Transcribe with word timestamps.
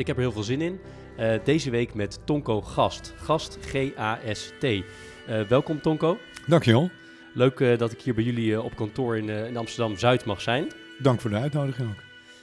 Ik 0.00 0.06
heb 0.06 0.16
er 0.16 0.22
heel 0.22 0.32
veel 0.32 0.42
zin 0.42 0.60
in. 0.60 0.80
Uh, 1.18 1.32
deze 1.44 1.70
week 1.70 1.94
met 1.94 2.18
Tonko 2.24 2.60
Gast. 2.60 3.14
Gast 3.16 3.58
G-A-S-T. 3.60 4.64
Uh, 4.64 4.82
welkom 5.48 5.80
Tonko. 5.80 6.18
Dankjewel. 6.46 6.90
Leuk 7.34 7.60
uh, 7.60 7.78
dat 7.78 7.92
ik 7.92 8.00
hier 8.00 8.14
bij 8.14 8.24
jullie 8.24 8.62
op 8.62 8.76
kantoor 8.76 9.16
in, 9.16 9.28
in 9.28 9.56
Amsterdam-Zuid 9.56 10.24
mag 10.24 10.40
zijn. 10.40 10.72
Dank 10.98 11.20
voor 11.20 11.30
de 11.30 11.36
uitnodiging 11.36 11.88
ook. 11.88 12.02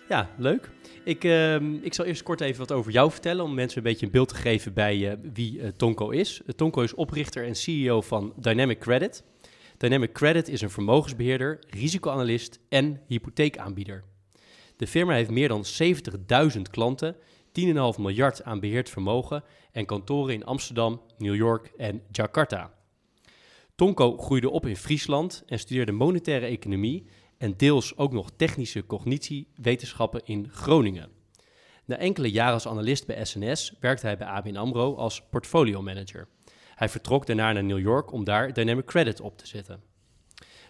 Ja, 0.10 0.30
leuk. 0.38 0.70
Ik, 1.04 1.24
ehm, 1.24 1.74
ik 1.74 1.94
zal 1.94 2.06
eerst 2.06 2.24
kort 2.24 2.42
even 2.42 2.60
wat 2.60 2.72
over 2.72 2.92
jou 2.92 3.12
vertellen 3.12 3.44
om 3.44 3.54
mensen 3.54 3.78
een 3.78 3.84
beetje 3.84 4.06
een 4.06 4.12
beeld 4.12 4.30
te 4.30 4.36
geven 4.36 4.74
bij 4.74 5.20
wie 5.34 5.76
Tonko 5.76 6.10
is. 6.10 6.42
Tonko 6.56 6.82
is 6.82 6.94
oprichter 6.94 7.46
en 7.46 7.56
CEO 7.56 8.02
van 8.02 8.34
Dynamic 8.36 8.80
Credit. 8.80 9.24
Dynamic 9.78 10.12
Credit 10.12 10.48
is 10.48 10.62
een 10.62 10.70
vermogensbeheerder, 10.70 11.60
risicoanalist 11.70 12.60
en 12.70 13.02
hypotheekaanbieder. 13.08 14.04
De 14.78 14.88
firma 14.88 15.14
heeft 15.14 15.30
meer 15.30 15.48
dan 15.48 15.66
70.000 16.56 16.62
klanten, 16.72 17.16
10,5 17.60 18.00
miljard 18.00 18.44
aan 18.44 18.60
beheerd 18.60 18.90
vermogen 18.90 19.44
en 19.72 19.86
kantoren 19.86 20.34
in 20.34 20.46
Amsterdam, 20.46 21.02
New 21.18 21.36
York 21.36 21.72
en 21.78 22.02
Jakarta. 22.12 22.74
Tonko 23.76 24.18
groeide 24.18 24.50
op 24.50 24.66
in 24.66 24.78
Friesland 24.78 25.44
en 25.46 25.60
studeerde 25.60 25.92
monetaire 25.92 26.46
economie 26.46 27.06
en 27.38 27.58
deels 27.58 27.98
ook 27.98 28.12
nog 28.12 28.32
technische 28.36 28.86
cognitiewetenschappen 28.86 30.22
in 30.26 30.50
Groningen. 30.52 31.10
Na 31.86 31.98
enkele 31.98 32.32
jaren 32.32 32.54
als 32.54 32.68
analist 32.68 33.06
bij 33.06 33.26
SNS 33.26 33.74
werkte 33.80 34.06
hij 34.06 34.18
bij 34.18 34.28
ABN 34.28 34.56
AMRO 34.56 34.96
als 34.96 35.22
portfolio 35.30 35.82
manager. 35.82 36.28
Hij 36.76 36.90
vertrok 36.90 37.26
daarna 37.26 37.52
naar 37.52 37.64
New 37.64 37.80
York 37.80 38.12
om 38.12 38.24
daar 38.24 38.54
Dynamic 38.54 38.86
Credit 38.86 39.22
op 39.22 39.38
te 39.38 39.48
zetten. 39.48 39.82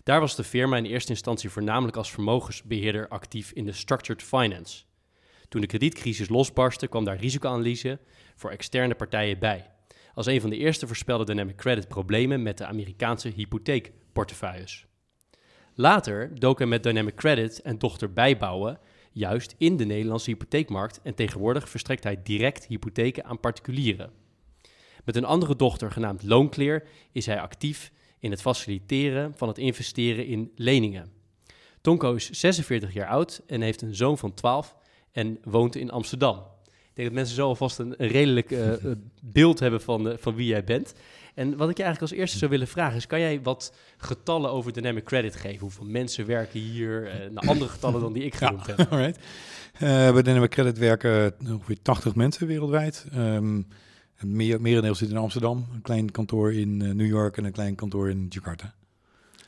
Daar 0.03 0.19
was 0.19 0.35
de 0.35 0.43
firma 0.43 0.77
in 0.77 0.85
eerste 0.85 1.11
instantie 1.11 1.49
voornamelijk 1.49 1.97
als 1.97 2.11
vermogensbeheerder 2.11 3.07
actief 3.07 3.51
in 3.51 3.65
de 3.65 3.71
structured 3.71 4.23
finance. 4.23 4.83
Toen 5.49 5.61
de 5.61 5.67
kredietcrisis 5.67 6.29
losbarstte, 6.29 6.87
kwam 6.87 7.03
daar 7.03 7.19
risicoanalyse 7.19 7.99
voor 8.35 8.49
externe 8.49 8.95
partijen 8.95 9.39
bij. 9.39 9.69
Als 10.13 10.25
een 10.25 10.41
van 10.41 10.49
de 10.49 10.57
eerste 10.57 10.87
voorspelde 10.87 11.25
Dynamic 11.25 11.55
Credit 11.55 11.87
problemen 11.87 12.43
met 12.43 12.57
de 12.57 12.65
Amerikaanse 12.65 13.29
hypotheekportefeuilles. 13.29 14.85
Later 15.73 16.39
dook 16.39 16.57
hij 16.57 16.67
met 16.67 16.83
Dynamic 16.83 17.15
Credit 17.15 17.61
en 17.61 17.77
dochter 17.77 18.13
Bijbouwen 18.13 18.79
juist 19.11 19.55
in 19.57 19.77
de 19.77 19.85
Nederlandse 19.85 20.29
hypotheekmarkt 20.29 20.99
en 21.03 21.15
tegenwoordig 21.15 21.69
verstrekt 21.69 22.03
hij 22.03 22.21
direct 22.23 22.65
hypotheken 22.65 23.25
aan 23.25 23.39
particulieren. 23.39 24.11
Met 25.05 25.15
een 25.15 25.25
andere 25.25 25.55
dochter 25.55 25.91
genaamd 25.91 26.23
Loonclear 26.23 26.83
is 27.11 27.25
hij 27.25 27.39
actief 27.39 27.91
in 28.19 28.31
het 28.31 28.41
faciliteren 28.41 29.33
van 29.35 29.47
het 29.47 29.57
investeren 29.57 30.25
in 30.25 30.51
leningen. 30.55 31.11
Tonko 31.81 32.13
is 32.13 32.29
46 32.29 32.93
jaar 32.93 33.07
oud 33.07 33.41
en 33.47 33.61
heeft 33.61 33.81
een 33.81 33.95
zoon 33.95 34.17
van 34.17 34.33
12 34.33 34.75
en 35.17 35.37
woont 35.43 35.75
in 35.75 35.91
Amsterdam. 35.91 36.35
Ik 36.65 36.93
denk 36.93 37.07
dat 37.07 37.17
mensen 37.17 37.35
zo 37.35 37.47
alvast 37.47 37.79
een, 37.79 37.95
redelijk 37.97 38.51
uh, 38.51 38.73
beeld 39.21 39.59
hebben 39.59 39.81
van, 39.81 40.07
uh, 40.07 40.13
van 40.17 40.35
wie 40.35 40.47
jij 40.47 40.63
bent. 40.63 40.93
En 41.35 41.57
wat 41.57 41.69
ik 41.69 41.77
je 41.77 41.83
eigenlijk 41.83 42.11
als 42.11 42.21
eerste 42.21 42.37
zou 42.37 42.51
willen 42.51 42.67
vragen 42.67 42.95
is, 42.95 43.07
kan 43.07 43.19
jij 43.19 43.41
wat 43.41 43.73
getallen 43.97 44.51
over 44.51 44.73
Dynamic 44.73 45.03
Credit 45.03 45.35
geven? 45.35 45.59
Hoeveel 45.59 45.85
mensen 45.85 46.25
werken 46.25 46.59
hier? 46.59 47.03
Uh, 47.31 47.35
andere 47.35 47.69
getallen 47.69 48.01
dan 48.01 48.13
die 48.13 48.23
ik 48.23 48.35
genoemd 48.35 48.65
ja, 48.65 48.73
heb. 48.75 48.89
Alright. 48.91 49.19
bij 50.13 50.21
Dynamic 50.21 50.49
Credit 50.49 50.77
werken 50.77 51.33
ongeveer 51.49 51.81
80 51.81 52.15
mensen 52.15 52.47
wereldwijd. 52.47 53.05
Um, 53.15 53.67
meer, 54.21 54.61
merendeel 54.61 54.95
zit 54.95 55.09
in 55.09 55.17
Amsterdam, 55.17 55.67
een 55.73 55.81
klein 55.81 56.11
kantoor 56.11 56.53
in 56.53 56.77
New 56.77 57.07
York 57.07 57.37
en 57.37 57.45
een 57.45 57.51
klein 57.51 57.75
kantoor 57.75 58.09
in 58.09 58.25
Jakarta. 58.29 58.73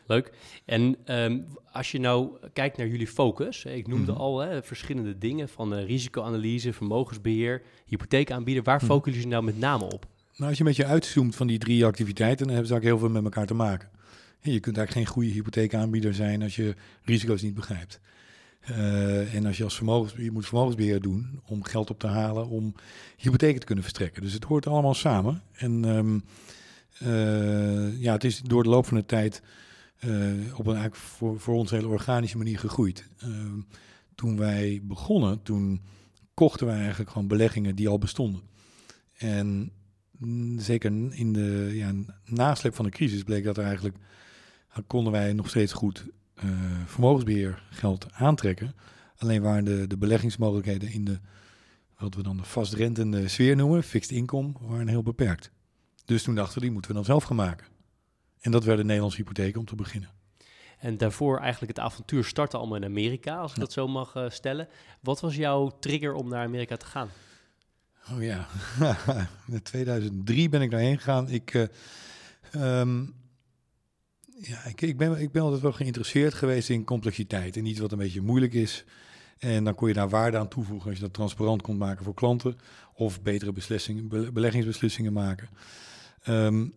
Leuk. 0.10 0.32
En 0.66 0.96
um, 1.06 1.46
als 1.72 1.92
je 1.92 2.00
nou 2.00 2.30
kijkt 2.54 2.78
naar 2.78 2.88
jullie 2.88 3.08
focus, 3.08 3.66
ik 3.66 3.88
noemde 3.88 4.12
mm-hmm. 4.12 4.26
al 4.26 4.40
hè, 4.40 4.64
verschillende 4.64 5.18
dingen 5.18 5.50
van 5.50 5.74
uh, 5.74 5.86
risicoanalyse, 5.86 6.74
vermogensbeheer, 6.74 7.62
hypotheekaanbieder. 7.86 8.64
Waar 8.64 8.74
mm 8.74 8.80
-hmm. 8.80 8.90
focussen 8.90 9.22
jullie 9.22 9.36
nou 9.36 9.44
met 9.44 9.60
name 9.60 9.84
op? 9.84 10.08
Nou, 10.36 10.50
als 10.50 10.58
je 10.58 10.64
een 10.64 10.70
beetje 10.70 10.86
uitzoomt 10.86 11.36
van 11.36 11.48
die 11.48 11.58
drie 11.58 11.86
activiteiten, 11.86 12.46
dan 12.46 12.56
hebben 12.56 12.68
ze 12.68 12.74
eigenlijk 12.74 13.02
heel 13.02 13.12
veel 13.12 13.22
met 13.22 13.32
elkaar 13.32 13.48
te 13.48 13.54
maken. 13.54 13.90
Je 14.42 14.60
kunt 14.60 14.78
eigenlijk 14.78 15.08
geen 15.08 15.16
goede 15.16 15.30
hypotheekaanbieder 15.30 16.14
zijn 16.14 16.42
als 16.42 16.56
je 16.56 16.76
risico's 17.04 17.42
niet 17.42 17.54
begrijpt. 17.54 18.00
Uh, 18.70 19.34
en 19.34 19.46
als 19.46 19.58
je 19.58 19.64
als 19.64 19.76
vermogens, 19.76 20.14
je 20.18 20.32
moet 20.32 20.46
vermogensbeheer 20.46 21.02
doen 21.02 21.42
om 21.46 21.64
geld 21.64 21.90
op 21.90 22.00
te 22.00 22.08
halen 22.08 22.48
om 22.48 22.76
hypotheken 23.18 23.60
te 23.60 23.66
kunnen 23.66 23.84
verstrekken. 23.84 24.22
Dus 24.22 24.34
het 24.34 24.44
hoort 24.44 24.68
allemaal 24.68 24.94
samen. 24.94 25.42
En 25.54 25.84
um, 25.84 26.24
uh, 27.04 28.02
ja, 28.02 28.14
het 28.14 28.24
is 28.24 28.42
door 28.42 28.64
de 28.64 28.70
loop 28.70 28.86
van 28.86 28.98
de 28.98 29.06
tijd 29.06 29.42
op 30.56 30.68
een 30.68 30.76
eigenlijk 30.76 30.96
voor, 31.40 31.56
ons 31.56 31.72
hele 31.72 31.88
organische 31.88 32.38
manier 32.38 32.60
gegroeid. 32.60 33.08
Ehm, 33.18 33.62
toen 34.16 34.38
wij 34.38 34.82
begonnen, 34.84 35.42
toen 35.42 35.82
kochten 36.34 36.68
wij 36.68 36.80
eigenlijk 36.80 37.10
gewoon 37.10 37.28
beleggingen 37.28 37.76
die 37.76 37.88
al 37.88 37.98
bestonden. 37.98 38.42
En 39.18 39.72
mm, 40.18 40.60
zeker 40.60 40.92
in 41.12 41.34
de 41.34 41.70
ja, 41.74 41.94
nasleep 42.26 42.76
van 42.76 42.86
de 42.86 42.92
crisis 42.92 43.24
bleek 43.24 43.44
dat 43.44 43.58
er 43.58 43.64
eigenlijk 43.64 43.98
konden 44.88 45.12
wij 45.12 45.34
nog 45.34 45.50
steeds 45.50 45.74
goed 45.74 46.06
uh, 46.44 46.52
vermogensbeheer 46.86 47.64
geld 47.70 48.14
aantrekken. 48.14 48.76
Alleen 49.18 49.42
waren 49.42 49.66
de, 49.66 49.88
de 49.88 49.98
beleggingsmogelijkheden 49.98 50.92
in 50.92 51.06
de, 51.06 51.20
wat 51.98 52.16
we 52.16 52.24
dan 52.24 52.38
de 52.38 52.44
vastrentende 52.44 53.28
sfeer 53.28 53.56
noemen, 53.56 53.84
fixed 53.84 54.12
income, 54.12 54.52
waren 54.62 54.88
heel 54.88 55.04
beperkt. 55.04 55.52
Dus 56.06 56.24
toen 56.24 56.36
dachten 56.36 56.54
we, 56.54 56.62
die 56.62 56.72
moeten 56.72 56.92
we 56.92 56.98
dan 56.98 57.06
zelf 57.06 57.24
gaan 57.24 57.36
maken. 57.36 57.68
En 58.40 58.52
dat 58.52 58.64
werden 58.64 58.86
Nederlandse 58.86 59.18
hypotheken 59.18 59.60
om 59.60 59.66
te 59.66 59.76
beginnen. 59.76 60.10
En 60.80 60.98
daarvoor 60.98 61.40
eigenlijk 61.40 61.78
het 61.78 61.86
avontuur 61.86 62.24
startte 62.24 62.58
allemaal 62.58 62.78
in 62.78 62.84
Amerika, 62.84 63.38
als 63.38 63.52
ik 63.52 63.60
dat 63.60 63.74
zo 63.74 63.88
mag 63.88 64.16
uh, 64.16 64.30
stellen. 64.30 64.68
Wat 65.02 65.20
was 65.20 65.36
jouw 65.36 65.70
trigger 65.80 66.14
om 66.14 66.30
naar 66.30 66.46
Amerika 66.46 66.78
te 66.78 66.86
gaan? 66.86 67.10
Oh 68.12 68.24
ja, 68.24 68.48
in 69.48 69.62
2003 69.62 70.50
ben 70.50 70.62
ik 70.62 70.72
daarheen 70.72 70.98
gegaan. 70.98 71.30
Ik, 71.30 71.54
uh, 71.54 72.80
um, 72.80 73.14
ja, 74.42 74.66
ik, 74.66 74.82
ik, 74.82 74.98
ben, 74.98 75.22
ik 75.22 75.32
ben 75.32 75.42
altijd 75.42 75.62
wel 75.62 75.72
geïnteresseerd 75.72 76.34
geweest 76.34 76.70
in 76.70 76.84
complexiteit 76.84 77.58
en 77.58 77.66
iets 77.66 77.80
wat 77.80 77.92
een 77.92 77.98
beetje 77.98 78.22
moeilijk 78.22 78.54
is. 78.54 78.86
En 79.38 79.64
dan 79.64 79.76
kon 79.76 79.88
je 79.88 79.94
daar 79.94 80.10
waarde 80.10 80.38
aan 80.38 80.48
toevoegen 80.48 80.90
als 80.90 80.98
je 80.98 81.04
dat 81.04 81.14
transparant 81.14 81.62
kon 81.62 81.78
maken 81.78 82.04
voor 82.04 82.14
klanten 82.14 82.58
of 82.94 83.22
betere 83.22 83.52
beslissingen, 83.52 84.34
beleggingsbeslissingen 84.34 85.14
maken. 85.14 85.50
Um, 86.28 86.74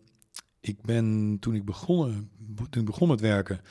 ik 0.63 0.81
ben 0.81 1.37
toen 1.39 1.55
ik 1.55 1.65
begon, 1.65 2.29
toen 2.69 2.81
ik 2.81 2.85
begon 2.85 3.07
met 3.07 3.21
werken, 3.21 3.61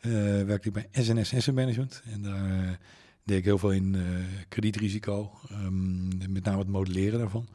uh, 0.00 0.12
werkte 0.42 0.68
ik 0.68 0.74
bij 0.74 0.88
SNS 0.92 1.34
Asset 1.34 1.54
Management 1.54 2.02
en 2.04 2.22
daar 2.22 2.50
uh, 2.50 2.70
deed 3.24 3.38
ik 3.38 3.44
heel 3.44 3.58
veel 3.58 3.72
in 3.72 3.94
uh, 3.94 4.02
kredietrisico, 4.48 5.30
um, 5.52 6.08
met 6.32 6.44
name 6.44 6.58
het 6.58 6.68
modelleren 6.68 7.18
daarvan. 7.18 7.48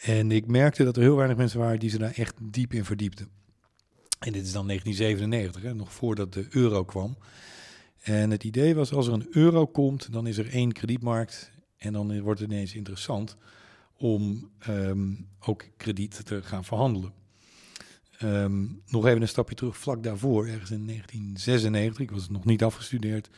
En 0.00 0.30
ik 0.30 0.46
merkte 0.46 0.84
dat 0.84 0.96
er 0.96 1.02
heel 1.02 1.16
weinig 1.16 1.36
mensen 1.36 1.58
waren 1.58 1.78
die 1.78 1.90
ze 1.90 1.98
daar 1.98 2.12
echt 2.14 2.34
diep 2.42 2.72
in 2.72 2.84
verdiepten. 2.84 3.28
En 4.18 4.32
dit 4.32 4.46
is 4.46 4.52
dan 4.52 4.66
1997, 4.66 5.62
hè, 5.62 5.74
nog 5.74 5.92
voordat 5.92 6.32
de 6.32 6.46
euro 6.50 6.84
kwam. 6.84 7.16
En 8.02 8.30
het 8.30 8.44
idee 8.44 8.74
was, 8.74 8.92
als 8.92 9.06
er 9.06 9.12
een 9.12 9.28
euro 9.30 9.66
komt, 9.66 10.12
dan 10.12 10.26
is 10.26 10.38
er 10.38 10.50
één 10.50 10.72
kredietmarkt. 10.72 11.52
En 11.76 11.92
dan 11.92 12.20
wordt 12.20 12.40
het 12.40 12.50
ineens 12.50 12.74
interessant 12.74 13.36
om 13.96 14.50
um, 14.68 15.28
ook 15.40 15.64
krediet 15.76 16.26
te 16.26 16.42
gaan 16.42 16.64
verhandelen. 16.64 17.19
Um, 18.22 18.82
nog 18.86 19.06
even 19.06 19.22
een 19.22 19.28
stapje 19.28 19.54
terug, 19.54 19.76
vlak 19.76 20.02
daarvoor, 20.02 20.46
ergens 20.46 20.70
in 20.70 20.86
1996, 20.86 21.98
ik 21.98 22.10
was 22.10 22.28
nog 22.28 22.44
niet 22.44 22.64
afgestudeerd, 22.64 23.30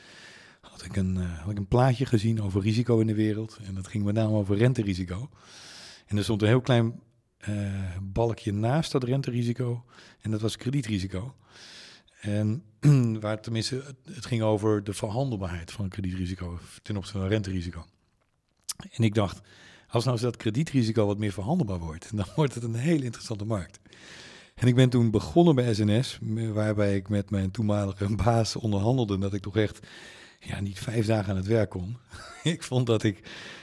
had 0.61 0.85
ik, 0.85 0.97
een, 0.97 1.17
uh, 1.17 1.39
had 1.39 1.51
ik 1.51 1.59
een 1.59 1.67
plaatje 1.67 2.07
gezien 2.07 2.43
over 2.43 2.63
risico 2.63 2.99
in 2.99 3.07
de 3.07 3.15
wereld. 3.15 3.59
En 3.65 3.75
dat 3.75 3.87
ging 3.87 4.05
met 4.05 4.15
name 4.15 4.35
over 4.35 4.57
renterisico. 4.57 5.31
En 6.07 6.17
er 6.17 6.23
stond 6.23 6.43
een 6.43 6.49
heel 6.49 6.61
klein 6.61 7.01
uh, 7.49 7.97
balkje 8.03 8.53
naast 8.53 8.93
dat 8.93 9.05
renterisico. 9.05 9.85
En 10.21 10.31
dat 10.31 10.41
was 10.41 10.57
kredietrisico. 10.57 11.35
En 12.21 12.63
waar 13.21 13.41
tenminste, 13.41 13.95
het 14.13 14.27
ging 14.27 14.43
over 14.43 14.85
de 14.85 14.93
verhandelbaarheid 14.93 15.73
van 15.73 15.89
kredietrisico 15.89 16.59
ten 16.83 16.97
opzichte 16.97 17.21
van 17.21 17.29
renterisico. 17.29 17.87
En 18.91 19.05
ik 19.05 19.15
dacht, 19.15 19.41
als 19.89 20.05
nou 20.05 20.21
dat 20.21 20.37
kredietrisico 20.37 21.07
wat 21.07 21.19
meer 21.19 21.33
verhandelbaar 21.33 21.79
wordt, 21.79 22.11
dan 22.17 22.27
wordt 22.37 22.55
het 22.55 22.63
een 22.63 22.75
hele 22.75 23.05
interessante 23.05 23.45
markt. 23.45 23.81
En 24.63 24.69
ik 24.69 24.75
ben 24.75 24.89
toen 24.89 25.11
begonnen 25.11 25.55
bij 25.55 25.75
SNS, 25.75 26.19
waarbij 26.53 26.97
ik 26.97 27.09
met 27.09 27.31
mijn 27.31 27.51
toenmalige 27.51 28.15
baas 28.25 28.57
onderhandelde 28.57 29.19
dat 29.19 29.35
ik 29.35 29.43
toch 29.43 29.57
echt 29.57 29.87
ja, 30.41 30.61
niet 30.61 30.79
vijf 30.79 31.07
dagen 31.07 31.31
aan 31.31 31.37
het 31.37 31.47
werk 31.47 31.71
kon. 31.71 31.97
ik, 32.43 32.63
vond 32.63 32.87
dat 32.87 33.03
ik, 33.03 33.19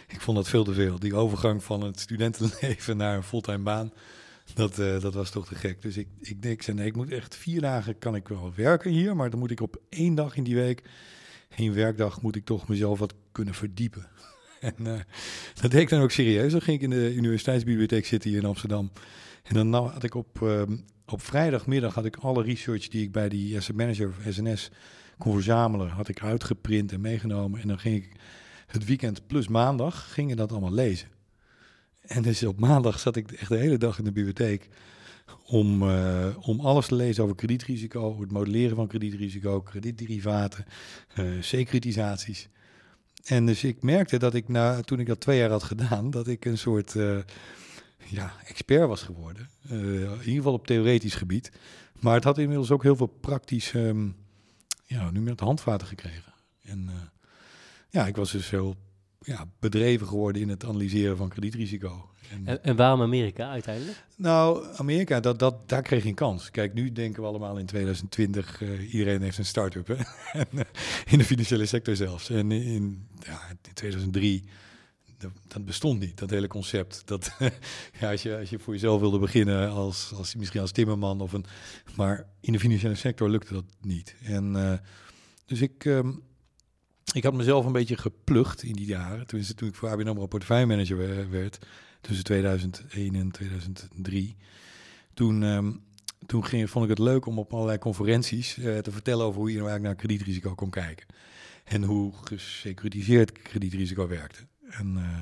ik 0.08 0.22
vond 0.22 0.38
dat 0.38 0.50
veel 0.50 0.64
te 0.64 0.74
veel. 0.74 1.00
Die 1.00 1.16
overgang 1.16 1.64
van 1.64 1.84
het 1.84 2.00
studentenleven 2.00 2.98
naar 2.98 3.16
een 3.16 3.24
fulltime 3.24 3.64
baan, 3.64 3.94
dat, 4.54 4.80
eh, 4.80 5.00
dat 5.00 5.14
was 5.14 5.30
toch 5.30 5.48
te 5.48 5.56
gek. 5.56 5.82
Dus 5.82 5.98
ik, 5.98 6.08
ik, 6.22 6.44
ik 6.46 6.68
ik 6.68 6.96
moet 6.96 7.12
echt 7.12 7.36
vier 7.36 7.62
dagen 7.62 7.98
kan 7.98 8.16
ik 8.16 8.28
wel 8.28 8.54
werken 8.56 8.92
hier, 8.92 9.16
maar 9.16 9.30
dan 9.30 9.40
moet 9.40 9.52
ik 9.52 9.62
op 9.62 9.82
één 9.90 10.16
dag 10.16 10.36
in 10.36 10.44
die 10.44 10.56
week, 10.56 10.84
één 11.56 11.74
werkdag, 11.74 12.22
moet 12.22 12.36
ik 12.36 12.46
toch 12.46 12.68
mezelf 12.68 13.00
wat 13.00 13.14
kunnen 13.32 13.54
verdiepen. 13.54 14.08
en 14.60 14.76
uh, 14.80 15.00
dat 15.62 15.72
deed 15.72 15.82
ik 15.82 15.90
dan 15.90 16.02
ook 16.02 16.12
serieus. 16.12 16.52
Dan 16.52 16.62
ging 16.62 16.78
ik 16.78 16.84
in 16.84 16.90
de 16.90 17.14
universiteitsbibliotheek 17.16 18.06
zitten 18.06 18.30
hier 18.30 18.40
in 18.40 18.46
Amsterdam. 18.46 18.92
En 19.44 19.54
dan 19.54 19.74
had 19.74 20.04
ik 20.04 20.16
op, 20.16 20.40
uh, 20.44 20.62
op 21.06 21.22
vrijdagmiddag 21.22 21.94
had 21.94 22.06
ik 22.06 22.16
alle 22.16 22.44
research 22.44 22.88
die 22.88 23.04
ik 23.04 23.12
bij 23.12 23.30
die 23.30 23.58
asset 23.58 23.76
manager 23.76 24.14
SNS 24.30 24.72
kon 25.18 25.34
verzamelen, 25.34 25.90
had 25.90 26.08
ik 26.08 26.22
uitgeprint 26.22 26.92
en 26.92 27.02
meegenomen. 27.02 27.62
En 27.62 27.68
dan 27.68 27.80
ging 27.80 27.96
ik 27.96 28.12
het 28.68 28.86
weekend 28.86 29.28
plus 29.28 29.48
maandag, 29.48 30.14
gingen 30.14 30.38
dat 30.38 30.52
allemaal 30.52 30.74
lezen. 30.74 31.08
En 32.02 32.22
dus 32.22 32.44
op 32.44 32.60
maandag 32.60 33.00
zat 33.00 33.16
ik 33.16 33.32
echt 33.32 33.50
de 33.50 33.58
hele 33.58 33.78
dag 33.78 33.98
in 33.98 34.04
de 34.04 34.12
bibliotheek 34.12 34.70
om, 35.46 35.84
uh, 35.84 36.26
om 36.40 36.60
alles 36.60 36.88
te 36.88 36.96
lezen 36.96 37.24
over 37.24 37.36
kredietrisico, 37.36 38.20
het 38.22 38.32
modelleren 38.32 38.76
van 38.76 38.88
kredietrisico, 38.88 39.62
kredietderivaten, 39.62 40.66
uh, 41.20 41.26
securitisaties. 41.42 42.50
En 43.26 43.46
dus 43.46 43.64
ik 43.64 43.82
merkte 43.84 44.18
dat 44.18 44.34
ik 44.34 44.48
na, 44.48 44.82
toen 44.82 45.00
ik 45.00 45.08
dat 45.08 45.20
twee 45.20 45.38
jaar 45.38 45.50
had 45.50 45.64
gedaan, 45.64 46.10
dat 46.10 46.28
ik 46.28 46.46
een 46.46 46.58
soort 46.58 46.96
uh, 46.96 47.18
ja, 48.10 48.34
expert 48.46 48.88
was 48.88 49.02
geworden. 49.02 49.50
in 49.70 50.20
ieder 50.20 50.34
geval 50.34 50.54
op 50.54 50.68
theoretisch 50.68 51.16
gebied. 51.16 51.52
Maar 52.00 52.14
het 52.14 52.24
had 52.24 52.38
inmiddels 52.38 52.72
ook 52.72 52.84
heel 52.84 52.96
veel 52.96 53.08
praktisch, 53.22 53.74
um, 53.74 54.16
ja, 54.86 55.12
nu 55.12 55.22
met 55.22 55.40
handvaten 55.40 55.88
gekregen. 55.88 56.34
En 56.64 56.90
ja, 57.90 58.08
ik 58.08 58.16
was 58.16 58.32
dus 58.32 58.50
heel 58.50 58.76
ja, 59.22 59.46
bedreven 59.60 60.08
geworden 60.08 60.42
in 60.42 60.50
het 60.50 60.66
analyseren 60.66 61.18
van 61.18 61.30
kredietrisico. 61.30 62.10
En, 62.32 62.42
en, 62.46 62.64
en, 62.64 62.76
waarom 62.76 63.02
Amerika 63.02 63.50
uiteindelijk? 63.50 64.06
Nou, 64.16 64.66
Amerika, 64.76 65.20
dat, 65.20 65.40
dat, 65.40 65.70
daar 65.70 65.82
kreeg 65.82 66.04
je 66.04 66.10
een 66.10 66.16
kans. 66.16 66.52
Kijk, 66.52 66.74
nu 66.74 66.92
denken 66.92 67.22
we 67.22 67.28
allemaal 67.28 67.58
in 67.58 67.66
2020, 67.66 68.62
uh, 68.62 68.94
iedereen 68.94 69.22
heeft 69.22 69.38
een 69.38 69.46
start-up. 69.46 69.88
Hè? 69.88 69.96
en, 70.32 70.48
uh, 70.56 70.62
in 71.06 71.18
de 71.18 71.24
financiële 71.24 71.66
sector 71.66 71.96
zelfs. 71.96 72.30
En 72.30 72.52
in, 72.52 73.08
ja, 73.20 73.40
in 73.50 73.74
2003, 73.74 74.44
dat, 75.48 75.66
bestond 75.66 76.00
niet, 76.00 76.18
dat 76.18 76.30
hele 76.30 76.48
concept. 76.48 77.02
Dat, 77.06 77.36
ja, 78.00 78.12
als, 78.12 78.24
je, 78.24 78.38
als 78.38 78.50
je 78.50 78.60
voor 78.60 78.74
jezelf 78.74 79.00
wilde 79.00 79.20
beginnen, 79.20 79.70
als, 79.70 80.14
als, 80.16 80.36
misschien 80.36 80.62
als 80.62 80.72
timmerman 80.72 81.22
of 81.22 81.34
een... 81.34 81.46
Maar 81.96 82.28
in 82.40 82.54
de 82.54 82.60
financiële 82.60 82.96
sector 82.96 83.30
lukte 83.30 83.54
dat 83.54 83.66
niet. 83.82 84.16
En 84.24 84.56
uh, 84.56 84.74
dus 85.46 85.62
ik... 85.62 85.86
Um, 85.86 86.28
ik 87.14 87.24
had 87.24 87.34
mezelf 87.34 87.66
een 87.66 87.72
beetje 87.72 87.98
geplucht 87.98 88.64
in 88.64 88.74
die 88.74 88.86
jaren. 88.86 89.28
Tenminste, 89.28 89.56
toen 89.56 89.68
ik 89.68 89.76
voor 89.76 89.90
ABN 89.90 90.08
AMRO 90.08 90.28
portefeuillemanager 90.28 91.30
werd, 91.30 91.60
tussen 92.02 92.24
2001 92.24 93.16
en 93.16 93.32
2003. 93.32 94.38
Toen, 95.14 95.42
um, 95.42 95.84
toen 96.26 96.46
ging, 96.46 96.70
vond 96.70 96.84
ik 96.84 96.90
het 96.90 97.00
leuk 97.00 97.26
om 97.26 97.40
op 97.40 97.54
allerlei 97.54 97.78
conferenties 97.78 98.58
uh, 98.58 98.78
te 98.78 98.92
vertellen 98.92 99.26
over 99.26 99.40
hoe 99.40 99.50
je 99.50 99.58
nou 99.58 99.70
eigenlijk 99.70 99.98
naar 99.98 100.08
kredietrisico 100.08 100.56
kon 100.56 100.70
kijken. 100.70 101.06
En 101.64 101.84
hoe 101.84 102.14
gesecuritiseerd 102.24 103.32
kredietrisico 103.32 104.08
werkte. 104.08 104.48
En, 104.70 104.96
uh, 104.98 105.20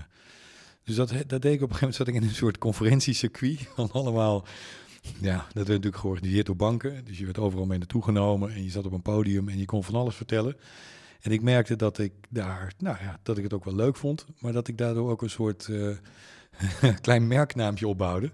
dus 0.84 0.96
dat, 0.96 1.14
dat 1.28 1.42
deed 1.42 1.54
ik 1.54 1.62
op 1.62 1.70
een 1.70 1.76
gegeven 1.76 1.80
moment, 1.80 1.96
zat 1.96 2.08
ik 2.08 2.16
in 2.16 2.24
een 2.24 2.36
soort 2.36 2.58
conferentiecircuit 2.58 3.60
van 3.76 3.92
allemaal... 3.92 4.46
Ja, 5.20 5.38
dat 5.38 5.54
werd 5.54 5.68
natuurlijk 5.68 5.98
georganiseerd 5.98 6.46
door 6.46 6.56
banken. 6.56 7.06
Dus 7.06 7.18
je 7.18 7.26
werd 7.26 7.38
overal 7.38 7.66
mee 7.66 7.78
naartoe 7.78 8.04
genomen 8.04 8.54
en 8.54 8.64
je 8.64 8.70
zat 8.70 8.86
op 8.86 8.92
een 8.92 9.02
podium 9.02 9.50
en 9.50 9.58
je 9.58 9.66
kon 9.66 9.84
van 9.84 9.96
alles 9.96 10.16
vertellen. 10.16 10.56
En 11.22 11.32
ik 11.32 11.42
merkte 11.42 11.76
dat 11.76 11.98
ik 11.98 12.14
daar, 12.30 12.74
nou 12.78 12.98
ja, 13.02 13.20
dat 13.24 13.38
ik 13.38 13.44
het 13.44 13.54
ook 13.54 13.66
wel 13.66 13.76
leuk 13.76 13.96
vond, 13.96 14.26
maar 14.40 14.52
dat 14.52 14.68
ik 14.68 14.78
daardoor 14.78 15.12
ook 15.12 15.22
een 15.22 15.30
soort 15.30 15.68
uh, 15.68 15.98
klein 17.02 17.28
merknaampje 17.28 17.88
opbouwde. 17.88 18.32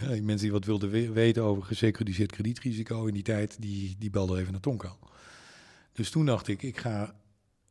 Mensen 0.00 0.38
die 0.38 0.52
wat 0.52 0.64
wilden 0.64 0.90
we 0.90 1.12
weten 1.12 1.42
over 1.42 1.62
gesecuritiseerd 1.62 2.32
kredietrisico 2.32 3.06
in 3.06 3.14
die 3.14 3.22
tijd, 3.22 3.56
die, 3.60 3.96
die 3.98 4.10
belden 4.10 4.38
even 4.38 4.52
naar 4.52 4.60
Tonka. 4.60 4.96
Dus 5.92 6.10
toen 6.10 6.26
dacht 6.26 6.48
ik, 6.48 6.62
ik 6.62 6.78
ga 6.78 7.14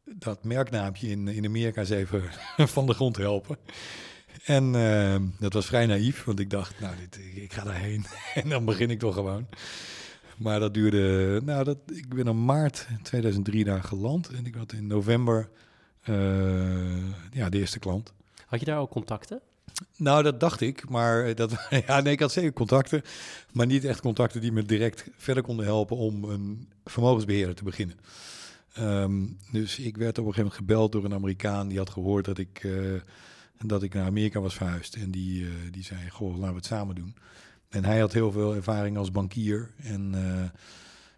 dat 0.06 0.44
merknaampje 0.44 1.08
in, 1.08 1.28
in 1.28 1.46
Amerika 1.46 1.80
eens 1.80 1.90
even 1.90 2.24
van 2.76 2.86
de 2.86 2.94
grond 2.94 3.18
helpen. 3.18 3.58
En 4.46 4.74
uh, 4.74 5.16
dat 5.40 5.54
was 5.54 5.66
vrij 5.66 5.86
naïef, 5.86 6.24
want 6.24 6.40
ik 6.40 6.50
dacht, 6.50 6.80
nou, 6.80 6.96
dit, 6.96 7.20
ik 7.36 7.54
ga 7.54 7.64
daarheen 7.64 8.06
en 8.34 8.50
dan 8.50 8.66
begin 8.66 8.90
ik 8.90 9.00
toch 9.00 9.14
gewoon. 9.14 9.48
Maar 10.38 10.60
dat 10.60 10.74
duurde, 10.74 11.42
nou, 11.44 11.64
dat, 11.64 11.78
ik 11.86 12.10
ben 12.10 12.28
in 12.28 12.46
maart 12.46 12.88
2003 13.02 13.64
daar 13.64 13.84
geland 13.84 14.30
en 14.30 14.46
ik 14.46 14.56
had 14.56 14.74
in 14.74 14.88
november 14.88 15.50
uh, 16.10 16.16
ja, 17.32 17.50
de 17.50 17.58
eerste 17.58 17.80
klant. 17.80 18.14
Had 18.46 18.60
je 18.60 18.66
daar 18.66 18.80
ook 18.80 18.90
contacten? 18.90 19.42
Nou, 19.98 20.24
dat 20.24 20.40
dacht 20.40 20.62
ik, 20.62 20.90
maar 20.90 21.36
dat, 21.36 21.68
ja, 21.88 22.02
nee, 22.02 22.14
ik 22.14 22.20
had 22.20 22.32
zeker 22.32 22.54
contacten, 22.54 23.02
maar 23.52 23.66
niet 23.66 23.86
echt 23.86 24.02
contacten 24.02 24.42
die 24.42 24.52
me 24.52 24.64
direct 24.64 25.08
verder 25.18 25.44
konden 25.44 25.66
helpen 25.66 25.98
om 25.98 26.24
een 26.24 26.70
vermogensbeheerder 26.86 27.56
te 27.56 27.64
beginnen. 27.64 27.98
Um, 28.80 29.38
dus 29.52 29.80
ik 29.80 29.98
werd 29.98 30.18
op 30.18 30.26
een 30.26 30.34
gegeven 30.34 30.44
moment 30.44 30.54
gebeld 30.54 30.92
door 30.92 31.04
een 31.04 31.14
Amerikaan 31.14 31.68
die 31.68 31.78
had 31.78 31.90
gehoord 31.90 32.26
dat 32.26 32.38
ik, 32.38 32.64
uh, 32.64 33.02
dat 33.58 33.84
ik 33.84 33.94
naar 33.94 34.06
Amerika 34.06 34.40
was 34.40 34.56
verhuisd. 34.56 34.96
En 34.96 35.12
die, 35.12 35.42
uh, 35.42 35.50
die 35.72 35.84
zei, 35.84 36.10
goh, 36.10 36.34
laten 36.34 36.50
we 36.50 36.56
het 36.56 36.66
samen 36.66 36.96
doen. 36.96 37.16
En 37.70 37.86
hij 37.86 38.00
had 38.00 38.14
heel 38.14 38.32
veel 38.32 38.56
ervaring 38.56 38.98
als 38.98 39.12
bankier. 39.12 39.70
En 39.78 40.12
uh, 40.16 40.44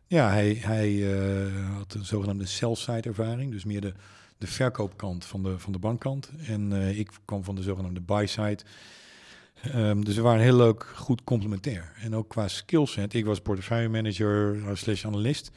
ja, 0.07 0.30
hij, 0.30 0.54
hij 0.54 1.01
had 1.77 1.94
een 1.94 2.06
zogenaamde 2.06 2.45
sell-side 2.45 3.09
ervaring. 3.09 3.51
Dus 3.51 3.65
meer 3.65 3.81
de, 3.81 3.94
de 4.38 4.48
verkoopkant 4.48 5.25
van 5.25 5.44
de, 5.44 5.60
van 5.60 5.71
de 5.71 5.80
bankkant. 5.80 6.31
En 6.48 6.71
ik 6.98 7.10
kwam 7.25 7.44
van 7.44 7.56
de 7.56 7.62
zogenaamde 7.62 8.01
buy-side. 8.01 8.60
Um, 9.75 10.06
dus 10.06 10.15
we 10.15 10.21
waren 10.21 10.42
heel 10.42 10.56
leuk, 10.56 10.83
goed 10.95 11.24
complementair. 11.24 11.94
En 12.01 12.15
ook 12.15 12.30
qua 12.30 12.48
skillset. 12.48 13.13
Ik 13.13 13.25
was 13.25 13.39
portefeuille 13.39 13.89
manager 13.89 14.62
slash 14.74 15.06
analist. 15.06 15.51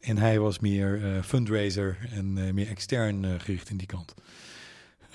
En 0.00 0.18
hij 0.18 0.38
was 0.38 0.58
meer 0.58 0.98
uh, 0.98 1.22
fundraiser 1.22 1.98
en 2.10 2.36
uh, 2.36 2.52
meer 2.52 2.68
extern 2.68 3.22
uh, 3.22 3.30
gericht 3.38 3.70
in 3.70 3.76
die 3.76 3.86
kant. 3.86 4.14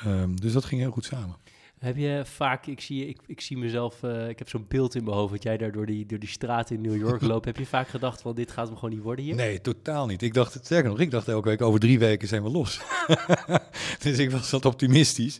Um, 0.05 0.39
dus 0.39 0.53
dat 0.53 0.65
ging 0.65 0.81
heel 0.81 0.91
goed 0.91 1.05
samen. 1.05 1.35
Heb 1.79 1.97
je 1.97 2.21
vaak, 2.25 2.65
ik 2.65 2.81
zie, 2.81 3.07
ik, 3.07 3.19
ik 3.25 3.41
zie 3.41 3.57
mezelf, 3.57 4.03
ik 4.03 4.39
heb 4.39 4.49
zo'n 4.49 4.65
beeld 4.67 4.95
in 4.95 5.03
mijn 5.03 5.15
hoofd 5.15 5.31
dat 5.31 5.43
jij 5.43 5.57
daar 5.57 5.71
door 5.71 5.85
die, 5.85 6.05
door 6.05 6.19
die 6.19 6.29
straten 6.29 6.75
in 6.75 6.81
New 6.81 6.97
York 6.97 7.21
loopt. 7.31 7.45
heb 7.45 7.57
je 7.57 7.65
vaak 7.65 7.87
gedacht 7.87 8.21
van 8.21 8.35
dit 8.35 8.51
gaat 8.51 8.67
hem 8.67 8.75
gewoon 8.75 8.93
niet 8.93 9.03
worden 9.03 9.25
hier? 9.25 9.35
Nee, 9.35 9.61
totaal 9.61 10.05
niet. 10.05 10.21
Ik 10.21 10.33
dacht, 10.33 10.59
sterker 10.63 10.89
nog, 10.89 10.99
ik 10.99 11.11
dacht 11.11 11.27
elke 11.27 11.49
week 11.49 11.61
over 11.61 11.79
drie 11.79 11.99
weken 11.99 12.27
zijn 12.27 12.43
we 12.43 12.49
los. 12.49 12.81
dus 14.03 14.17
ik 14.17 14.31
was 14.31 14.51
wat 14.51 14.65
optimistisch. 14.65 15.39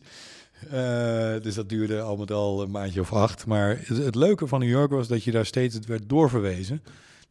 Dus 1.42 1.56
dat 1.56 1.70
duurde 1.70 2.02
al 2.02 2.18
met 2.18 2.32
al 2.32 2.62
een 2.62 2.72
maandje 2.72 3.02
of 3.02 3.14
acht. 3.14 3.46
Maar 3.46 3.78
het, 3.84 3.98
het, 3.98 4.16
leuke 4.16 4.48
van 4.48 4.60
New 4.60 4.70
York 4.70 4.92
was 4.92 5.08
dat 5.08 5.24
je 5.24 5.32
daar 5.32 5.46
steeds 5.46 5.76
het 5.76 5.86
werd 5.86 6.10
doorverwezen. 6.10 6.84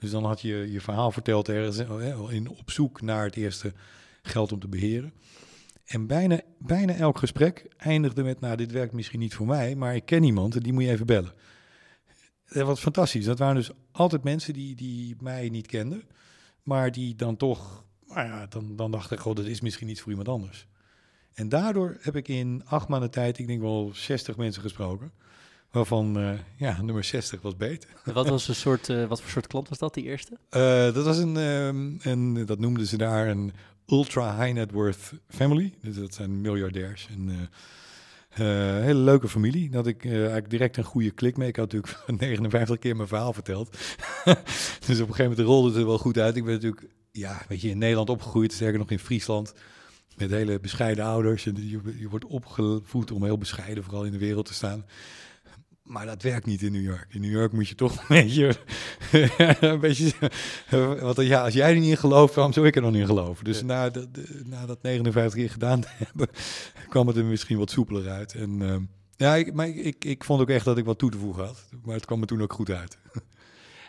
Dus 0.03 0.11
dan 0.11 0.25
had 0.25 0.41
je 0.41 0.73
je 0.73 0.81
verhaal 0.81 1.11
verteld 1.11 1.49
ergens 1.49 1.79
in, 2.31 2.49
op 2.49 2.71
zoek 2.71 3.01
naar 3.01 3.25
het 3.25 3.37
eerste 3.37 3.73
geld 4.23 4.53
om 4.53 4.61
te 4.61 4.69
beheren. 4.69 5.13
En 5.85 6.07
bijna, 6.07 6.41
bijna 6.59 6.95
elk 6.95 7.19
gesprek 7.19 7.67
eindigde 7.77 8.23
met, 8.23 8.41
nou, 8.41 8.57
dit 8.57 8.73
werkt 8.73 8.93
misschien 8.93 9.21
niet 9.21 9.35
voor 9.35 9.47
mij, 9.47 9.75
maar 9.75 9.95
ik 9.95 10.05
ken 10.05 10.23
iemand 10.23 10.55
en 10.55 10.63
die 10.63 10.73
moet 10.73 10.83
je 10.83 10.91
even 10.91 11.07
bellen. 11.07 11.33
Dat 12.47 12.67
was 12.67 12.81
fantastisch. 12.81 13.25
Dat 13.25 13.39
waren 13.39 13.55
dus 13.55 13.71
altijd 13.93 14.25
mensen 14.25 14.53
die, 14.53 14.75
die 14.75 15.17
mij 15.21 15.49
niet 15.49 15.67
kenden, 15.67 16.03
maar 16.63 16.93
die 16.93 17.15
dan 17.15 17.37
toch, 17.37 17.85
nou 18.07 18.27
ja, 18.27 18.47
dan, 18.47 18.77
dan 18.77 18.91
dachten, 18.91 19.19
god, 19.19 19.37
dat 19.37 19.47
is 19.47 19.61
misschien 19.61 19.87
niet 19.87 20.01
voor 20.01 20.11
iemand 20.11 20.29
anders. 20.29 20.67
En 21.33 21.49
daardoor 21.49 21.97
heb 22.01 22.17
ik 22.17 22.29
in 22.29 22.63
acht 22.65 22.89
maanden 22.89 23.11
tijd, 23.11 23.39
ik 23.39 23.47
denk 23.47 23.61
wel 23.61 23.91
60 23.95 24.37
mensen 24.37 24.63
gesproken. 24.63 25.13
Waarvan 25.73 26.19
uh, 26.19 26.33
ja, 26.57 26.83
nummer 26.83 27.05
60 27.05 27.43
was 27.43 27.57
beter. 27.57 27.91
Wat, 28.05 28.29
was 28.29 28.49
een 28.49 28.55
soort, 28.55 28.89
uh, 28.89 29.07
wat 29.07 29.21
voor 29.21 29.31
soort 29.31 29.47
klant 29.47 29.69
was 29.69 29.79
dat, 29.79 29.95
die 29.95 30.05
eerste? 30.05 30.33
Uh, 30.51 30.95
dat 30.95 31.05
was 31.05 31.19
een, 31.19 31.37
um, 31.37 31.99
een, 32.03 32.47
dat 32.47 32.59
noemden 32.59 32.87
ze 32.87 32.97
daar 32.97 33.29
een 33.29 33.53
ultra 33.87 34.39
high 34.39 34.55
net 34.55 34.71
worth 34.71 35.13
family. 35.29 35.75
Dus 35.83 35.97
dat 35.97 36.15
zijn 36.15 36.41
miljardairs. 36.41 37.09
En, 37.11 37.51
hele 38.83 39.01
leuke 39.01 39.29
familie. 39.29 39.71
Dat 39.71 39.87
ik 39.87 40.05
eigenlijk 40.05 40.51
direct 40.51 40.77
een 40.77 40.85
goede 40.85 41.11
klik 41.11 41.37
mee. 41.37 41.49
Ik 41.49 41.57
had 41.57 41.73
natuurlijk 41.73 42.03
59 42.21 42.79
keer 42.79 42.97
mijn 42.97 43.09
verhaal 43.09 43.33
verteld. 43.33 43.71
dus 44.87 45.01
op 45.01 45.09
een 45.09 45.15
gegeven 45.15 45.23
moment 45.31 45.39
rolde 45.39 45.69
het 45.69 45.79
er 45.79 45.87
wel 45.87 45.99
goed 45.99 46.19
uit. 46.19 46.37
Ik 46.37 46.45
ben 46.45 46.55
natuurlijk, 46.55 46.87
ja, 47.11 47.43
weet 47.49 47.61
je, 47.61 47.69
in 47.69 47.79
Nederland 47.79 48.11
opgegroeid. 48.11 48.53
Sterker 48.53 48.79
nog 48.79 48.91
in 48.91 48.99
Friesland. 48.99 49.55
Met 50.17 50.31
hele 50.31 50.61
bescheiden 50.61 51.05
ouders. 51.05 51.47
En 51.47 51.69
je, 51.69 51.81
je 51.99 52.09
wordt 52.09 52.25
opgevoed 52.25 53.11
om 53.11 53.25
heel 53.25 53.39
bescheiden 53.39 53.85
vooral 53.85 54.05
in 54.05 54.13
de 54.13 54.19
wereld 54.19 54.47
te 54.47 54.55
staan. 54.55 54.85
Maar 55.83 56.07
dat 56.07 56.23
werkt 56.23 56.47
niet 56.47 56.63
in 56.63 56.73
New 56.73 56.83
York. 56.83 57.07
In 57.09 57.21
New 57.21 57.31
York 57.31 57.53
moet 57.53 57.69
je 57.69 57.75
toch 57.75 57.97
een 58.01 58.05
beetje. 58.09 58.55
een 59.61 59.81
beetje 59.81 60.13
want 61.01 61.17
ja, 61.17 61.45
als 61.45 61.55
jij 61.55 61.69
er 61.69 61.81
niet 61.81 61.91
in 61.91 61.97
gelooft, 61.97 62.35
waarom 62.35 62.53
zou 62.53 62.67
ik 62.67 62.77
er 62.77 62.83
nog 62.83 62.91
niet 62.91 63.01
in 63.01 63.07
geloven? 63.07 63.45
Dus 63.45 63.59
ja. 63.59 63.65
na, 63.65 63.91
de, 63.91 64.11
de, 64.11 64.43
na 64.45 64.67
dat 64.67 64.83
59 64.83 65.39
keer 65.39 65.51
gedaan 65.51 65.81
te 65.81 65.89
hebben, 65.93 66.29
kwam 66.89 67.07
het 67.07 67.17
er 67.17 67.25
misschien 67.25 67.59
wat 67.59 67.71
soepeler 67.71 68.09
uit. 68.09 68.35
En 68.35 68.61
uh, 68.61 68.77
ja, 69.17 69.35
ik, 69.35 69.53
maar 69.53 69.69
ik, 69.69 70.05
ik 70.05 70.25
vond 70.25 70.41
ook 70.41 70.51
echt 70.51 70.65
dat 70.65 70.79
ik 70.79 70.85
wat 70.85 70.99
toe 70.99 71.11
te 71.11 71.19
voegen 71.19 71.45
had. 71.45 71.69
Maar 71.83 71.95
het 71.95 72.05
kwam 72.05 72.21
me 72.21 72.27
toen 72.27 72.43
ook 72.43 72.53
goed 72.53 72.71
uit. 72.71 72.99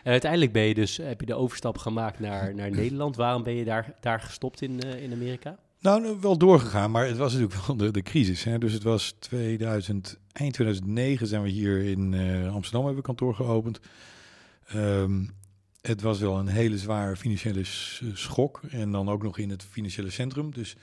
En 0.04 0.10
uiteindelijk 0.10 0.52
ben 0.52 0.62
je 0.62 0.74
dus, 0.74 0.96
heb 0.96 1.20
je 1.20 1.26
de 1.26 1.34
overstap 1.34 1.78
gemaakt 1.78 2.20
naar, 2.20 2.54
naar 2.54 2.70
Nederland. 2.80 3.16
Waarom 3.16 3.42
ben 3.42 3.54
je 3.54 3.64
daar, 3.64 3.94
daar 4.00 4.20
gestopt 4.20 4.62
in, 4.62 4.80
uh, 4.86 5.02
in 5.02 5.12
Amerika? 5.12 5.58
Nou, 5.84 6.00
nou, 6.00 6.20
wel 6.20 6.38
doorgegaan, 6.38 6.90
maar 6.90 7.06
het 7.06 7.16
was 7.16 7.32
natuurlijk 7.32 7.66
wel 7.66 7.76
de, 7.76 7.90
de 7.90 8.02
crisis. 8.02 8.44
Hè? 8.44 8.58
Dus 8.58 8.72
het 8.72 8.82
was 8.82 9.14
2000, 9.18 10.18
eind 10.32 10.52
2009 10.52 11.26
zijn 11.26 11.42
we 11.42 11.48
hier 11.48 11.82
in 11.82 12.12
uh, 12.12 12.54
Amsterdam 12.54 12.84
hebben 12.84 13.02
we 13.02 13.06
kantoor 13.06 13.34
geopend. 13.34 13.80
Um, 14.74 15.30
het 15.80 16.00
was 16.00 16.18
wel 16.18 16.38
een 16.38 16.46
hele 16.46 16.78
zware 16.78 17.16
financiële 17.16 17.60
schok. 18.12 18.60
En 18.70 18.90
dan 18.90 19.08
ook 19.08 19.22
nog 19.22 19.38
in 19.38 19.50
het 19.50 19.62
financiële 19.62 20.10
centrum. 20.10 20.52
Dus 20.52 20.76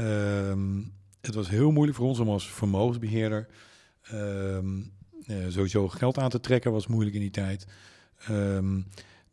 um, 0.00 0.92
het 1.20 1.34
was 1.34 1.48
heel 1.48 1.70
moeilijk 1.70 1.98
voor 1.98 2.06
ons 2.06 2.18
om 2.18 2.28
als 2.28 2.50
vermogensbeheerder 2.50 3.48
um, 4.12 4.92
uh, 5.26 5.36
sowieso 5.48 5.88
geld 5.88 6.18
aan 6.18 6.30
te 6.30 6.40
trekken. 6.40 6.72
Was 6.72 6.86
moeilijk 6.86 7.14
in 7.14 7.22
die 7.22 7.30
tijd. 7.30 7.66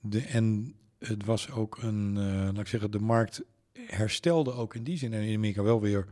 De, 0.02 0.22
en 0.22 0.76
het 1.00 1.26
was 1.26 1.52
ook 1.52 1.78
een, 1.82 2.14
laat 2.44 2.60
ik 2.60 2.68
zeggen, 2.68 2.92
de 2.92 3.00
markt 3.00 3.44
herstelde 3.88 4.52
ook 4.52 4.76
in 4.76 4.84
die 4.84 4.98
zin. 4.98 5.14
En 5.14 5.22
in 5.22 5.36
Amerika 5.36 5.64
wel 5.64 5.82
weer 5.82 6.08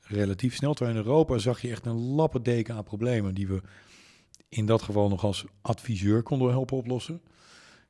relatief 0.00 0.54
snel. 0.54 0.74
Terwijl 0.74 0.96
in 0.96 1.04
Europa 1.04 1.38
zag 1.38 1.60
je 1.60 1.70
echt 1.70 1.86
een 1.86 2.00
lappendeken 2.00 2.74
aan 2.74 2.84
problemen 2.84 3.34
die 3.34 3.46
we 3.46 3.60
in 4.48 4.66
dat 4.66 4.82
geval 4.82 5.08
nog 5.08 5.24
als 5.24 5.44
adviseur 5.60 6.22
konden 6.22 6.50
helpen 6.50 6.76
oplossen. 6.76 7.20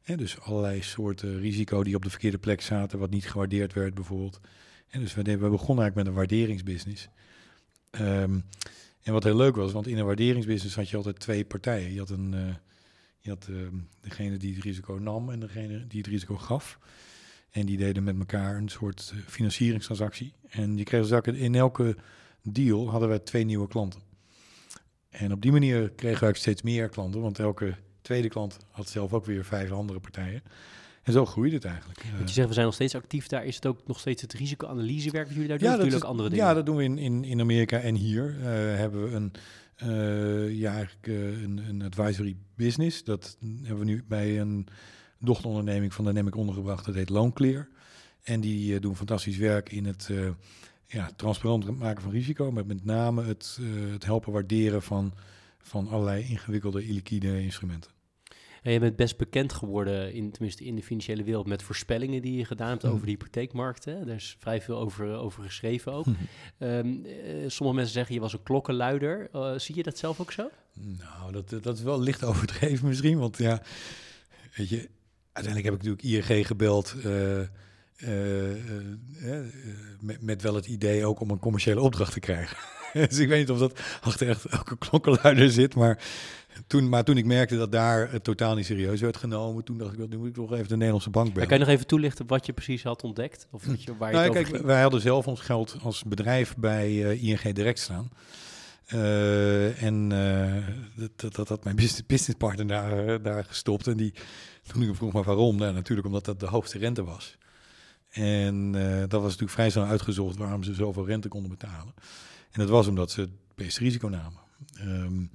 En 0.03 0.17
dus 0.17 0.41
allerlei 0.41 0.83
soorten 0.83 1.41
risico 1.41 1.83
die 1.83 1.95
op 1.95 2.03
de 2.03 2.11
verkeerde 2.11 2.39
plek 2.39 2.61
zaten, 2.61 2.99
wat 2.99 3.11
niet 3.11 3.31
gewaardeerd 3.31 3.73
werd 3.73 3.95
bijvoorbeeld. 3.95 4.41
En 4.89 5.01
dus 5.01 5.15
we, 5.15 5.23
begonnen 5.23 5.59
eigenlijk 5.59 5.95
met 5.95 6.07
een 6.07 6.15
waarderingsbusiness. 6.15 7.09
Um, 8.01 8.45
en 9.03 9.13
wat 9.13 9.25
heel 9.25 9.37
leuk 9.37 9.57
was, 9.57 9.73
want 9.73 9.87
in 9.87 9.99
een 9.99 10.05
waarderingsbusiness 10.05 10.77
had 10.77 10.89
je 10.89 10.97
altijd 10.97 11.19
twee 11.19 11.45
partijen. 11.45 11.93
Je 11.93 11.99
had, 11.99 12.11
een, 12.11 12.33
uh, 12.35 12.55
je 13.19 13.31
had 13.31 13.47
uh, 13.51 13.67
degene 14.01 14.37
die 14.37 14.55
het 14.55 14.65
risico 14.65 14.95
nam 14.95 15.31
en 15.31 15.41
degene 15.41 15.87
die 15.87 15.99
het 15.99 16.11
risico 16.11 16.37
gaf. 16.37 16.79
En 17.53 17.67
die 17.67 17.77
deden 17.77 18.05
met 18.05 18.19
elkaar 18.19 18.57
een 18.57 18.69
soort 18.69 19.13
uh, 19.15 19.21
financieringstransactie. 19.27 20.33
En 20.49 20.77
je 20.77 20.85
kreeg 20.85 21.07
zaken 21.07 21.37
in 21.37 21.55
elke 21.55 21.97
deal 22.43 22.91
hadden 22.91 23.09
we 23.09 23.23
twee 23.23 23.45
nieuwe 23.45 23.69
klanten. 23.69 24.01
En 25.09 25.33
op 25.33 25.43
die 25.43 25.53
manier 25.53 25.91
kregen 25.91 26.29
we 26.29 26.39
steeds 26.39 26.63
meer 26.63 26.89
klanten, 26.89 27.21
want 27.21 27.39
elke 27.39 27.75
tweede 28.03 28.29
klant 28.29 28.57
had 28.71 28.89
zelf 28.89 29.13
ook 29.13 29.27
weer 29.27 29.45
vijf 29.45 29.71
andere 29.71 30.01
partijen. 30.01 30.43
En 31.03 31.13
zo 31.13 31.27
groeide 31.27 31.55
het 31.55 31.65
eigenlijk. 31.65 32.05
Want 32.17 32.29
je 32.29 32.35
zegt, 32.35 32.49
we 32.49 32.55
zijn 32.55 32.67
nog 32.67 32.75
steeds 32.75 32.95
actief 32.95 33.27
daar. 33.27 33.45
Is 33.45 33.55
het 33.55 33.67
ook 33.67 33.87
nog 33.87 33.99
steeds 33.99 34.23
het 34.23 34.33
risicoanalysewerk 34.33 35.27
wat 35.27 35.35
jullie 35.35 35.49
daar 35.49 35.59
doen? 35.59 35.69
Ja, 35.69 35.77
natuurlijk 35.77 36.05
andere 36.05 36.29
dingen. 36.29 36.45
Ja, 36.45 36.55
dat 36.55 36.67
doen 36.67 36.77
we 36.77 36.83
in, 36.83 36.99
in, 36.99 37.25
in 37.25 37.41
Amerika 37.41 37.79
en 37.79 37.95
hier. 37.95 38.37
Uh, 38.39 38.45
hebben 38.77 39.05
we 39.05 39.15
een, 39.15 39.33
uh, 39.83 40.59
ja, 40.59 40.75
eigenlijk, 40.75 41.07
uh, 41.07 41.43
een, 41.43 41.61
een 41.69 41.83
advisory 41.83 42.37
business. 42.55 43.05
Dat 43.05 43.37
hebben 43.41 43.79
we 43.79 43.85
nu 43.85 44.05
bij 44.09 44.41
een 44.41 44.69
dochteronderneming 45.23 45.95
van 45.95 46.05
Dynamic 46.05 46.37
ondergebracht. 46.37 46.85
Dat 46.85 46.95
heet 46.95 47.09
Loonclear. 47.09 47.69
En 48.23 48.41
die 48.41 48.81
doen 48.81 48.97
fantastisch 48.97 49.37
werk 49.37 49.73
in 49.73 49.87
het 49.87 50.11
ja, 50.87 51.11
transparant 51.17 51.79
maken 51.79 52.03
van 52.03 52.13
risico. 52.13 52.53
Met 52.53 52.67
met 52.67 52.85
name 52.85 53.25
het, 53.25 53.59
het 53.93 54.05
helpen 54.05 54.33
waarderen 54.33 54.83
van, 54.83 55.13
van 55.59 55.89
allerlei 55.89 56.25
ingewikkelde 56.29 56.87
illiquide 56.87 57.43
instrumenten. 57.43 57.91
En 58.63 58.73
je 58.73 58.79
bent 58.79 58.97
best 58.97 59.17
bekend 59.17 59.53
geworden, 59.53 60.13
in, 60.13 60.31
tenminste 60.31 60.65
in 60.65 60.75
de 60.77 60.83
financiële 60.83 61.23
wereld, 61.23 61.47
met 61.47 61.63
voorspellingen 61.63 62.23
die 62.23 62.37
je 62.37 62.45
gedaan 62.45 62.69
hebt 62.69 62.85
over 62.85 63.05
de 63.05 63.11
hypotheekmarkten. 63.11 64.07
Daar 64.07 64.15
is 64.15 64.37
vrij 64.39 64.61
veel 64.61 64.79
over, 64.79 65.15
over 65.15 65.43
geschreven 65.43 65.93
ook. 65.93 66.07
um, 66.59 67.07
sommige 67.47 67.77
mensen 67.77 67.95
zeggen 67.95 68.15
je 68.15 68.21
was 68.21 68.33
een 68.33 68.43
klokkenluider. 68.43 69.29
Uh, 69.35 69.59
zie 69.59 69.77
je 69.77 69.83
dat 69.83 69.99
zelf 69.99 70.21
ook 70.21 70.33
zo? 70.33 70.51
Nou, 70.73 71.33
dat, 71.33 71.63
dat 71.63 71.77
is 71.77 71.83
wel 71.83 72.01
licht 72.01 72.25
overdreven 72.31 72.89
misschien. 72.89 73.19
Want 73.19 73.39
ja, 73.39 73.63
weet 74.57 74.69
je, 74.69 74.89
uiteindelijk 75.33 75.65
heb 75.65 75.75
ik 75.75 75.99
natuurlijk 75.99 76.29
ING 76.29 76.47
gebeld. 76.47 76.95
Uh, 77.05 77.41
met, 80.01 80.23
met 80.23 80.43
wel 80.43 80.55
het 80.55 80.67
idee 80.67 81.07
ook 81.07 81.21
om 81.21 81.31
een 81.31 81.39
commerciële 81.39 81.81
opdracht 81.81 82.13
te 82.13 82.21
krijgen. 82.21 82.57
dus 83.09 83.19
ik 83.19 83.29
weet 83.29 83.39
niet 83.39 83.51
of 83.51 83.59
dat 83.59 83.81
achter 84.01 84.29
echt 84.29 84.45
elke 84.45 84.79
klokkenluider 84.79 85.51
zit, 85.51 85.75
maar 85.75 85.99
toen, 86.67 86.89
maar 86.89 87.05
toen 87.05 87.17
ik 87.17 87.25
merkte 87.25 87.57
dat 87.57 87.73
daar 87.73 88.11
het 88.11 88.25
totaal 88.25 88.55
niet 88.55 88.67
serieus 88.67 89.01
werd 89.01 89.17
genomen, 89.17 89.65
toen 89.65 89.79
dacht 89.79 89.99
ik, 89.99 90.09
nu 90.09 90.17
moet 90.17 90.29
ik 90.29 90.35
toch 90.35 90.53
even 90.53 90.69
de 90.69 90.75
Nederlandse 90.75 91.11
bank 91.11 91.33
bellen. 91.33 91.49
kan 91.49 91.59
je 91.59 91.65
nog 91.65 91.75
even 91.75 91.87
toelichten 91.87 92.27
wat 92.27 92.47
je 92.47 92.53
precies 92.53 92.83
had 92.83 93.03
ontdekt? 93.03 93.47
Of 93.51 93.67
wat 93.67 93.83
je, 93.83 93.97
waar 93.97 94.11
je 94.11 94.17
nou, 94.17 94.33
kijk, 94.33 94.49
wij 94.49 94.83
hadden 94.83 95.01
zelf 95.01 95.27
ons 95.27 95.41
geld 95.41 95.77
als 95.83 96.03
bedrijf 96.05 96.57
bij 96.57 96.91
uh, 96.91 97.23
ING 97.23 97.55
direct 97.55 97.79
staan. 97.79 98.11
Uh, 98.95 99.83
en 99.83 100.11
uh, 100.13 101.09
dat, 101.17 101.35
dat 101.35 101.49
had 101.49 101.65
mijn 101.65 101.77
business 101.77 102.35
partner 102.39 102.67
daar, 102.67 103.23
daar 103.23 103.45
gestopt. 103.45 103.87
En 103.87 103.97
die, 103.97 104.15
toen 104.73 104.83
ik 104.83 104.95
vroeg 104.95 105.13
maar 105.13 105.23
waarom, 105.23 105.57
nou, 105.57 105.73
natuurlijk 105.73 106.07
omdat 106.07 106.25
dat 106.25 106.41
de 106.41 106.47
hoogste 106.47 106.79
rente 106.79 107.05
was. 107.05 107.37
En 108.11 108.73
dat 109.09 109.13
was 109.13 109.23
natuurlijk 109.23 109.51
vrij 109.51 109.71
snel 109.71 109.85
uitgezocht 109.85 110.37
waarom 110.37 110.63
ze 110.63 110.75
zoveel 110.75 111.07
rente 111.07 111.29
konden 111.29 111.51
betalen. 111.51 111.95
En 112.51 112.61
dat 112.61 112.69
was 112.69 112.87
omdat 112.87 113.11
ze 113.11 113.21
het 113.21 113.31
beste 113.55 113.81
risico 113.81 114.09
namen. 114.09 114.41
Um, 114.81 115.31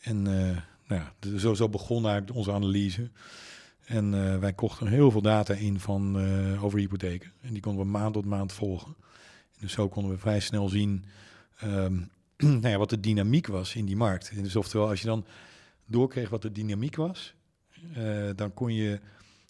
en 0.00 0.16
uh, 0.16 0.56
nou 0.86 1.02
ja, 1.02 1.12
zo, 1.36 1.54
zo 1.54 1.68
begon 1.68 2.06
eigenlijk 2.06 2.36
onze 2.36 2.52
analyse. 2.52 3.10
En 3.84 4.12
uh, 4.12 4.38
wij 4.38 4.52
kochten 4.52 4.86
heel 4.86 5.10
veel 5.10 5.22
data 5.22 5.54
in 5.54 5.80
van, 5.80 6.16
over 6.60 6.78
hypotheken. 6.78 7.32
En 7.40 7.52
die 7.52 7.62
konden 7.62 7.84
we 7.84 7.90
maand 7.90 8.12
tot 8.12 8.24
maand 8.24 8.52
volgen. 8.52 8.94
En 9.54 9.60
dus 9.60 9.72
zo 9.72 9.88
konden 9.88 10.12
we 10.12 10.18
vrij 10.18 10.40
snel 10.40 10.68
zien 10.68 11.04
um, 11.64 12.10
nou 12.62 12.68
ja, 12.68 12.78
wat 12.78 12.90
de 12.90 13.00
dynamiek 13.00 13.46
was 13.46 13.74
in 13.74 13.84
die 13.84 13.96
markt. 13.96 14.30
En 14.30 14.42
dus 14.42 14.56
oftewel, 14.56 14.88
als 14.88 15.00
je 15.00 15.06
dan 15.06 15.24
doorkreeg 15.86 16.28
wat 16.28 16.42
de 16.42 16.52
dynamiek 16.52 16.96
was, 16.96 17.34
dan 18.34 18.54
kon 18.54 18.74
je 18.74 19.00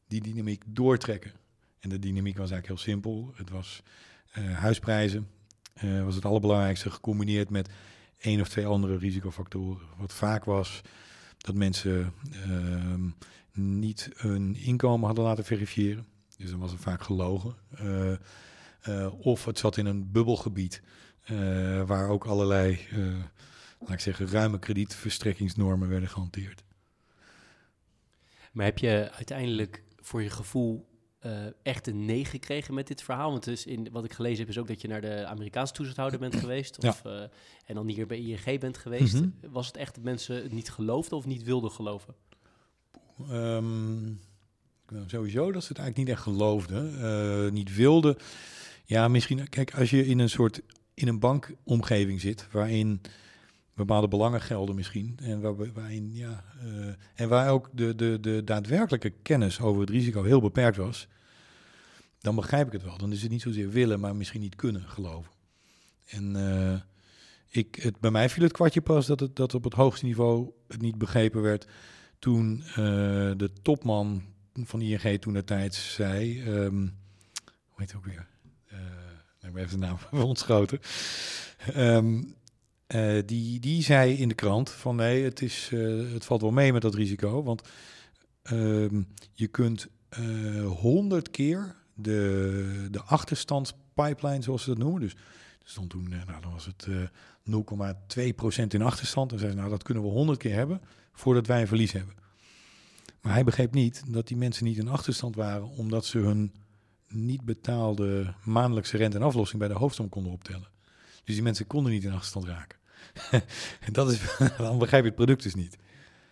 die 0.07 0.21
dynamiek 0.21 0.63
doortrekken. 0.67 1.33
En 1.79 1.89
de 1.89 1.99
dynamiek 1.99 2.37
was 2.37 2.51
eigenlijk 2.51 2.67
heel 2.67 2.93
simpel. 2.95 3.33
Het 3.37 3.51
was 3.51 3.83
huisprijzen, 4.55 5.29
was 6.05 6.15
het 6.15 6.25
allerbelangrijkste, 6.25 6.91
gecombineerd 6.91 7.51
met 7.51 7.69
één 8.19 8.41
of 8.41 8.49
twee 8.49 8.67
andere 8.67 8.97
risicofactoren. 8.97 9.87
Wat 9.97 10.13
vaak 10.13 10.45
was 10.45 10.83
dat 11.39 11.55
mensen 11.55 12.13
uh, 12.47 12.95
niet 13.53 14.11
hun 14.17 14.57
inkomen 14.57 15.07
hadden 15.07 15.25
laten 15.25 15.45
verifiëren. 15.45 16.07
Dus 16.37 16.51
dan 16.51 16.59
was 16.59 16.71
het 16.71 16.81
vaak 16.81 17.03
gelogen. 17.03 17.55
Uh, 17.81 18.13
uh, 18.89 19.21
of 19.21 19.45
het 19.45 19.59
zat 19.59 19.77
in 19.77 19.87
een 19.87 20.11
bubbelgebied 20.11 20.83
uh, 21.31 21.83
waar 21.83 22.09
ook 22.09 22.25
allerlei, 22.25 22.79
laat 23.79 23.93
ik 23.93 24.01
zeggen, 24.01 24.29
ruime 24.29 24.59
kredietverstrekkingsnormen 24.59 25.89
werden 25.89 26.09
gehanteerd. 26.09 26.63
Maar 28.53 28.65
heb 28.65 28.79
je 28.79 29.11
uiteindelijk 29.13 29.83
voor 29.97 30.23
je 30.23 30.31
gevoel 30.31 30.89
uh, 31.27 31.33
echt 31.63 31.87
een 31.87 32.05
nee 32.05 32.25
gekregen 32.25 32.75
met 32.75 32.87
dit 32.87 33.03
verhaal? 33.03 33.31
Want 33.31 33.45
dus 33.45 33.67
in, 33.67 33.89
wat 33.93 34.05
ik 34.05 34.13
gelezen 34.13 34.39
heb 34.39 34.49
is 34.49 34.59
ook 34.59 34.69
dat 34.69 34.81
je 34.81 34.89
naar 34.89 35.01
de 35.01 35.27
Amerikaanse 35.27 35.73
toezichthouder 35.73 36.19
bent 36.19 36.37
geweest. 36.45 36.79
Of, 36.85 37.03
ja. 37.05 37.11
uh, 37.11 37.23
en 37.65 37.75
dan 37.75 37.89
hier 37.89 38.07
bij 38.07 38.19
ING 38.19 38.61
bent 38.61 38.79
geweest. 38.79 39.15
Mm 39.15 39.21
-hmm. 39.41 39.51
Was 39.51 39.67
het 39.67 39.77
echt 39.77 39.95
dat 39.95 40.05
mensen 40.05 40.43
het 40.43 40.53
niet 40.53 40.71
geloofden 40.71 41.19
of 41.19 41.27
niet 41.27 41.43
wilden 41.43 41.71
geloven? 41.71 42.15
Um, 43.31 44.21
sowieso 45.07 45.53
dat 45.53 45.63
ze 45.63 45.69
het 45.69 45.79
eigenlijk 45.79 45.97
niet 45.97 46.09
echt 46.09 46.23
geloofden. 46.23 46.95
Uh, 46.95 47.53
niet 47.53 47.75
wilden. 47.75 48.17
Ja, 48.85 49.09
misschien, 49.09 49.49
kijk, 49.49 49.75
als 49.75 49.91
je 49.91 50.07
in 50.07 50.19
een 50.19 50.31
soort, 50.31 50.61
in 50.95 51.09
een 51.09 51.19
bankomgeving 51.19 52.21
zit, 52.21 52.49
waarin 52.51 53.01
bepaalde 53.75 54.09
belangen 54.09 54.41
gelden 54.41 54.75
misschien. 54.75 55.19
En 55.23 55.41
waar, 55.41 55.73
waarin, 55.73 56.15
ja, 56.15 56.45
uh, 56.65 56.95
en 57.15 57.29
waar 57.29 57.51
ook 57.51 57.69
de, 57.73 57.95
de, 57.95 58.19
de 58.21 58.45
daadwerkelijke 58.45 59.13
kennis 59.23 59.61
over 59.61 59.81
het 59.81 59.91
risico 59.91 60.23
heel 60.23 60.41
beperkt 60.41 60.77
was. 60.77 61.09
Dan 62.21 62.35
begrijp 62.35 62.67
ik 62.67 62.73
het 62.73 62.83
wel. 62.83 62.99
Dan 62.99 63.13
is 63.13 63.23
het 63.23 63.31
niet 63.31 63.43
zozeer 63.43 63.71
willen, 63.71 64.01
maar 64.01 64.17
misschien 64.17 64.41
niet 64.41 64.57
kunnen 64.57 64.83
geloven. 64.89 65.31
En 66.07 66.37
uh, 66.37 66.81
ik, 67.49 67.75
het, 67.75 68.01
bij 68.01 68.11
mij 68.11 68.29
viel 68.29 68.43
het 68.43 68.53
kwartje 68.53 68.81
pas 68.81 69.07
dat 69.07 69.21
het 69.21 69.37
dat 69.37 69.55
op 69.55 69.65
het 69.65 69.73
hoogste 69.73 70.05
niveau 70.05 70.51
het 70.69 70.81
niet 70.81 70.99
begrepen 70.99 71.43
werd. 71.43 71.67
Toen 72.19 72.63
uh, 72.69 72.75
de 73.37 73.51
topman 73.63 74.23
van 74.55 74.81
ING 74.81 75.21
toen 75.21 75.33
de 75.33 75.45
tijd 75.45 75.75
zei. 75.75 76.43
Um, 76.43 76.97
hoe 77.45 77.81
heet 77.81 77.93
het 77.93 77.97
ook 77.97 78.05
weer? 78.05 78.31
ik 79.41 79.53
ben 79.53 79.65
even 79.65 79.81
de 79.81 79.87
naam 79.87 79.99
van. 80.37 80.37
Um, 81.77 82.35
uh, 82.95 83.23
die, 83.27 83.61
die 83.61 83.83
zei 83.83 84.13
in 84.15 84.29
de 84.29 84.35
krant 84.35 84.71
van 84.71 84.97
nee, 84.97 85.25
het, 85.25 85.43
is, 85.43 85.71
uh, 85.73 86.13
het 86.13 86.25
valt 86.25 86.41
wel 86.41 86.51
mee 86.51 86.73
met 86.73 86.83
dat 86.83 86.95
risico. 86.95 87.43
Want 87.43 87.63
uh, 88.53 88.87
je 89.33 89.47
kunt 89.51 89.89
honderd 90.67 91.31
keer 91.31 91.77
de, 91.95 92.89
de 92.91 93.03
achterstandspipeline, 93.03 94.43
zoals 94.43 94.63
ze 94.63 94.69
dat 94.69 94.79
noemen. 94.79 95.01
Dus 95.01 95.17
stond 95.65 95.91
toen, 95.91 96.09
nou, 96.09 96.41
dan 96.41 96.53
was 96.53 96.67
het 96.67 96.87
0,2% 98.61 98.67
in 98.69 98.83
achterstand. 98.83 99.33
En 99.33 99.39
zei 99.39 99.51
ze, 99.51 99.57
nou, 99.57 99.71
dat 99.71 99.83
kunnen 99.83 100.03
we 100.03 100.09
honderd 100.09 100.39
keer 100.39 100.55
hebben 100.55 100.81
voordat 101.13 101.47
wij 101.47 101.61
een 101.61 101.67
verlies 101.67 101.93
hebben. 101.93 102.15
Maar 103.21 103.33
hij 103.33 103.45
begreep 103.45 103.75
niet 103.75 104.03
dat 104.07 104.29
die 104.29 104.37
mensen 104.37 104.65
niet 104.65 104.79
in 104.79 104.89
achterstand 104.89 105.35
waren, 105.35 105.69
omdat 105.69 106.05
ze 106.05 106.19
hun 106.19 106.53
niet 107.09 107.45
betaalde 107.45 108.35
maandelijkse 108.45 108.97
rente 108.97 109.17
en 109.17 109.23
aflossing 109.23 109.59
bij 109.59 109.69
de 109.69 109.75
hoofdsom 109.75 110.09
konden 110.09 110.33
optellen. 110.33 110.69
Dus 111.25 111.35
die 111.35 111.43
mensen 111.43 111.67
konden 111.67 111.93
niet 111.93 112.05
in 112.05 112.13
achterstand 112.13 112.47
raken. 112.47 112.79
dat 113.93 114.11
is, 114.11 114.37
dan 114.59 114.79
begrijp 114.79 115.03
je 115.03 115.09
het 115.09 115.17
product 115.17 115.43
dus 115.43 115.55
niet. 115.55 115.77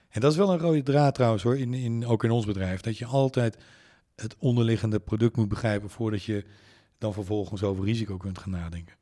En 0.09 0.21
dat 0.21 0.33
is 0.33 0.39
wel 0.39 0.53
een 0.53 0.59
rode 0.59 0.83
draad 0.83 1.15
trouwens 1.15 1.43
hoor, 1.43 1.59
in, 1.59 1.75
in, 1.75 2.07
ook 2.07 2.25
in 2.25 2.31
ons 2.31 2.47
bedrijf. 2.47 2.81
Dat 2.81 2.99
je 2.99 3.07
altijd 3.07 3.59
het 4.15 4.37
onderliggende 4.39 5.01
product 5.01 5.37
moet 5.37 5.49
begrijpen 5.49 5.91
voordat 5.91 6.23
je 6.23 6.45
dan 6.99 7.13
vervolgens 7.13 7.63
over 7.63 7.85
risico 7.85 8.17
kunt 8.17 8.39
gaan 8.39 8.51
nadenken. 8.51 8.97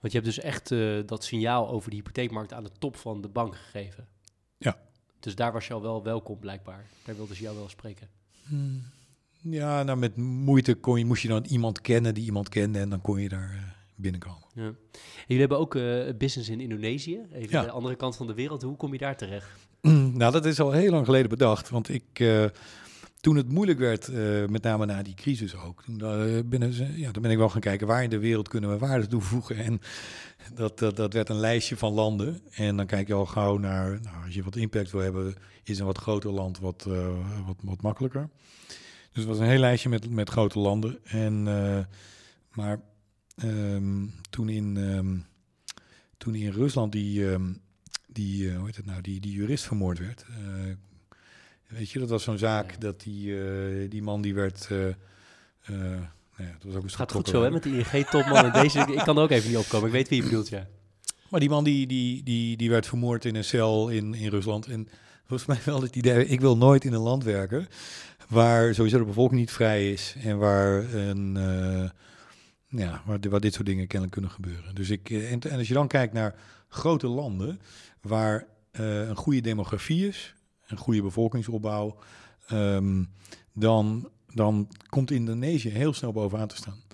Want 0.00 0.12
je 0.12 0.18
hebt 0.18 0.24
dus 0.24 0.40
echt 0.40 0.70
uh, 0.70 1.02
dat 1.06 1.24
signaal 1.24 1.68
over 1.68 1.90
de 1.90 1.96
hypotheekmarkt 1.96 2.52
aan 2.52 2.64
de 2.64 2.70
top 2.78 2.96
van 2.96 3.20
de 3.20 3.28
bank 3.28 3.56
gegeven. 3.56 4.08
Ja. 4.58 4.78
Dus 5.20 5.34
daar 5.34 5.52
was 5.52 5.66
je 5.66 5.72
al 5.72 5.82
wel 5.82 6.02
welkom 6.02 6.38
blijkbaar. 6.38 6.86
Daar 7.04 7.16
wilden 7.16 7.36
ze 7.36 7.42
jou 7.42 7.56
wel 7.56 7.68
spreken. 7.68 8.08
Hmm. 8.46 8.82
Ja, 9.42 9.82
nou 9.82 9.98
met 9.98 10.16
moeite 10.16 10.74
kon 10.74 10.98
je, 10.98 11.04
moest 11.04 11.22
je 11.22 11.28
dan 11.28 11.44
iemand 11.44 11.80
kennen 11.80 12.14
die 12.14 12.24
iemand 12.24 12.48
kende 12.48 12.78
en 12.78 12.88
dan 12.88 13.00
kon 13.00 13.20
je 13.20 13.28
daar 13.28 13.52
uh, 13.54 13.75
binnenkomen. 13.96 14.44
Ja. 14.54 14.62
En 14.62 14.76
jullie 15.26 15.40
hebben 15.40 15.58
ook 15.58 15.74
uh, 15.74 16.04
business 16.18 16.48
in 16.48 16.60
Indonesië, 16.60 17.20
even 17.32 17.50
ja. 17.50 17.62
de 17.62 17.70
andere 17.70 17.96
kant 17.96 18.16
van 18.16 18.26
de 18.26 18.34
wereld. 18.34 18.62
Hoe 18.62 18.76
kom 18.76 18.92
je 18.92 18.98
daar 18.98 19.16
terecht? 19.16 19.48
nou, 20.20 20.32
dat 20.32 20.44
is 20.44 20.60
al 20.60 20.72
heel 20.72 20.90
lang 20.90 21.04
geleden 21.04 21.28
bedacht, 21.28 21.68
want 21.68 21.88
ik 21.88 22.20
toen 23.26 23.36
het 23.36 23.52
moeilijk 23.52 23.78
werd, 23.78 24.08
uh, 24.08 24.46
met 24.46 24.62
name 24.62 24.86
na 24.86 25.02
die 25.02 25.14
crisis 25.14 25.56
ook, 25.56 25.82
toen, 25.82 25.98
uh, 26.02 26.40
ben, 26.44 26.96
ja, 26.96 27.10
dan 27.10 27.22
ben 27.22 27.30
ik 27.30 27.36
wel 27.36 27.48
gaan 27.48 27.60
kijken 27.60 27.86
waar 27.86 28.02
in 28.02 28.10
de 28.10 28.18
wereld 28.18 28.48
kunnen 28.48 28.70
we 28.70 28.78
waarde 28.78 29.06
toevoegen. 29.06 29.56
En 29.56 29.80
dat, 30.54 30.78
dat, 30.78 30.96
dat 30.96 31.12
werd 31.12 31.28
een 31.28 31.40
lijstje 31.40 31.76
van 31.76 31.92
landen. 31.92 32.40
En 32.50 32.76
dan 32.76 32.86
kijk 32.86 33.06
je 33.06 33.14
al 33.14 33.26
gauw 33.26 33.56
naar, 33.56 34.00
nou, 34.02 34.24
als 34.24 34.34
je 34.34 34.42
wat 34.42 34.56
impact 34.56 34.90
wil 34.90 35.00
hebben, 35.00 35.34
is 35.64 35.78
een 35.78 35.86
wat 35.86 35.98
groter 35.98 36.30
land 36.30 36.58
wat, 36.58 36.84
uh, 36.88 37.08
wat, 37.46 37.56
wat 37.62 37.82
makkelijker. 37.82 38.28
Dus 39.12 39.24
het 39.24 39.24
was 39.24 39.38
een 39.38 39.50
heel 39.50 39.58
lijstje 39.58 39.88
met, 39.88 40.10
met 40.10 40.30
grote 40.30 40.58
landen. 40.58 40.98
En, 41.04 41.42
maar 42.54 42.80
um, 43.44 44.12
toen, 44.30 44.48
in, 44.48 44.76
um, 44.76 45.26
toen 46.16 46.34
in 46.34 46.50
Rusland 46.50 46.92
die, 46.92 47.24
um, 47.24 47.60
die, 48.06 48.52
hoe 48.52 48.66
heet 48.66 48.76
het 48.76 48.86
nou, 48.86 49.00
die, 49.00 49.20
die 49.20 49.32
jurist 49.32 49.64
vermoord 49.64 49.98
werd, 49.98 50.24
Weet 51.68 51.90
je, 51.90 51.98
dat 51.98 52.08
was 52.08 52.22
zo'n 52.22 52.38
zaak 52.38 52.80
dat 52.80 53.00
die, 53.00 53.26
uh, 53.26 53.90
die 53.90 54.02
man 54.02 54.22
die 54.22 54.34
werd... 54.34 54.68
Uh, 54.72 54.94
nou 55.68 56.48
ja, 56.48 56.56
dat 56.58 56.62
was 56.62 56.74
ook 56.74 56.82
een 56.82 56.90
Gaat 56.90 57.12
goed 57.12 57.28
zo 57.28 57.42
hè, 57.42 57.50
met 57.50 57.62
die 57.62 57.74
ING-topman 57.74 58.52
deze. 58.52 58.78
Ik 58.78 59.02
kan 59.04 59.16
er 59.16 59.22
ook 59.22 59.30
even 59.30 59.48
niet 59.48 59.58
opkomen, 59.58 59.86
ik 59.86 59.92
weet 59.92 60.08
wie 60.08 60.18
je 60.18 60.28
bedoelt, 60.28 60.48
ja. 60.48 60.66
Maar 61.30 61.40
die 61.40 61.48
man 61.48 61.64
die, 61.64 61.86
die, 61.86 62.22
die, 62.22 62.56
die 62.56 62.70
werd 62.70 62.86
vermoord 62.86 63.24
in 63.24 63.34
een 63.34 63.44
cel 63.44 63.88
in, 63.88 64.14
in 64.14 64.28
Rusland. 64.28 64.66
En 64.66 64.88
volgens 65.26 65.48
mij 65.48 65.58
wel 65.64 65.82
het 65.82 65.96
idee, 65.96 66.26
ik 66.26 66.40
wil 66.40 66.56
nooit 66.56 66.84
in 66.84 66.92
een 66.92 67.00
land 67.00 67.24
werken 67.24 67.68
waar 68.28 68.74
sowieso 68.74 68.98
de 68.98 69.04
bevolking 69.04 69.40
niet 69.40 69.50
vrij 69.50 69.92
is 69.92 70.14
en 70.22 70.38
waar, 70.38 70.94
een, 70.94 71.34
uh, 71.36 71.88
ja, 72.76 73.02
waar, 73.04 73.40
dit 73.40 73.54
soort 73.54 73.66
dingen 73.66 73.86
kennelijk 73.86 74.12
kunnen 74.12 74.30
gebeuren. 74.30 74.74
Dus 74.74 74.90
ik, 74.90 75.10
en, 75.10 75.40
en 75.40 75.58
als 75.58 75.68
je 75.68 75.74
dan 75.74 75.88
kijkt 75.88 76.12
naar 76.12 76.34
grote 76.68 77.06
landen 77.06 77.60
waar 78.00 78.46
uh, 78.72 79.08
een 79.08 79.16
goede 79.16 79.40
demografie 79.40 80.08
is, 80.08 80.34
een 80.66 80.76
goede 80.76 81.02
bevolkingsopbouw, 81.02 81.98
um, 82.52 83.08
dan, 83.52 84.10
dan 84.34 84.68
komt 84.88 85.10
Indonesië 85.10 85.68
heel 85.68 85.92
snel 85.92 86.12
bovenaan 86.12 86.48
te 86.48 86.56
staan. 86.56 86.84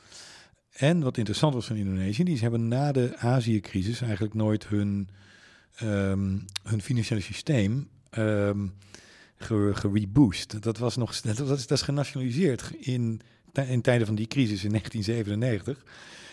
En 0.73 1.01
wat 1.01 1.17
interessant 1.17 1.55
was 1.55 1.67
van 1.67 1.77
Indonesië, 1.77 2.25
die 2.25 2.39
hebben 2.39 2.69
na 2.69 2.93
de 2.93 3.17
Azië-crisis 3.17 4.01
eigenlijk 4.01 4.35
nooit 4.35 4.69
hun, 4.69 5.09
um, 5.83 6.45
hun 6.63 6.83
financiële 6.83 7.21
systeem 7.21 7.89
um, 8.19 8.75
gereboost. 9.73 10.63
Dat 10.63 10.79
was 10.79 10.97
nog 10.97 11.21
dat, 11.21 11.37
dat 11.47 11.71
is 11.71 11.83
genationaliseerd 11.83 12.73
in, 12.79 13.21
in 13.53 13.81
tijden 13.81 14.07
van 14.07 14.17
die 14.17 14.27
crisis 14.27 14.65
in 14.65 14.71
1997. 14.71 15.85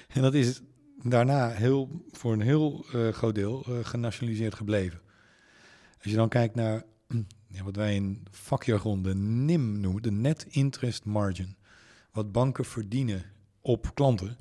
En 0.07 0.21
dat 0.21 0.33
is 0.33 0.61
daarna 1.03 1.49
heel, 1.49 2.05
voor 2.11 2.33
een 2.33 2.41
heel 2.41 2.85
uh, 2.95 3.09
groot 3.09 3.35
deel 3.35 3.65
uh, 3.69 3.77
genationaliseerd 3.81 4.55
gebleven. 4.55 5.01
Als 6.01 6.11
je 6.11 6.15
dan 6.15 6.29
kijkt 6.29 6.55
naar 6.55 6.83
ja, 7.55 7.63
wat 7.63 7.75
wij 7.75 7.95
in 7.95 8.27
vakjargon 8.31 9.03
de 9.03 9.15
NIM 9.15 9.79
noemen, 9.79 10.01
de 10.01 10.11
Net 10.11 10.45
Interest 10.49 11.05
Margin. 11.05 11.55
Wat 12.11 12.31
banken 12.31 12.65
verdienen 12.65 13.23
op 13.61 13.91
klanten. 13.93 14.37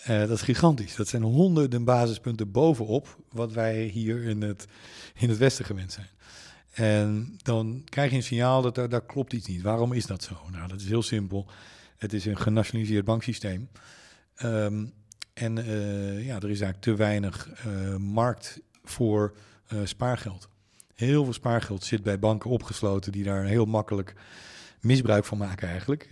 Uh, 0.00 0.18
dat 0.18 0.30
is 0.30 0.42
gigantisch. 0.42 0.94
Dat 0.94 1.08
zijn 1.08 1.22
honderden 1.22 1.84
basispunten 1.84 2.50
bovenop 2.50 3.16
wat 3.30 3.52
wij 3.52 3.84
hier 3.84 4.22
in 4.22 4.42
het, 4.42 4.66
in 5.14 5.28
het 5.28 5.38
Westen 5.38 5.64
gewend 5.64 5.92
zijn. 5.92 6.08
En 6.74 7.34
dan 7.42 7.82
krijg 7.84 8.10
je 8.10 8.16
een 8.16 8.22
signaal 8.22 8.62
dat 8.62 8.74
daar, 8.74 8.88
daar 8.88 9.04
klopt 9.04 9.32
iets 9.32 9.46
niet. 9.46 9.62
Waarom 9.62 9.92
is 9.92 10.06
dat 10.06 10.22
zo? 10.22 10.36
Nou, 10.50 10.68
dat 10.68 10.80
is 10.80 10.88
heel 10.88 11.02
simpel. 11.02 11.46
Het 12.04 12.12
is 12.12 12.24
een 12.24 12.38
genationaliseerd 12.38 13.04
banksysteem. 13.04 13.68
Um, 14.42 14.92
en 15.34 15.56
uh, 15.56 16.26
ja, 16.26 16.34
er 16.34 16.50
is 16.50 16.60
eigenlijk 16.60 16.80
te 16.80 16.94
weinig 16.94 17.48
uh, 17.66 17.96
markt 17.96 18.60
voor 18.82 19.36
spaargeld. 19.84 20.48
Heel 20.94 21.24
veel 21.24 21.32
spaargeld 21.32 21.84
zit 21.84 22.02
bij 22.02 22.18
banken 22.18 22.50
opgesloten 22.50 23.12
die 23.12 23.24
daar 23.24 23.44
heel 23.44 23.64
makkelijk 23.64 24.14
misbruik 24.80 25.24
van 25.24 25.38
maken 25.38 25.68
eigenlijk. 25.68 26.08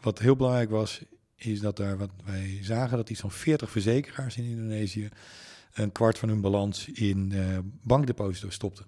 Wat 0.00 0.18
heel 0.18 0.36
belangrijk 0.36 0.70
was, 0.70 1.02
is 1.36 1.60
dat 1.60 1.76
daar 1.76 1.98
wat 1.98 2.10
wij 2.24 2.58
zagen 2.62 2.96
dat 2.96 3.10
iets 3.10 3.20
van 3.20 3.30
40 3.30 3.70
verzekeraars 3.70 4.36
in 4.36 4.44
Indonesië 4.44 5.08
een 5.72 5.92
kwart 5.92 6.18
van 6.18 6.28
hun 6.28 6.40
balans 6.40 6.88
in 6.88 7.32
bankdeposito's 7.82 8.54
stopten. 8.54 8.86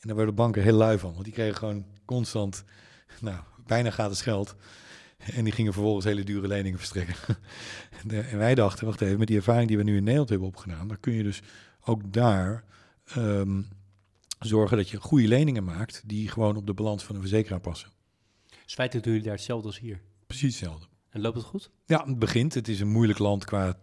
En 0.00 0.08
daar 0.08 0.16
werden 0.16 0.34
banken 0.34 0.62
heel 0.62 0.76
lui 0.76 0.98
van, 0.98 1.12
want 1.12 1.24
die 1.24 1.32
kregen 1.32 1.56
gewoon 1.56 1.84
constant, 2.04 2.64
nou, 3.20 3.40
bijna 3.66 3.90
gratis 3.90 4.20
geld. 4.20 4.54
En 5.32 5.44
die 5.44 5.52
gingen 5.52 5.72
vervolgens 5.72 6.04
hele 6.04 6.24
dure 6.24 6.48
leningen 6.48 6.78
verstrekken. 6.78 7.16
en 8.30 8.38
wij 8.38 8.54
dachten, 8.54 8.86
wacht 8.86 9.00
even, 9.00 9.18
met 9.18 9.26
die 9.26 9.36
ervaring 9.36 9.68
die 9.68 9.76
we 9.76 9.82
nu 9.82 9.96
in 9.96 10.02
Nederland 10.02 10.28
hebben 10.28 10.48
opgedaan, 10.48 10.88
dan 10.88 11.00
kun 11.00 11.12
je 11.12 11.22
dus 11.22 11.42
ook 11.80 12.12
daar 12.12 12.64
um, 13.16 13.68
zorgen 14.38 14.76
dat 14.76 14.88
je 14.88 15.00
goede 15.00 15.28
leningen 15.28 15.64
maakt 15.64 16.02
die 16.06 16.28
gewoon 16.28 16.56
op 16.56 16.66
de 16.66 16.74
balans 16.74 17.04
van 17.04 17.14
een 17.14 17.20
verzekeraar 17.20 17.60
passen. 17.60 17.90
Dus 18.64 18.74
feitelijk 18.74 19.06
doen 19.06 19.14
jullie 19.14 19.28
daar 19.28 19.38
hetzelfde 19.38 19.66
als 19.66 19.78
hier? 19.78 20.00
Precies 20.26 20.60
hetzelfde. 20.60 20.86
En 21.10 21.20
loopt 21.20 21.36
het 21.36 21.44
goed? 21.44 21.70
Ja, 21.86 22.04
het 22.06 22.18
begint. 22.18 22.54
Het 22.54 22.68
is 22.68 22.80
een 22.80 22.88
moeilijk 22.88 23.18
land 23.18 23.44
qua 23.44 23.78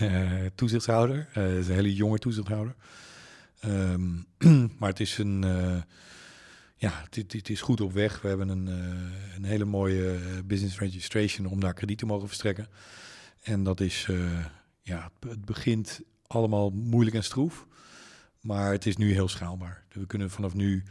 uh, 0.00 0.46
toezichthouder. 0.54 1.16
Uh, 1.28 1.34
het 1.34 1.56
is 1.56 1.68
een 1.68 1.74
hele 1.74 1.94
jonge 1.94 2.18
toezichthouder. 2.18 2.74
Um, 3.64 4.26
maar 4.78 4.88
het 4.88 5.00
is 5.00 5.18
een... 5.18 5.42
Uh, 5.44 5.76
ja, 6.80 7.02
het, 7.10 7.32
het, 7.32 7.48
is 7.48 7.60
goed 7.60 7.80
op 7.80 7.92
weg. 7.92 8.20
We 8.20 8.28
hebben 8.28 8.48
een, 8.48 8.66
een 9.36 9.44
hele 9.44 9.64
mooie 9.64 10.18
business 10.44 10.78
registration 10.78 11.46
om 11.46 11.60
daar 11.60 11.74
krediet 11.74 11.98
te 11.98 12.06
mogen 12.06 12.26
verstrekken. 12.26 12.68
En 13.42 13.62
dat 13.62 13.80
is, 13.80 14.08
ja, 14.82 15.10
het 15.28 15.44
begint 15.44 16.00
allemaal 16.26 16.70
moeilijk 16.70 17.16
en 17.16 17.24
stroef. 17.24 17.66
Maar 18.40 18.72
het 18.72 18.86
is 18.86 18.96
nu 18.96 19.12
heel 19.12 19.28
schaalbaar. 19.28 19.84
We 19.92 20.06
kunnen 20.06 20.30
vanaf 20.30 20.54
nu 20.54 20.82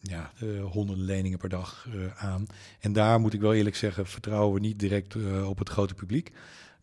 ja, 0.00 0.32
honderden 0.70 1.04
leningen 1.04 1.38
per 1.38 1.48
dag 1.48 1.88
aan. 2.16 2.46
En 2.80 2.92
daar 2.92 3.20
moet 3.20 3.34
ik 3.34 3.40
wel 3.40 3.54
eerlijk 3.54 3.76
zeggen, 3.76 4.06
vertrouwen 4.06 4.54
we 4.54 4.60
niet 4.60 4.78
direct 4.78 5.16
op 5.44 5.58
het 5.58 5.68
grote 5.68 5.94
publiek. 5.94 6.32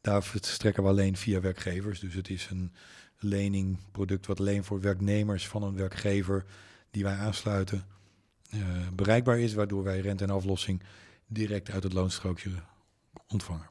Daar 0.01 0.23
verstrekken 0.23 0.83
we 0.83 0.89
alleen 0.89 1.17
via 1.17 1.41
werkgevers. 1.41 1.99
Dus 1.99 2.13
het 2.13 2.29
is 2.29 2.47
een 2.51 2.71
leningproduct 3.17 4.25
wat 4.25 4.39
alleen 4.39 4.63
voor 4.63 4.81
werknemers 4.81 5.47
van 5.47 5.63
een 5.63 5.75
werkgever 5.75 6.45
die 6.91 7.03
wij 7.03 7.15
aansluiten 7.15 7.85
bereikbaar 8.93 9.39
is, 9.39 9.53
waardoor 9.53 9.83
wij 9.83 9.99
rente 9.99 10.23
en 10.23 10.29
aflossing 10.29 10.81
direct 11.27 11.71
uit 11.71 11.83
het 11.83 11.93
loonstrookje 11.93 12.49
ontvangen. 13.27 13.69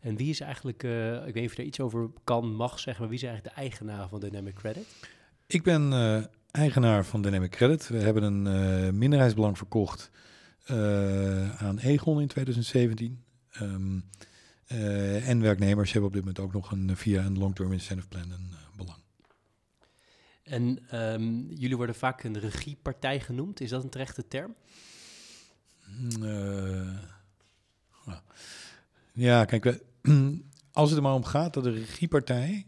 En 0.00 0.16
wie 0.16 0.28
is 0.28 0.40
eigenlijk, 0.40 0.82
ik 0.82 1.34
weet 1.34 1.34
niet 1.34 1.44
of 1.44 1.50
je 1.50 1.56
daar 1.56 1.66
iets 1.66 1.80
over 1.80 2.10
kan, 2.24 2.54
mag 2.54 2.78
zeggen, 2.78 3.02
maar 3.02 3.10
wie 3.10 3.18
is 3.18 3.24
eigenlijk 3.24 3.54
de 3.54 3.60
eigenaar 3.60 4.08
van 4.08 4.20
Dynamic 4.20 4.54
Credit? 4.54 4.86
Ik 5.46 5.62
ben 5.62 5.92
uh, 5.92 6.24
eigenaar 6.50 7.04
van 7.04 7.22
Dynamic 7.22 7.50
Credit. 7.50 7.88
We 7.88 7.98
hebben 7.98 8.22
een 8.22 8.46
uh, 8.46 8.92
minderheidsbelang 8.92 9.56
verkocht 9.56 10.10
aan 11.58 11.78
Egon 11.78 12.20
in 12.20 12.26
2017. 12.26 13.22
Um, 13.60 14.04
en 14.66 15.40
werknemers 15.40 15.92
hebben 15.92 16.10
op 16.10 16.16
dit 16.16 16.24
moment 16.24 16.44
ook 16.44 16.52
nog 16.52 16.72
een, 16.72 16.96
via 16.96 17.24
een 17.24 17.38
long-term 17.38 17.72
incentive 17.72 18.08
plan 18.08 18.30
een. 18.30 18.52
En 20.48 20.78
um, 20.92 21.46
jullie 21.50 21.76
worden 21.76 21.94
vaak 21.94 22.22
een 22.22 22.38
regiepartij 22.38 23.20
genoemd. 23.20 23.60
Is 23.60 23.70
dat 23.70 23.82
een 23.82 23.88
terechte 23.88 24.28
term? 24.28 24.54
Nou, 26.18 26.98
ja, 29.12 29.44
kijk, 29.44 29.64
als 30.72 30.88
het 30.88 30.98
er 30.98 31.02
maar 31.02 31.14
om 31.14 31.24
gaat 31.24 31.54
dat 31.54 31.64
de 31.64 31.70
regiepartij 31.70 32.66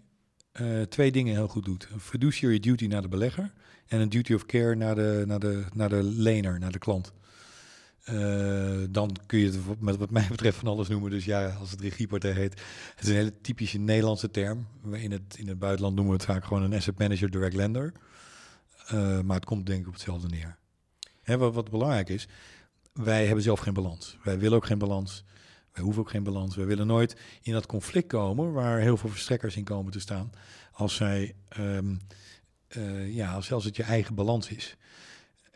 uh, 0.60 0.82
twee 0.82 1.12
dingen 1.12 1.34
heel 1.34 1.48
goed 1.48 1.64
doet. 1.64 1.88
Een 1.92 2.00
fiduciary 2.00 2.60
duty 2.60 2.86
naar 2.86 3.02
de 3.02 3.08
belegger 3.08 3.52
en 3.86 4.00
een 4.00 4.08
duty 4.08 4.34
of 4.34 4.46
care 4.46 4.74
naar 4.74 4.94
de, 4.94 5.24
naar 5.26 5.40
de, 5.40 5.64
naar 5.74 5.88
de 5.88 6.02
lener, 6.02 6.58
naar 6.58 6.72
de 6.72 6.78
klant. 6.78 7.12
Uh, 8.08 8.84
dan 8.90 9.16
kun 9.26 9.38
je 9.38 9.46
het 9.46 9.80
met 9.80 9.96
wat 9.96 10.10
mij 10.10 10.26
betreft 10.28 10.56
van 10.56 10.68
alles 10.68 10.88
noemen. 10.88 11.10
Dus 11.10 11.24
ja, 11.24 11.48
als 11.48 11.70
het 11.70 11.80
regiepartij 11.80 12.32
heet. 12.32 12.60
Het 12.94 13.02
is 13.02 13.08
een 13.08 13.14
hele 13.14 13.40
typische 13.40 13.78
Nederlandse 13.78 14.30
term. 14.30 14.66
In 14.92 15.12
het, 15.12 15.36
in 15.38 15.48
het 15.48 15.58
buitenland 15.58 15.94
noemen 15.94 16.12
we 16.14 16.22
het 16.22 16.30
vaak 16.30 16.44
gewoon 16.44 16.62
een 16.62 16.74
asset 16.74 16.98
manager 16.98 17.30
direct 17.30 17.54
lender. 17.54 17.92
Uh, 18.92 19.20
maar 19.20 19.36
het 19.36 19.44
komt 19.44 19.66
denk 19.66 19.80
ik 19.80 19.86
op 19.86 19.92
hetzelfde 19.92 20.28
neer. 20.28 20.58
Wat, 21.38 21.54
wat 21.54 21.70
belangrijk 21.70 22.08
is, 22.08 22.28
wij 22.92 23.26
hebben 23.26 23.44
zelf 23.44 23.60
geen 23.60 23.74
balans. 23.74 24.18
Wij 24.24 24.38
willen 24.38 24.56
ook 24.56 24.66
geen 24.66 24.78
balans. 24.78 25.24
Wij 25.72 25.82
hoeven 25.84 26.02
ook 26.02 26.10
geen 26.10 26.22
balans. 26.22 26.56
We 26.56 26.64
willen 26.64 26.86
nooit 26.86 27.16
in 27.42 27.52
dat 27.52 27.66
conflict 27.66 28.08
komen 28.08 28.52
waar 28.52 28.78
heel 28.78 28.96
veel 28.96 29.10
verstrekkers 29.10 29.56
in 29.56 29.64
komen 29.64 29.92
te 29.92 30.00
staan. 30.00 30.30
Als 30.72 30.94
zij 30.94 31.34
um, 31.58 31.98
eh, 32.68 33.14
ja, 33.14 33.40
zelfs 33.40 33.64
het 33.64 33.76
je 33.76 33.82
eigen 33.82 34.14
balans 34.14 34.48
is. 34.48 34.76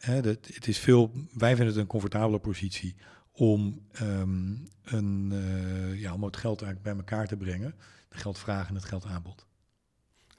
Hè, 0.05 0.23
dat, 0.23 0.39
het 0.47 0.69
is 0.69 0.79
veel, 0.79 1.11
wij 1.33 1.57
vinden 1.57 1.67
het 1.67 1.77
een 1.77 1.87
comfortabele 1.87 2.39
positie 2.39 2.97
om, 3.33 3.87
ehm, 3.93 4.55
een, 4.85 5.33
eh, 5.33 6.01
ja, 6.01 6.15
om 6.15 6.25
het 6.25 6.37
geld 6.37 6.63
eigenlijk 6.63 6.83
bij 6.83 7.05
elkaar 7.05 7.27
te 7.27 7.37
brengen. 7.37 7.75
De 8.09 8.17
geldvraag 8.17 8.69
en 8.69 8.75
het 8.75 8.85
geldaanbod. 8.85 9.47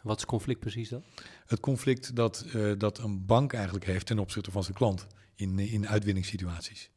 Wat 0.01 0.17
is 0.17 0.25
conflict 0.25 0.59
precies 0.59 0.89
dan? 0.89 1.03
Het 1.45 1.59
conflict 1.59 2.15
dat, 2.15 2.45
eh, 2.53 2.71
dat 2.77 2.97
een 2.97 3.25
bank 3.25 3.53
eigenlijk 3.53 3.85
heeft 3.85 4.05
ten 4.05 4.19
opzichte 4.19 4.51
van 4.51 4.63
zijn 4.63 4.75
klant 4.75 5.07
in, 5.35 5.59
in 5.59 5.87
uitwinningssituaties. 5.87 6.89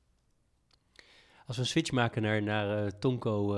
Als 1.47 1.57
we 1.57 1.63
een 1.63 1.69
switch 1.69 1.91
maken 1.91 2.23
naar, 2.23 2.43
naar 2.43 2.85
uh, 2.85 2.91
Tonko 2.91 3.55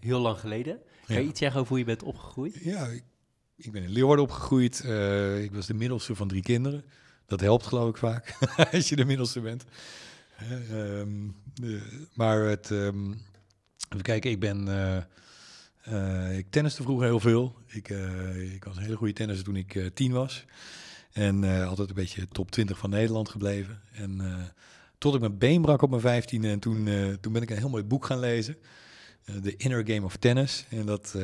heel 0.00 0.20
lang 0.20 0.38
geleden, 0.38 0.80
kan 1.06 1.16
je 1.16 1.28
iets 1.28 1.38
zeggen 1.38 1.60
over 1.60 1.70
hoe 1.70 1.78
je 1.78 1.84
bent 1.84 2.02
opgegroeid? 2.02 2.54
Ja, 2.54 2.86
ik, 2.86 3.04
ik 3.56 3.72
ben 3.72 3.82
in 3.82 3.90
Leeuwarden 3.90 4.24
opgegroeid. 4.24 4.78
ik 5.42 5.52
was 5.52 5.66
de 5.66 5.74
middelste 5.74 6.14
van 6.14 6.28
drie 6.28 6.42
kinderen. 6.42 6.84
Dat 7.28 7.40
helpt 7.40 7.66
geloof 7.66 7.88
ik 7.88 7.96
vaak, 7.96 8.36
als 8.72 8.88
je 8.88 8.96
de 8.96 9.04
middelste 9.04 9.40
bent. 9.40 9.64
Um, 10.72 11.36
maar 12.14 12.40
het, 12.40 12.70
um, 12.70 13.12
even 13.88 14.02
kijken, 14.02 14.30
ik 14.30 14.40
ben... 14.40 14.68
Uh, 15.88 16.38
ik 16.38 16.46
tenniste 16.50 16.82
vroeger 16.82 17.06
heel 17.06 17.20
veel. 17.20 17.54
Ik, 17.66 17.88
uh, 17.88 18.52
ik 18.54 18.64
was 18.64 18.76
een 18.76 18.82
hele 18.82 18.96
goede 18.96 19.12
tennisser 19.12 19.44
toen 19.44 19.56
ik 19.56 19.90
tien 19.94 20.12
was. 20.12 20.44
En 21.12 21.64
altijd 21.66 21.88
een 21.88 21.94
beetje 21.94 22.28
top 22.28 22.50
20 22.50 22.78
van 22.78 22.90
Nederland 22.90 23.28
gebleven. 23.28 23.80
En 23.92 24.20
tot 24.98 25.14
ik 25.14 25.20
mijn 25.20 25.38
been 25.38 25.62
brak 25.62 25.82
op 25.82 25.90
mijn 25.90 26.02
vijftiende. 26.02 26.48
En 26.48 26.58
toen, 26.58 26.88
toen 27.20 27.32
ben 27.32 27.42
ik 27.42 27.50
een 27.50 27.58
heel 27.58 27.68
mooi 27.68 27.84
boek 27.84 28.04
gaan 28.04 28.18
lezen. 28.18 28.56
The 29.42 29.56
Inner 29.56 29.86
Game 29.86 30.04
of 30.04 30.16
Tennis. 30.16 30.64
En 30.68 30.86
dat, 30.86 31.14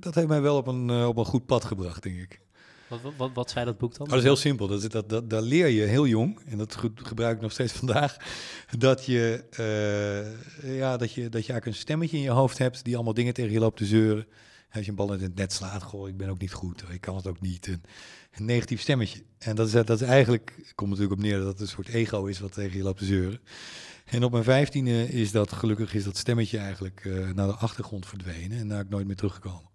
dat 0.00 0.14
heeft 0.14 0.28
mij 0.28 0.40
wel 0.40 0.56
op 0.56 0.66
een, 0.66 0.90
op 0.90 1.16
een 1.16 1.24
goed 1.24 1.46
pad 1.46 1.64
gebracht, 1.64 2.02
denk 2.02 2.18
ik. 2.18 2.40
Wat, 2.88 3.00
wat, 3.16 3.30
wat 3.34 3.50
zei 3.50 3.64
dat 3.64 3.78
boek 3.78 3.96
dan? 3.96 4.06
Oh, 4.06 4.08
dat 4.08 4.18
is 4.18 4.24
heel 4.24 4.36
simpel. 4.36 4.66
Dat, 4.66 4.90
dat, 4.90 5.08
dat, 5.08 5.30
dat 5.30 5.42
leer 5.42 5.68
je 5.68 5.82
heel 5.82 6.06
jong, 6.06 6.40
en 6.46 6.58
dat 6.58 6.76
gebruik 6.94 7.36
ik 7.36 7.42
nog 7.42 7.52
steeds 7.52 7.72
vandaag, 7.72 8.16
dat 8.78 9.04
je, 9.04 9.44
uh, 10.62 10.76
ja, 10.76 10.96
dat, 10.96 11.12
je, 11.12 11.28
dat 11.28 11.46
je 11.46 11.52
eigenlijk 11.52 11.66
een 11.66 11.74
stemmetje 11.74 12.16
in 12.16 12.22
je 12.22 12.30
hoofd 12.30 12.58
hebt 12.58 12.84
die 12.84 12.94
allemaal 12.94 13.14
dingen 13.14 13.34
tegen 13.34 13.52
je 13.52 13.58
loopt 13.58 13.76
te 13.76 13.86
zeuren. 13.86 14.26
Als 14.72 14.84
je 14.84 14.90
een 14.90 14.96
bal 14.96 15.12
in 15.12 15.22
het 15.22 15.34
net 15.34 15.52
slaat, 15.52 15.82
goh, 15.82 16.08
ik 16.08 16.16
ben 16.16 16.28
ook 16.28 16.40
niet 16.40 16.52
goed, 16.52 16.84
ik 16.90 17.00
kan 17.00 17.16
het 17.16 17.26
ook 17.26 17.40
niet. 17.40 17.66
Een, 17.66 17.82
negatief 18.36 18.80
stemmetje. 18.80 19.22
En 19.38 19.56
dat 19.56 19.66
is, 19.66 19.72
dat 19.72 19.90
is 19.90 20.00
eigenlijk, 20.00 20.72
komt 20.74 20.90
natuurlijk 20.90 21.20
op 21.20 21.26
neer 21.26 21.38
dat 21.38 21.46
het 21.46 21.60
een 21.60 21.68
soort 21.68 21.88
ego 21.88 22.24
is 22.24 22.40
wat 22.40 22.52
tegen 22.52 22.76
je 22.76 22.82
loopt 22.82 22.98
te 22.98 23.04
zeuren. 23.04 23.40
En 24.04 24.24
op 24.24 24.32
mijn 24.32 24.44
vijftiende 24.44 25.08
is 25.08 25.30
dat, 25.30 25.52
gelukkig 25.52 25.94
is 25.94 26.04
dat 26.04 26.16
stemmetje 26.16 26.58
eigenlijk 26.58 27.04
uh, 27.04 27.30
naar 27.30 27.46
de 27.46 27.54
achtergrond 27.54 28.06
verdwenen 28.06 28.58
en 28.58 28.68
daar 28.68 28.80
ik 28.80 28.88
nooit 28.88 29.06
meer 29.06 29.16
teruggekomen. 29.16 29.72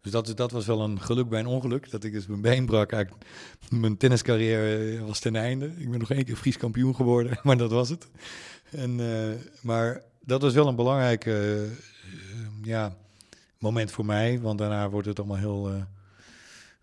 Dus 0.00 0.12
dat, 0.12 0.36
dat 0.36 0.50
was 0.50 0.66
wel 0.66 0.80
een 0.80 1.00
geluk 1.00 1.28
bij 1.28 1.40
een 1.40 1.46
ongeluk. 1.46 1.90
Dat 1.90 2.04
ik 2.04 2.12
dus 2.12 2.26
mijn 2.26 2.40
been 2.40 2.66
brak. 2.66 2.92
Eigenlijk, 2.92 3.24
mijn 3.70 3.96
tenniscarrière 3.96 4.96
eh, 4.96 5.06
was 5.06 5.18
ten 5.18 5.36
einde. 5.36 5.66
Ik 5.76 5.90
ben 5.90 5.98
nog 5.98 6.10
één 6.10 6.24
keer 6.24 6.36
Fries 6.36 6.56
kampioen 6.56 6.94
geworden, 6.94 7.38
maar 7.42 7.56
dat 7.56 7.70
was 7.70 7.88
het. 7.88 8.08
En, 8.70 8.98
uh, 8.98 9.34
maar 9.62 10.02
dat 10.20 10.42
was 10.42 10.54
wel 10.54 10.66
een 10.66 10.76
belangrijk 10.76 11.24
uh, 11.24 11.70
ja, 12.62 12.96
moment 13.58 13.90
voor 13.90 14.04
mij. 14.04 14.40
Want 14.40 14.58
daarna 14.58 14.90
wordt 14.90 15.06
het 15.06 15.18
allemaal 15.18 15.36
heel, 15.36 15.86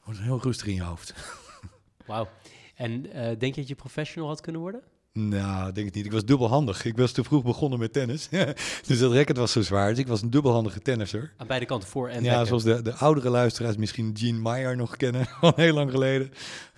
wordt 0.03 0.19
heel 0.19 0.41
rustig 0.41 0.67
in 0.67 0.73
je 0.73 0.83
hoofd. 0.83 1.13
Wauw. 2.05 2.29
En 2.75 3.01
denk 3.37 3.41
je 3.41 3.61
dat 3.61 3.67
je 3.67 3.75
professional 3.75 4.29
had 4.29 4.41
kunnen 4.41 4.61
worden? 4.61 4.81
Nou, 5.17 5.71
denk 5.71 5.87
ik 5.87 5.93
niet. 5.93 6.05
Ik 6.05 6.11
was 6.11 6.25
dubbelhandig. 6.25 6.85
Ik 6.85 6.97
was 6.97 7.11
te 7.11 7.23
vroeg 7.23 7.43
begonnen 7.43 7.79
met 7.79 7.93
tennis. 7.93 8.29
dus 8.87 8.99
dat 8.99 9.13
racket 9.13 9.37
was 9.37 9.51
zo 9.51 9.61
zwaar. 9.61 9.89
Dus 9.89 9.97
ik 9.97 10.07
was 10.07 10.21
een 10.21 10.29
dubbelhandige 10.29 10.79
tennisser. 10.79 11.33
Aan 11.37 11.47
beide 11.47 11.65
kanten, 11.65 11.89
voor 11.89 12.09
en 12.09 12.23
Ja, 12.23 12.45
zoals 12.45 12.63
de, 12.63 12.81
de 12.81 12.93
oudere 12.93 13.29
luisteraars 13.29 13.77
misschien 13.77 14.15
Gene 14.17 14.39
Meyer 14.39 14.75
nog 14.75 14.97
kennen. 14.97 15.27
Al 15.41 15.53
heel 15.55 15.73
lang 15.73 15.91
geleden. 15.91 16.31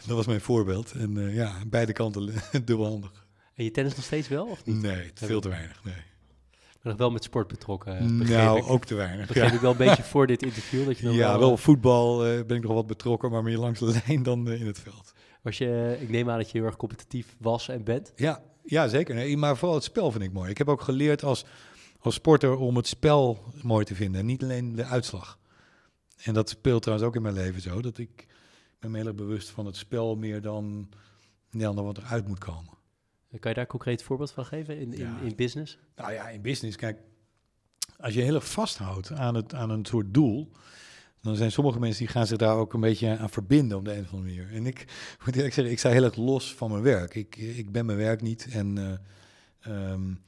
Dat 0.06 0.15
was 0.15 0.25
mijn 0.25 0.41
voorbeeld. 0.41 0.91
En 0.91 1.15
uh, 1.15 1.36
ja, 1.36 1.47
aan 1.47 1.69
beide 1.69 1.93
kanten 1.93 2.34
dubbelhandig. 2.65 3.25
En 3.56 3.63
je 3.63 3.71
tennis 3.71 3.95
nog 3.95 4.06
steeds 4.06 4.28
wel, 4.28 4.45
of 4.45 4.65
niet? 4.65 4.82
Nee, 4.82 5.12
veel 5.13 5.41
te 5.41 5.49
weinig, 5.49 5.84
nee. 5.84 5.93
Maar 6.82 6.91
nog 6.91 6.97
wel 6.97 7.12
met 7.12 7.23
sport 7.23 7.47
betrokken, 7.47 7.97
eh, 7.97 8.06
Nou, 8.06 8.62
ook 8.62 8.86
te 8.86 8.95
weinig. 8.95 9.28
Begreep 9.28 9.49
ja. 9.49 9.54
ik 9.54 9.60
wel 9.60 9.71
een 9.71 9.78
beetje 9.78 10.04
voor 10.04 10.28
dit 10.28 10.43
interview. 10.43 10.86
Dat 10.86 10.97
je 10.97 11.06
nog 11.06 11.15
ja, 11.15 11.30
wel, 11.30 11.39
wel 11.39 11.58
voetbal 11.58 12.28
uh, 12.28 12.43
ben 12.45 12.58
ik 12.58 12.63
nog 12.63 12.73
wat 12.73 12.88
betrokken, 12.88 13.32
maar 13.32 13.43
meer 13.43 13.58
langs 13.58 13.80
de 13.80 14.02
lijn 14.06 14.23
dan 14.23 14.52
in 14.52 14.67
het 14.67 14.80
veld. 14.80 15.13
Was 15.50 15.58
je, 15.58 15.98
ik 16.00 16.10
neem 16.10 16.30
aan 16.30 16.38
dat 16.38 16.52
je 16.52 16.58
heel 16.58 16.68
erg 16.68 16.76
competitief 16.76 17.36
was 17.40 17.70
en 17.70 17.84
bent. 17.84 18.12
Ja, 18.16 18.44
ja, 18.64 18.88
zeker. 18.88 19.16
Nee, 19.16 19.38
maar 19.38 19.58
vooral 19.58 19.76
het 19.76 19.84
spel 19.84 20.12
vind 20.12 20.24
ik 20.24 20.32
mooi. 20.32 20.50
Ik 20.50 20.58
heb 20.58 20.70
ook 20.70 20.82
geleerd 20.82 21.24
als, 21.24 21.46
als 22.00 22.16
sporter 22.16 22.58
om 22.58 22.76
het 22.76 22.88
spel 22.88 23.44
mooi 23.62 23.86
te 23.86 23.96
vinden 23.96 24.20
en 24.20 24.26
niet 24.26 24.44
alleen 24.44 24.76
de 24.76 24.84
uitslag. 24.84 25.40
En 26.24 26.34
dat 26.34 26.50
speelt 26.50 26.82
trouwens 26.82 27.10
ook 27.10 27.16
in 27.16 27.22
mijn 27.22 27.34
leven 27.34 27.62
zo, 27.62 27.82
dat 27.82 27.98
ik 27.98 28.28
ben 28.80 28.92
me 28.92 28.98
heel 28.98 29.08
erg 29.08 29.16
bewust 29.16 29.50
van 29.50 29.66
het 29.66 29.76
spel 29.76 30.16
meer 30.16 30.42
dan, 30.42 30.90
ja, 31.50 31.74
dan 31.74 31.84
wat 31.84 31.98
eruit 31.98 32.28
moet 32.28 32.40
komen. 32.40 32.78
Kan 33.30 33.50
je 33.50 33.54
daar 33.54 33.58
een 33.58 33.68
concreet 33.68 34.04
voorbeeld 34.04 34.32
van 34.32 34.46
geven 34.46 34.80
in, 34.80 34.94
in, 34.94 35.16
in 35.24 35.36
business? 35.36 35.78
Nou 35.96 36.14
ja, 36.14 36.30
in 36.30 36.42
business, 36.42 36.78
kijk, 36.78 37.00
als 37.98 38.14
je 38.14 38.22
heel 38.22 38.36
erg 38.36 38.52
vasthoudt 38.52 39.12
aan, 39.12 39.36
het, 39.36 39.54
aan 39.54 39.70
een 39.70 39.86
soort 39.86 40.14
doel, 40.14 40.52
dan 41.22 41.36
zijn 41.36 41.52
sommige 41.52 41.80
mensen 41.80 42.06
die 42.06 42.14
gaan 42.14 42.28
zich 42.28 42.38
daar 42.38 42.56
ook 42.56 42.74
een 42.74 42.80
beetje 42.80 43.18
aan 43.18 43.30
verbinden 43.30 43.78
op 43.78 43.86
de 43.86 43.94
een 43.94 44.04
of 44.04 44.14
andere 44.14 44.36
manier. 44.36 44.54
En 44.54 44.66
ik 44.66 44.86
moet 45.26 45.36
eerlijk 45.36 45.54
zeggen, 45.54 45.74
ik 45.74 45.80
sta 45.80 45.90
heel 45.90 46.04
erg 46.04 46.16
los 46.16 46.56
van 46.56 46.72
mijn 46.72 46.84
werk. 46.84 47.16
Ik, 47.16 47.36
ik 47.36 47.72
ben 47.72 47.86
mijn 47.86 47.98
werk 47.98 48.22
niet 48.22 48.48
en 48.52 48.78
uh, 49.68 49.92
um, 49.92 50.22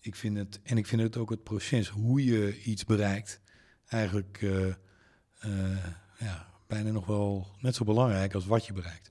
ik 0.00 0.14
vind 0.14 0.36
het 0.36 0.60
en 0.62 0.78
ik 0.78 0.86
vind 0.86 1.02
het 1.02 1.16
ook 1.16 1.30
het 1.30 1.42
proces 1.42 1.88
hoe 1.88 2.24
je 2.24 2.62
iets 2.62 2.84
bereikt 2.84 3.40
eigenlijk 3.86 4.40
uh, 4.42 4.66
uh, 5.46 5.86
ja, 6.18 6.48
bijna 6.66 6.90
nog 6.90 7.06
wel 7.06 7.46
net 7.60 7.74
zo 7.74 7.84
belangrijk 7.84 8.34
als 8.34 8.46
wat 8.46 8.66
je 8.66 8.72
bereikt. 8.72 9.10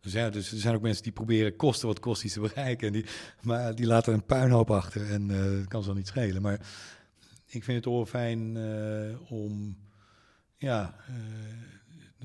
Dus 0.00 0.12
ja, 0.12 0.30
dus 0.30 0.52
er 0.52 0.58
zijn 0.58 0.74
ook 0.74 0.82
mensen 0.82 1.02
die 1.02 1.12
proberen 1.12 1.56
kosten 1.56 1.88
wat 1.88 2.00
kost 2.00 2.24
iets 2.24 2.34
te 2.34 2.40
bereiken. 2.40 2.86
En 2.86 2.92
die, 2.92 3.04
maar 3.40 3.74
die 3.74 3.86
laten 3.86 4.12
een 4.12 4.24
puinhoop 4.24 4.70
achter 4.70 5.10
en 5.10 5.26
dat 5.28 5.68
kan 5.68 5.80
ze 5.80 5.86
wel 5.86 5.96
niet 5.96 6.06
schelen. 6.06 6.42
Maar 6.42 6.60
ik 7.46 7.64
vind 7.64 7.76
het 7.76 7.84
wel 7.84 8.06
fijn 8.06 8.56
om 9.28 9.76
ja, 10.62 10.94
uh, 11.10 11.16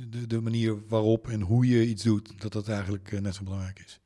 de, 0.09 0.27
de 0.27 0.41
manier 0.41 0.87
waarop 0.87 1.29
en 1.29 1.41
hoe 1.41 1.67
je 1.67 1.85
iets 1.85 2.03
doet, 2.03 2.41
dat 2.41 2.53
dat 2.53 2.67
eigenlijk 2.67 3.11
uh, 3.11 3.19
net 3.19 3.35
zo 3.35 3.43
belangrijk 3.43 3.83
is. 3.85 3.99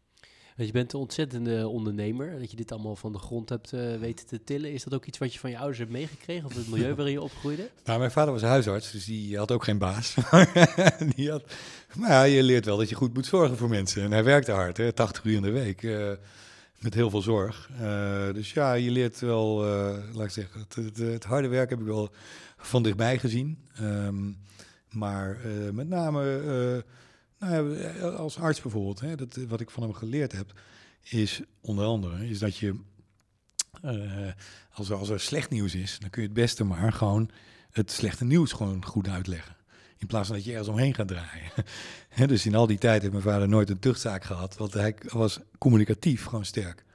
je 0.55 0.71
bent 0.71 0.93
een 0.93 0.99
ontzettende 0.99 1.67
ondernemer. 1.67 2.39
Dat 2.39 2.51
je 2.51 2.57
dit 2.57 2.71
allemaal 2.71 2.95
van 2.95 3.11
de 3.11 3.17
grond 3.17 3.49
hebt 3.49 3.73
uh, 3.73 3.97
weten 3.97 4.27
te 4.27 4.43
tillen. 4.43 4.71
Is 4.71 4.83
dat 4.83 4.93
ook 4.93 5.05
iets 5.05 5.17
wat 5.17 5.33
je 5.33 5.39
van 5.39 5.49
je 5.49 5.57
ouders 5.57 5.77
hebt 5.77 5.91
meegekregen? 5.91 6.45
Of 6.45 6.55
het 6.55 6.67
milieu 6.67 6.95
waarin 6.95 7.13
je 7.13 7.21
opgroeide? 7.21 7.69
Nou, 7.85 7.99
mijn 7.99 8.11
vader 8.11 8.33
was 8.33 8.41
huisarts, 8.41 8.91
dus 8.91 9.05
die 9.05 9.37
had 9.37 9.51
ook 9.51 9.63
geen 9.63 9.77
baas. 9.77 10.15
die 11.15 11.29
had, 11.29 11.43
maar 11.95 12.09
ja, 12.09 12.23
je 12.23 12.43
leert 12.43 12.65
wel 12.65 12.77
dat 12.77 12.89
je 12.89 12.95
goed 12.95 13.13
moet 13.13 13.25
zorgen 13.25 13.57
voor 13.57 13.69
mensen. 13.69 14.03
En 14.03 14.11
hij 14.11 14.23
werkte 14.23 14.51
hard, 14.51 14.77
hè, 14.77 14.93
80 14.93 15.23
uur 15.23 15.35
in 15.35 15.41
de 15.41 15.51
week. 15.51 15.81
Met 16.81 16.93
heel 16.93 17.09
veel 17.09 17.21
zorg. 17.21 17.69
dus 18.33 18.53
ja, 18.53 18.73
je 18.73 18.91
leert 18.91 19.19
wel, 19.19 19.63
laat 20.13 20.25
ik 20.25 20.29
zeggen, 20.29 20.65
het, 20.75 20.97
het, 20.97 21.23
harde 21.23 21.47
werk 21.47 21.69
heb 21.69 21.79
ik 21.79 21.85
wel 21.85 22.09
van 22.57 22.83
dichtbij 22.83 23.19
gezien. 23.19 23.57
Um, 23.81 24.37
maar 24.89 25.45
uh, 25.45 25.69
met 25.69 25.87
name 25.87 26.83
nou 27.41 27.79
ja, 27.79 28.07
als 28.07 28.37
arts 28.37 28.61
bijvoorbeeld, 28.61 28.99
hè, 28.99 29.15
dat, 29.15 29.35
wat 29.47 29.59
ik 29.59 29.69
van 29.69 29.83
hem 29.83 29.93
geleerd 29.93 30.31
heb, 30.31 30.59
is 31.01 31.41
onder 31.61 31.85
andere 31.85 32.29
is 32.29 32.39
dat 32.39 32.57
je, 32.57 32.75
als, 34.73 34.89
er, 34.89 34.95
als 34.95 35.09
er 35.09 35.19
slecht 35.19 35.49
nieuws 35.49 35.75
is, 35.75 35.99
dan 35.99 36.09
kun 36.09 36.21
je 36.21 36.27
het 36.27 36.37
beste 36.37 36.63
maar 36.63 36.93
gewoon 36.93 37.29
het 37.71 37.91
slechte 37.91 38.25
nieuws 38.25 38.51
gewoon 38.51 38.85
goed 38.85 39.07
uitleggen. 39.07 39.55
In 40.01 40.07
plaats 40.07 40.27
van 40.27 40.35
dat 40.35 40.45
je 40.45 40.51
ergens 40.51 40.69
omheen 40.69 40.93
gaat 40.93 41.07
draaien. 41.07 41.51
dus 42.27 42.45
in 42.45 42.55
al 42.55 42.67
die 42.67 42.77
tijd 42.77 43.01
heeft 43.01 43.13
mijn 43.13 43.23
vader 43.23 43.49
nooit 43.49 43.69
een 43.69 43.79
tuchtzaak 43.79 44.23
gehad, 44.23 44.57
want 44.57 44.73
hij 44.73 44.95
was 45.07 45.39
communicatief 45.57 46.25
gewoon 46.25 46.45
sterk. 46.45 46.85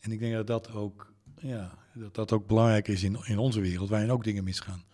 En 0.00 0.12
ik 0.12 0.18
denk 0.18 0.34
dat 0.34 0.46
dat 0.46 0.72
ook, 0.72 1.12
ja, 1.38 1.78
dat 1.94 2.14
dat 2.14 2.32
ook 2.32 2.46
belangrijk 2.46 2.88
is 2.88 3.02
in, 3.02 3.18
in 3.24 3.38
onze 3.38 3.60
wereld, 3.60 3.88
waarin 3.88 4.10
ook 4.10 4.24
dingen 4.24 4.44
misgaan. 4.44 4.84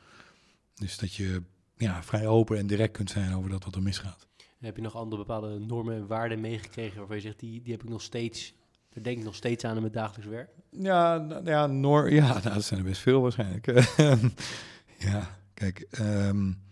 Dus 0.74 0.98
dat 0.98 1.14
je 1.14 1.42
ja, 1.76 2.02
vrij 2.02 2.26
open 2.26 2.58
en 2.58 2.66
direct 2.66 2.92
kunt 2.92 3.10
zijn 3.10 3.34
over 3.34 3.50
dat 3.50 3.64
wat 3.64 3.74
er 3.74 3.82
misgaat. 3.82 4.26
heb 4.58 4.76
je 4.76 4.82
nog 4.82 4.96
andere 4.96 5.22
bepaalde 5.22 5.58
normen 5.58 5.94
en 5.94 6.06
waarden 6.06 6.40
meegekregen 6.40 6.98
waarvan 6.98 7.16
je 7.16 7.22
zegt, 7.22 7.40
die, 7.40 7.62
die 7.62 7.72
heb 7.72 7.82
ik 7.82 7.88
nog 7.88 8.02
steeds, 8.02 8.54
daar 8.88 9.02
denk 9.02 9.18
ik 9.18 9.24
nog 9.24 9.34
steeds 9.34 9.64
aan 9.64 9.74
in 9.74 9.80
mijn 9.80 9.92
dagelijks 9.92 10.30
werk? 10.30 10.50
Ja, 10.70 11.26
ja, 11.44 11.66
nor 11.66 12.12
ja 12.12 12.26
nou, 12.42 12.54
dat 12.54 12.64
zijn 12.64 12.80
er 12.80 12.86
best 12.86 13.00
veel 13.00 13.20
waarschijnlijk. 13.20 13.66
ja, 15.10 15.38
kijk, 15.54 15.86
um, 16.00 16.70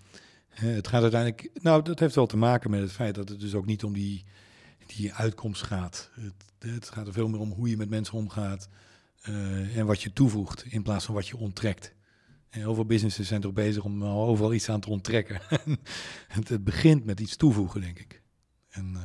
het 0.61 0.89
gaat 0.89 1.03
uiteindelijk, 1.03 1.51
nou 1.63 1.83
dat 1.83 1.99
heeft 1.99 2.15
wel 2.15 2.27
te 2.27 2.37
maken 2.37 2.71
met 2.71 2.81
het 2.81 2.93
feit 2.93 3.15
dat 3.15 3.29
het 3.29 3.41
dus 3.41 3.55
ook 3.55 3.67
niet 3.67 3.85
om 3.85 3.93
die, 3.93 4.25
die 4.87 5.15
uitkomst 5.15 5.63
gaat. 5.63 6.11
Het, 6.15 6.73
het 6.73 6.91
gaat 6.91 7.07
er 7.07 7.13
veel 7.13 7.29
meer 7.29 7.41
om 7.41 7.53
hoe 7.53 7.69
je 7.69 7.77
met 7.77 7.91
mensen 7.91 8.15
omgaat 8.15 8.69
uh, 9.29 9.77
en 9.77 9.87
wat 9.87 10.03
je 10.03 10.13
toevoegt 10.13 10.65
in 10.65 10.83
plaats 10.83 11.05
van 11.05 11.15
wat 11.15 11.29
je 11.29 11.37
onttrekt. 11.37 11.95
En 12.51 12.61
heel 12.61 12.75
veel 12.75 12.87
businesses 12.87 13.29
zijn 13.29 13.41
toch 13.41 13.53
bezig 13.53 13.85
om 13.85 14.05
overal 14.05 14.55
iets 14.55 14.69
aan 14.69 14.81
te 14.81 14.91
onttrekken. 14.91 15.41
het, 16.29 16.49
het, 16.49 16.65
begint 16.65 17.05
met 17.05 17.21
iets 17.21 17.37
toevoegen, 17.37 17.81
denk 17.81 17.99
ik. 17.99 18.23
En 18.69 18.93
uh, 18.95 19.01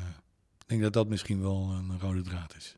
ik 0.59 0.67
denk 0.67 0.81
dat 0.81 0.93
dat 0.93 1.07
misschien 1.07 1.41
wel 1.41 1.71
een 1.71 1.99
rode 1.99 2.21
draad 2.21 2.55
is. 2.55 2.77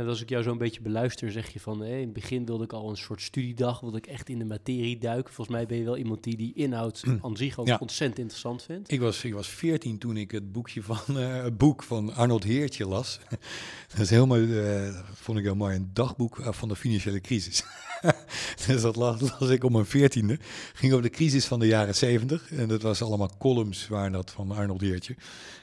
En 0.00 0.08
als 0.08 0.20
ik 0.20 0.28
jou 0.28 0.42
zo 0.42 0.50
een 0.50 0.58
beetje 0.58 0.80
beluister, 0.80 1.32
zeg 1.32 1.52
je 1.52 1.60
van... 1.60 1.80
Hé, 1.80 1.94
in 1.96 2.00
het 2.04 2.12
begin 2.12 2.46
wilde 2.46 2.64
ik 2.64 2.72
al 2.72 2.90
een 2.90 2.96
soort 2.96 3.22
studiedag, 3.22 3.80
wilde 3.80 3.96
ik 3.96 4.06
echt 4.06 4.28
in 4.28 4.38
de 4.38 4.44
materie 4.44 4.98
duiken. 4.98 5.32
Volgens 5.34 5.56
mij 5.56 5.66
ben 5.66 5.76
je 5.78 5.84
wel 5.84 5.96
iemand 5.96 6.22
die 6.24 6.36
die 6.36 6.52
inhoud 6.54 7.02
aan 7.22 7.36
zich 7.36 7.58
ook 7.58 7.66
Ja. 7.66 7.76
ontzettend 7.80 8.18
interessant 8.18 8.62
vindt. 8.62 8.92
Ik 8.92 9.00
was, 9.00 9.24
ik 9.24 9.34
was 9.34 9.48
14 9.48 9.98
toen 9.98 10.16
ik 10.16 10.30
het 10.30 10.52
boekje 10.52 10.82
van 10.82 11.18
eh, 11.18 11.42
het 11.42 11.58
boek 11.58 11.82
van 11.82 12.14
Arnold 12.14 12.44
Heertje 12.44 12.86
las. 12.86 13.18
dat 13.90 14.00
is 14.00 14.10
heel 14.10 14.26
mooi, 14.26 14.58
eh, 14.60 14.98
vond 15.12 15.38
ik 15.38 15.44
heel 15.44 15.54
mooi, 15.56 15.76
een 15.76 15.90
dagboek 15.92 16.38
eh, 16.38 16.52
van 16.52 16.68
de 16.68 16.76
financiële 16.76 17.20
crisis. 17.20 17.64
dus 18.66 18.82
dat 18.82 18.96
las, 18.96 19.20
las 19.20 19.50
ik 19.50 19.64
op 19.64 19.72
mijn 19.72 19.86
veertiende. 19.86 20.38
Ging 20.74 20.92
over 20.92 21.04
de 21.04 21.10
crisis 21.16 21.46
van 21.46 21.58
de 21.60 21.66
jaren 21.66 21.94
70. 21.94 22.52
En 22.52 22.68
dat 22.68 22.82
was 22.82 23.02
allemaal 23.02 23.30
columns 23.38 23.88
waren 23.88 24.12
dat 24.12 24.30
van 24.30 24.50
Arnold 24.50 24.80
Heertje. 24.80 25.16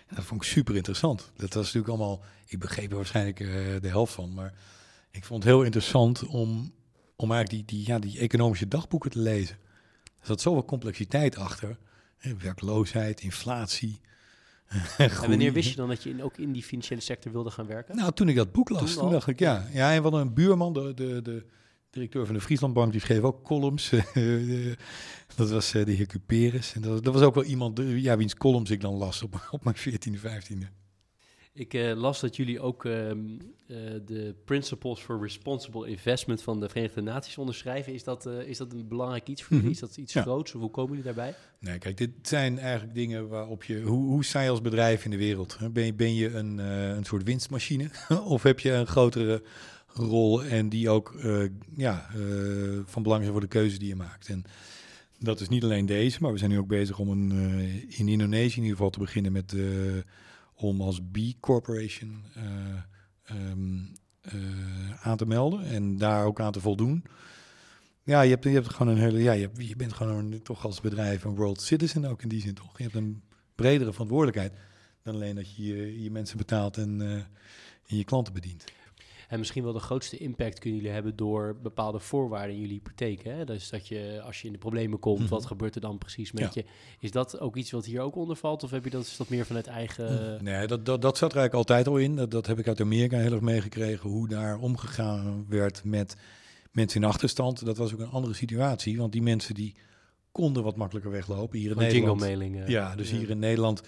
En 0.08 0.16
dat 0.16 0.26
vond 0.26 0.42
ik 0.42 0.48
super 0.48 0.76
interessant. 0.76 1.32
Dat 1.36 1.54
was 1.54 1.66
natuurlijk 1.66 1.94
allemaal, 1.94 2.24
ik 2.46 2.60
begreep 2.60 2.90
er 2.90 2.96
waarschijnlijk 2.96 3.40
eh, 3.40 3.48
de 3.82 3.88
helft 3.88 4.14
van, 4.14 4.34
maar 4.34 4.54
ik 5.12 5.26
vond 5.26 5.44
het 5.44 5.52
heel 5.52 5.64
interessant 5.64 6.26
om, 6.26 6.74
om 7.16 7.32
eigenlijk 7.32 7.68
die, 7.68 7.78
die, 7.78 7.88
ja, 7.88 8.00
die 8.00 8.20
economische 8.20 8.68
dagboeken 8.68 9.12
te 9.12 9.20
lezen. 9.20 9.58
Er 10.04 10.28
zat 10.28 10.42
zoveel 10.42 10.66
complexiteit 10.66 11.38
achter. 11.38 11.78
Hè, 12.18 12.36
Werkloosheid, 12.38 13.22
inflatie. 13.22 14.00
En 14.98 15.30
wanneer 15.30 15.54
wist 15.54 15.70
je 15.70 15.76
dan 15.76 15.88
dat 15.88 16.04
je 16.04 16.10
in, 16.10 16.24
ook 16.24 16.38
in 16.38 16.52
die 16.52 16.64
financiële 16.64 17.02
sector 17.02 17.32
wilde 17.32 17.52
gaan 17.52 17.68
werken? 17.68 17.96
Nou, 17.96 18.12
toen 18.12 18.30
ik 18.30 18.36
dat 18.36 18.52
boek 18.52 18.70
las, 18.70 18.94
Toen 18.94 19.12
dacht 19.12 19.28
ik 19.28 19.40
ja. 19.40 19.68
Ja, 19.74 19.94
en 19.94 20.02
hadden 20.02 20.22
een 20.22 20.34
buurman, 20.34 20.74
de, 20.74 20.94
de, 20.94 21.22
de 21.22 21.46
directeur 21.90 22.26
van 22.26 22.36
de 22.36 22.42
Frieslandbank, 22.42 22.92
die 22.92 23.02
schreef 23.02 23.22
ook 23.22 23.44
columns. 23.44 23.90
dat 25.36 25.50
was 25.50 25.74
eh, 25.74 25.86
de 25.86 25.92
heer 25.92 26.06
Cuperus. 26.08 26.74
En 26.74 26.82
dat, 26.82 27.04
dat 27.04 27.14
was 27.14 27.24
ook 27.24 27.36
wel 27.36 27.44
iemand, 27.44 27.80
eh, 27.80 27.98
ja, 28.02 28.18
wiens 28.18 28.36
columns 28.36 28.70
ik 28.70 28.82
dan 28.82 28.94
las 28.94 29.24
op, 29.24 29.48
op 29.52 29.64
mijn 29.64 29.76
14e, 29.76 30.20
15e. 30.22 30.68
Ik 31.54 31.74
eh, 31.74 31.96
las 31.96 32.20
dat 32.20 32.36
jullie 32.36 32.60
ook 32.60 32.86
ehm, 32.86 33.20
eh, 33.68 33.78
de 34.06 34.36
Principles 34.46 35.00
for 35.00 35.22
Responsible 35.22 35.90
Investment 35.90 36.42
van 36.42 36.60
de 36.60 36.70
Verenigde 36.70 37.02
Naties 37.02 37.38
onderschrijven. 37.38 37.94
Is 37.94 38.04
dat, 38.04 38.26
eh, 38.26 38.40
is 38.48 38.58
dat 38.58 38.74
een 38.74 38.88
belangrijk 38.88 39.28
iets 39.28 39.44
voor 39.44 39.56
jullie? 39.56 39.72
Mhm. 39.72 39.84
Is 39.84 39.90
dat 39.90 39.98
iets 39.98 40.14
Ja. 40.14 40.22
groots? 40.22 40.56
Of 40.56 40.62
hoe 40.62 40.70
komen 40.72 40.90
jullie 40.90 41.06
daarbij? 41.06 41.36
Nee, 41.60 41.78
kijk, 41.78 41.98
dit 41.98 42.10
zijn 42.22 42.60
eigenlijk 42.60 42.94
dingen 42.94 43.28
waarop 43.28 43.64
je... 43.64 43.82
Hoe, 43.82 44.06
hoe 44.06 44.26
sta 44.26 44.42
je 44.42 44.50
als 44.50 44.62
bedrijf 44.62 45.06
in 45.06 45.12
de 45.12 45.18
wereld? 45.18 45.58
Ben 45.72 45.86
je, 45.86 45.94
ben 45.94 46.16
je 46.16 46.34
een, 46.34 46.60
eh, 46.60 46.90
een 46.90 47.04
soort 47.06 47.24
winstmachine? 47.24 47.90
of 48.24 48.44
heb 48.44 48.60
je 48.60 48.72
een 48.72 48.88
grotere 48.88 49.44
rol 49.98 50.44
en 50.44 50.70
die 50.70 50.90
ook 50.90 51.16
eh, 51.16 51.44
ja, 51.76 52.10
eh, 52.14 52.20
van 52.86 53.04
belang 53.04 53.22
zijn 53.22 53.32
voor 53.32 53.42
de 53.42 53.48
keuze 53.48 53.78
die 53.78 53.88
je 53.88 53.96
maakt? 53.96 54.28
En 54.28 54.46
dat 55.20 55.40
is 55.40 55.50
niet 55.50 55.64
alleen 55.64 55.86
deze, 55.86 56.18
maar 56.22 56.32
we 56.32 56.38
zijn 56.38 56.52
nu 56.52 56.58
ook 56.58 56.68
bezig 56.68 57.00
om 57.00 57.10
een, 57.10 57.32
eh, 57.32 58.00
in 58.00 58.08
Indonesië 58.08 58.56
in 58.56 58.62
ieder 58.62 58.78
geval 58.78 58.90
te 58.90 59.00
beginnen 59.00 59.32
met... 59.32 59.56
om 60.56 60.82
als 60.82 61.02
B 61.12 61.18
Corporation 61.40 62.24
eh, 62.34 62.44
ehm, 63.24 63.78
eh, 64.22 65.08
aan 65.08 65.18
te 65.18 65.26
melden 65.26 65.66
en 65.66 65.98
daar 65.98 66.26
ook 66.26 66.40
aan 66.40 66.52
te 66.52 66.62
voldoen. 66.62 67.04
Ja, 68.04 68.22
je 68.22 68.30
hebt, 68.30 68.44
je 68.44 68.50
hebt 68.50 68.74
gewoon 68.74 68.94
een 68.94 69.02
hele. 69.02 69.22
Ja, 69.22 69.32
je, 69.32 69.50
je 69.58 69.76
bent 69.76 69.94
gewoon 69.94 70.42
toch 70.42 70.66
als 70.66 70.82
bedrijf 70.82 71.24
een 71.24 71.36
world 71.36 71.62
citizen 71.62 72.06
ook 72.06 72.22
in 72.22 72.30
die 72.30 72.42
zin 72.42 72.54
toch. 72.54 72.78
Je 72.78 72.84
hebt 72.84 72.96
een 72.96 73.22
bredere 73.56 73.92
verantwoordelijkheid 73.92 74.54
dan 75.04 75.14
alleen 75.14 75.36
dat 75.36 75.56
je 75.56 75.66
je, 75.66 76.04
je 76.04 76.12
mensen 76.12 76.38
betaalt 76.38 76.78
en, 76.78 77.02
en 77.88 77.98
je 77.98 78.04
klanten 78.04 78.34
bedient. 78.34 78.64
En 79.28 79.40
misschien 79.40 79.64
wel 79.64 79.74
de 79.74 79.80
grootste 79.80 80.18
impact 80.18 80.60
kunnen 80.60 80.80
jullie 80.80 80.94
hebben 80.94 81.16
door 81.16 81.58
bepaalde 81.64 82.00
voorwaarden 82.00 82.56
in 82.56 82.62
jullie 82.62 82.76
hypotheek. 82.76 83.24
Hè? 83.24 83.46
Dus 83.46 83.70
dat 83.70 83.88
je, 83.88 84.22
als 84.26 84.42
je 84.42 84.48
in 84.48 84.54
de 84.54 84.60
problemen 84.60 85.00
komt, 85.00 85.20
Mhm. 85.20 85.30
wat 85.30 85.46
gebeurt 85.46 85.76
er 85.76 85.82
dan 85.82 85.98
precies 85.98 86.32
met 86.32 86.44
Ja. 86.44 86.50
je? 86.54 86.66
Is 87.00 87.12
dat 87.12 87.40
ook 87.40 87.56
iets 87.56 87.72
wat 87.72 87.86
hier 87.86 88.02
ook 88.02 88.16
onder 88.16 88.36
valt? 88.36 88.64
Of 88.64 88.72
heb 88.72 88.84
je 88.84 88.90
dat, 88.90 89.02
is 89.06 89.18
dat 89.18 89.30
meer 89.30 89.46
vanuit 89.46 89.68
eigen... 89.68 90.40
nee, 90.44 90.68
dat, 90.68 90.86
dat, 90.86 91.02
dat 91.02 91.18
zat 91.18 91.32
er 91.32 91.38
eigenlijk 91.38 91.70
altijd 91.70 91.88
al 91.88 91.98
in. 92.02 92.16
Dat, 92.16 92.32
dat 92.32 92.48
heb 92.48 92.60
ik 92.60 92.68
uit 92.68 92.82
Amerika 92.82 93.18
heel 93.18 93.32
erg 93.32 93.42
meegekregen. 93.42 94.10
Hoe 94.10 94.28
daar 94.28 94.58
omgegaan 94.58 95.46
werd 95.50 95.84
met 95.84 96.16
mensen 96.72 97.02
in 97.02 97.08
achterstand. 97.08 97.66
Dat 97.66 97.78
was 97.78 97.94
ook 97.94 98.00
een 98.00 98.10
andere 98.10 98.34
situatie. 98.34 98.98
Want 98.98 99.12
die 99.12 99.22
mensen 99.22 99.54
die 99.56 99.76
konden 100.32 100.64
wat 100.64 100.76
makkelijker 100.76 101.12
weglopen 101.12 101.60
hier 101.60 101.72
in 101.72 101.78
Nederland. 101.78 102.22
Ja, 102.68 102.96
dus 102.96 103.10
hier 103.12 103.30
in 103.30 103.40
Nederland 103.40 103.82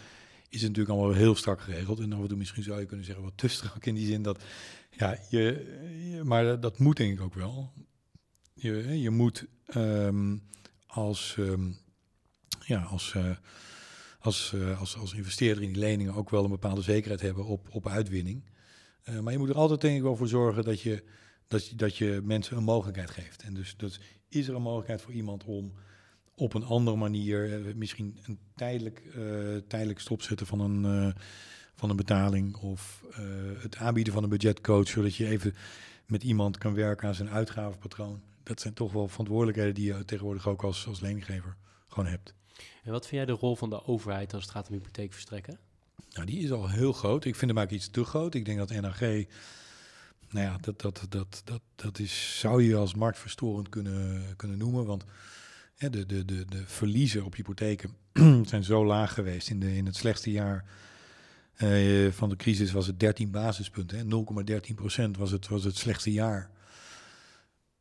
is 0.49 0.61
het 0.61 0.69
natuurlijk 0.69 0.97
allemaal 0.99 1.15
heel 1.17 1.35
strak 1.35 1.61
geregeld. 1.61 1.99
En 1.99 2.13
af 2.13 2.21
en 2.21 2.27
toe 2.27 2.37
misschien 2.37 2.63
zou 2.63 2.79
je 2.79 2.85
kunnen 2.85 3.05
zeggen 3.05 3.23
wat 3.23 3.33
te 3.35 3.47
strak 3.47 3.85
in 3.85 3.95
die 3.95 4.07
zin 4.07 4.21
dat... 4.21 4.43
Ja, 4.99 5.17
je, 5.29 6.21
maar 6.23 6.59
dat 6.59 6.79
moet 6.79 6.97
denk 6.97 7.13
ik 7.13 7.21
ook 7.21 7.33
wel. 7.33 7.73
Je, 8.53 8.99
je 8.99 9.09
moet 9.09 9.47
ehm, 9.65 10.37
als, 10.87 11.35
ehm, 11.37 11.71
ja, 12.65 12.81
als, 12.81 13.13
eh, 13.15 13.35
als, 14.19 14.53
eh, 14.53 14.79
als, 14.79 14.97
als 14.97 15.13
investeerder 15.13 15.63
in 15.63 15.73
die 15.73 15.81
leningen 15.81 16.13
ook 16.13 16.29
wel 16.29 16.43
een 16.43 16.49
bepaalde 16.49 16.81
zekerheid 16.81 17.21
hebben 17.21 17.45
op, 17.45 17.67
op 17.71 17.87
uitwinning. 17.87 18.43
Eh, 19.03 19.19
maar 19.19 19.33
je 19.33 19.39
moet 19.39 19.49
er 19.49 19.55
altijd 19.55 19.81
denk 19.81 19.97
ik 19.97 20.01
wel 20.01 20.15
voor 20.15 20.27
zorgen 20.27 20.63
dat 20.63 20.81
je, 20.81 21.03
dat, 21.47 21.67
je, 21.67 21.75
dat 21.75 21.97
je 21.97 22.21
mensen 22.23 22.57
een 22.57 22.63
mogelijkheid 22.63 23.09
geeft. 23.09 23.41
En 23.43 23.53
dus, 23.53 23.77
dus 23.77 23.99
is 24.29 24.47
er 24.47 24.55
een 24.55 24.61
mogelijkheid 24.61 25.01
voor 25.01 25.13
iemand 25.13 25.43
om 25.43 25.73
op 26.35 26.53
een 26.53 26.63
andere 26.63 26.97
manier, 26.97 27.63
misschien 27.75 28.19
een 28.23 28.39
tijdelijk, 28.55 29.03
tijdelijk 29.67 29.99
stopzetten 29.99 30.47
van 30.47 30.59
een, 30.59 31.13
van 31.79 31.89
een 31.89 31.95
betaling 31.95 32.55
of 32.55 33.03
eh, 33.11 33.19
het 33.57 33.77
aanbieden 33.77 34.13
van 34.13 34.23
een 34.23 34.29
budgetcoach, 34.29 34.87
zodat 34.87 35.15
je 35.15 35.27
even 35.27 35.55
met 36.05 36.23
iemand 36.23 36.57
kan 36.57 36.73
werken 36.73 37.07
aan 37.07 37.15
zijn 37.15 37.29
uitgavenpatroon. 37.29 38.21
Dat 38.43 38.61
zijn 38.61 38.73
toch 38.73 38.91
wel 38.91 39.07
verantwoordelijkheden 39.07 39.73
die 39.73 39.93
je 39.93 40.05
tegenwoordig 40.05 40.47
ook 40.47 40.63
als, 40.63 40.87
als 40.87 40.99
leninggever 40.99 41.55
gewoon 41.87 42.09
hebt. 42.09 42.33
En 42.83 42.91
wat 42.91 43.07
vind 43.07 43.15
jij 43.15 43.35
de 43.35 43.41
rol 43.41 43.55
van 43.55 43.69
de 43.69 43.85
overheid 43.85 44.33
als 44.33 44.43
het 44.43 44.51
gaat 44.51 44.67
om 44.67 44.73
hypotheek 44.73 45.13
verstrekken? 45.13 45.59
Nou, 46.13 46.25
die 46.25 46.39
is 46.39 46.51
al 46.51 46.69
heel 46.69 46.93
groot. 46.93 47.25
Ik 47.25 47.35
vind 47.35 47.51
hem 47.51 47.57
eigenlijk 47.57 47.85
iets 47.85 47.93
te 47.93 48.03
groot. 48.03 48.33
Ik 48.33 48.45
denk 48.45 48.57
dat 48.57 48.69
NAG, 48.69 48.99
nou 48.99 49.25
ja, 50.45 50.57
dat, 50.61 50.81
dat, 50.81 51.05
dat, 51.09 51.41
dat, 51.45 51.61
dat 51.75 51.99
is, 51.99 52.39
zou 52.39 52.63
je 52.63 52.75
als 52.75 52.93
marktverstorend 52.93 53.69
kunnen, 53.69 54.23
kunnen 54.35 54.57
noemen. 54.57 54.85
Want 54.85 55.03
hè, 55.75 55.89
de, 55.89 56.05
de, 56.05 56.25
de, 56.25 56.45
de 56.45 56.63
verliezen 56.65 57.25
op 57.25 57.35
hypotheken 57.35 57.95
zijn 58.51 58.63
zo 58.63 58.85
laag 58.85 59.13
geweest. 59.13 59.49
In, 59.49 59.59
de, 59.59 59.75
in 59.75 59.85
het 59.85 59.95
slechtste 59.95 60.31
jaar 60.31 60.65
eh, 61.67 62.11
van 62.11 62.29
de 62.29 62.35
crisis 62.35 62.71
was 62.71 62.87
het 62.87 62.99
13 62.99 63.31
basispunten. 63.31 63.97
hè. 63.97 64.03
0,13 64.03 64.75
procent 64.75 65.17
was 65.17 65.31
het, 65.31 65.47
was 65.47 65.63
het 65.63 65.77
slechtste 65.77 66.11
jaar. 66.11 66.49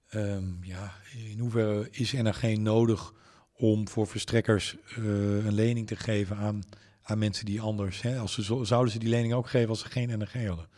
Ehm, 0.09 0.63
ja, 0.63 0.95
in 1.31 1.39
hoeverre 1.39 1.89
is 1.91 2.13
NAG 2.13 2.43
nodig 2.43 3.13
om 3.53 3.89
voor 3.89 4.07
verstrekkers 4.07 4.77
eh, 4.97 5.05
een 5.45 5.55
lening 5.55 5.87
te 5.87 5.97
geven 5.97 6.37
aan 6.37 6.63
aan 7.09 7.19
mensen 7.19 7.45
die 7.45 7.61
anders, 7.61 8.03
hè, 8.03 8.19
als 8.19 8.33
ze 8.33 8.45
zo, 8.45 8.65
zouden 8.65 8.93
ze 8.93 8.99
die 8.99 9.09
lening 9.09 9.33
ook 9.33 9.49
geven 9.49 9.69
als 9.69 9.81
ze 9.81 9.89
geen 9.89 10.19
NRG 10.19 10.47
hadden? 10.47 10.69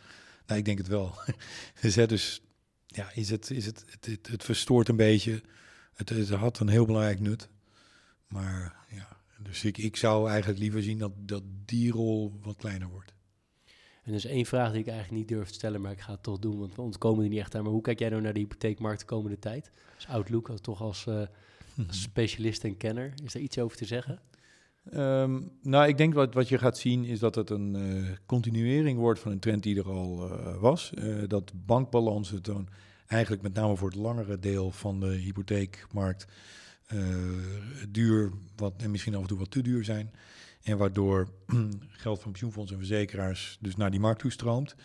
Nou, 0.45 0.59
ik 0.59 0.65
denk 0.65 0.77
het 0.77 0.87
wel. 0.87 1.15
dus, 1.81 1.93
dus 1.93 2.41
ja, 2.87 3.11
is 3.13 3.29
het, 3.29 3.49
is 3.49 3.65
het, 3.65 3.85
het, 3.89 4.05
het, 4.05 4.27
het 4.27 4.43
verstoort 4.43 4.87
een 4.87 4.95
beetje. 4.95 5.41
Het, 5.93 6.09
het 6.09 6.29
had 6.29 6.59
een 6.59 6.67
heel 6.67 6.85
belangrijk 6.85 7.19
nut. 7.19 7.49
Maar 8.27 8.75
ja, 8.89 9.07
dus 9.43 9.63
ik, 9.63 9.77
ik 9.77 9.95
zou 9.95 10.29
eigenlijk 10.29 10.59
liever 10.59 10.83
zien 10.83 10.97
dat, 10.97 11.11
dat 11.17 11.43
die 11.65 11.91
rol 11.91 12.33
wat 12.41 12.55
kleiner 12.55 12.87
wordt. 12.89 13.13
En 14.03 14.11
er 14.11 14.17
is 14.17 14.25
één 14.25 14.45
vraag 14.45 14.71
die 14.71 14.79
ik 14.81 14.87
eigenlijk 14.87 15.17
niet 15.17 15.27
durf 15.27 15.47
te 15.47 15.53
stellen, 15.53 15.81
maar 15.81 15.91
ik 15.91 15.99
ga 15.99 16.11
het 16.11 16.23
toch 16.23 16.39
doen, 16.39 16.59
want 16.59 16.75
we 16.75 16.81
ontkomen 16.81 17.23
er 17.23 17.29
niet 17.29 17.39
echt 17.39 17.55
aan. 17.55 17.63
Maar 17.63 17.71
hoe 17.71 17.81
kijk 17.81 17.99
jij 17.99 18.09
nou 18.09 18.21
naar 18.21 18.33
de 18.33 18.39
hypotheekmarkt 18.39 18.99
de 18.99 19.05
komende 19.05 19.39
tijd? 19.39 19.71
Als 19.95 20.07
Outlook, 20.07 20.49
als- 20.49 20.61
toch 20.61 20.81
als, 20.81 21.07
eh, 21.07 21.21
als 21.87 22.01
specialist 22.01 22.63
en 22.63 22.77
kenner, 22.77 23.13
is 23.23 23.33
daar 23.33 23.41
iets 23.41 23.57
over 23.57 23.77
te 23.77 23.85
zeggen? 23.85 24.19
Ehm, 24.91 25.41
nou, 25.61 25.87
ik 25.87 25.97
denk 25.97 26.13
wat, 26.13 26.33
wat 26.33 26.49
je 26.49 26.57
gaat 26.57 26.77
zien 26.77 27.05
is 27.05 27.19
dat 27.19 27.35
het 27.35 27.49
een 27.49 27.75
eh, 27.75 28.09
continuering 28.25 28.99
wordt 28.99 29.19
van 29.19 29.31
een 29.31 29.39
trend 29.39 29.63
die 29.63 29.77
er 29.77 29.89
al 29.89 30.29
eh, 30.31 30.57
was. 30.59 30.93
Eh, 30.93 31.15
dat 31.27 31.51
bankbalansen 31.65 32.43
dan 32.43 32.67
eigenlijk 33.07 33.41
met 33.41 33.53
name 33.53 33.75
voor 33.75 33.89
het 33.89 33.97
langere 33.97 34.39
deel 34.39 34.71
van 34.71 34.99
de 34.99 35.07
hypotheekmarkt 35.07 36.25
duur 37.89 38.31
wat, 38.55 38.73
en 38.77 38.91
misschien 38.91 39.15
af 39.15 39.21
en 39.21 39.27
toe 39.27 39.37
wat 39.37 39.51
te 39.51 39.61
duur 39.61 39.83
zijn. 39.83 40.11
En 40.63 40.77
waardoor 40.77 41.27
geld 41.89 42.21
van 42.21 42.31
pensioenfondsen 42.31 42.77
en 42.77 42.85
verzekeraars 42.85 43.57
dus 43.61 43.75
naar 43.75 43.91
die 43.91 43.99
markt 43.99 44.19
toe 44.19 44.31
stroomt. 44.31 44.75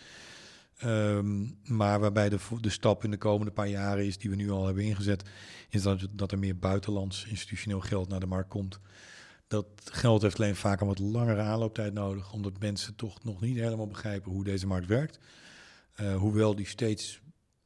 Ehm, 0.77 1.45
maar 1.63 1.99
waarbij 1.99 2.29
de, 2.29 2.37
de 2.61 2.69
stap 2.69 3.03
in 3.03 3.11
de 3.11 3.17
komende 3.17 3.51
paar 3.51 3.67
jaren 3.67 4.05
is 4.05 4.17
die 4.17 4.29
we 4.29 4.35
nu 4.35 4.51
al 4.51 4.65
hebben 4.65 4.83
ingezet, 4.83 5.29
is 5.69 5.81
dat, 5.81 6.07
dat 6.11 6.31
er 6.31 6.39
meer 6.39 6.57
buitenlands 6.57 7.25
institutioneel 7.25 7.79
geld 7.79 8.09
naar 8.09 8.19
de 8.19 8.25
markt 8.25 8.49
komt. 8.49 8.79
Dat 9.47 9.67
geld 9.83 10.21
heeft 10.21 10.39
alleen 10.39 10.55
vaak 10.55 10.81
een 10.81 10.87
wat 10.87 10.99
langere 10.99 11.41
aanlooptijd 11.41 11.93
nodig, 11.93 12.33
omdat 12.33 12.59
mensen 12.59 12.95
toch 12.95 13.23
nog 13.23 13.41
niet 13.41 13.57
helemaal 13.57 13.87
begrijpen 13.87 14.31
hoe 14.31 14.43
deze 14.43 14.67
markt 14.67 14.87
werkt. 14.87 15.19
Eh, 15.93 16.15
hoewel 16.15 16.55
die 16.55 16.67
steeds 16.67 17.21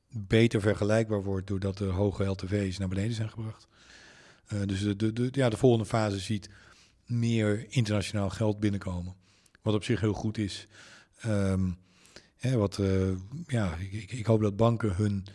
beter 0.10 0.62
vergelijkbaar 0.62 1.24
wordt 1.24 1.48
doordat 1.48 1.78
de 1.78 1.86
hoge 1.86 2.24
LTV's 2.24 2.78
naar 2.78 2.88
beneden 2.88 3.16
zijn 3.16 3.30
gebracht. 3.30 3.68
Eh, 4.52 4.62
dus 4.66 4.82
de, 4.82 4.96
de, 4.96 5.14
de, 5.14 5.30
ja, 5.32 5.50
de 5.50 5.58
volgende 5.58 5.86
fase 5.86 6.20
ziet 6.20 6.50
meer 7.06 7.66
internationaal 7.70 8.30
geld 8.30 8.60
binnenkomen. 8.60 9.16
Wat 9.62 9.74
op 9.74 9.84
zich 9.84 10.00
heel 10.00 10.14
goed 10.14 10.38
is. 10.38 10.68
Ehm, 11.22 11.72
hè, 12.38 12.58
wat, 12.58 12.78
eh, 12.78 13.10
ja, 13.48 13.76
ik, 13.76 14.12
ik- 14.12 14.26
hoop 14.26 14.42
dat 14.42 14.56
banken 14.56 14.96
hun 14.96 15.26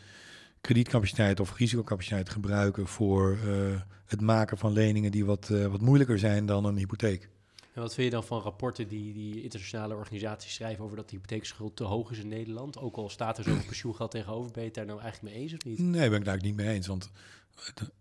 kredietcapaciteit 0.61 1.40
of 1.40 1.57
risicocapaciteit 1.57 2.29
gebruiken 2.31 2.87
voor 2.87 3.38
eh, 3.44 3.81
het 4.07 4.20
maken 4.20 4.59
van 4.59 4.72
leningen 4.72 5.11
die 5.11 5.24
wat, 5.24 5.48
wat 5.48 5.81
moeilijker 5.81 6.18
zijn 6.18 6.46
dan 6.46 6.64
een 6.64 6.76
hypotheek. 6.76 7.29
En 7.74 7.83
wat 7.83 7.94
vind 7.94 8.07
je 8.07 8.12
dan 8.12 8.24
van 8.24 8.40
rapporten 8.40 8.88
die, 8.88 9.12
die 9.12 9.42
internationale 9.42 9.94
organisaties 9.94 10.55
schrijven 10.55 10.85
over 10.85 10.96
dat 10.96 11.09
de 11.11 11.16
hypotheekschuld 11.16 11.76
te 11.76 11.85
hoog 11.85 12.11
is 12.11 12.18
in 12.18 12.29
Nederland? 12.29 12.79
Ook 12.79 12.96
al 12.96 13.09
staat 13.09 13.38
er 13.38 13.44
zoveel 13.44 13.64
pensioengeld 13.72 14.11
tegenover, 14.11 14.50
ben 14.52 14.61
je 14.62 14.66
het 14.68 14.76
daar 14.76 14.87
nou 14.87 15.00
eigenlijk 15.00 15.35
mee 15.35 15.42
eens 15.42 15.52
of 15.55 15.64
niet? 15.64 15.79
Nee, 15.79 16.09
ben 16.11 16.18
ik 16.18 16.24
daar 16.24 16.42
niet 16.42 16.57
mee 16.57 16.68
eens. 16.68 16.87
Want 16.87 17.11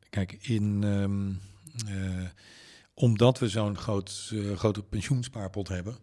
kijk, 0.09 0.37
in, 0.41 0.83
ehm, 0.83 1.31
eh, 1.87 2.27
omdat 2.93 3.39
we 3.39 3.49
zo'n 3.49 3.77
groot, 3.77 4.29
uh, 4.33 4.57
grote 4.57 4.83
pensioenspaarpot 4.83 5.67
hebben, 5.67 5.97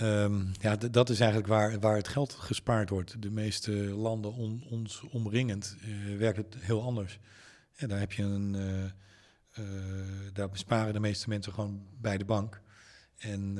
um, 0.00 0.52
ja, 0.60 0.76
dat 0.76 1.10
is 1.10 1.20
eigenlijk 1.20 1.50
waar, 1.50 1.80
waar 1.80 1.96
het 1.96 2.08
geld 2.08 2.32
gespaard 2.32 2.90
wordt. 2.90 3.22
De 3.22 3.30
meeste 3.30 3.72
landen 3.72 4.32
ons 4.70 5.00
omringend 5.00 5.76
uh, 5.84 6.18
werkt 6.18 6.36
het 6.36 6.56
heel 6.58 6.82
anders. 6.82 7.18
Daar 7.76 7.98
heb 7.98 8.12
je 8.12 8.22
een 8.22 8.56
daar 10.32 10.48
besparen 10.48 10.92
de 10.92 11.00
meeste 11.00 11.28
mensen 11.28 11.52
gewoon 11.52 11.86
bij 12.00 12.18
de 12.18 12.24
bank. 12.24 12.60
En 13.18 13.58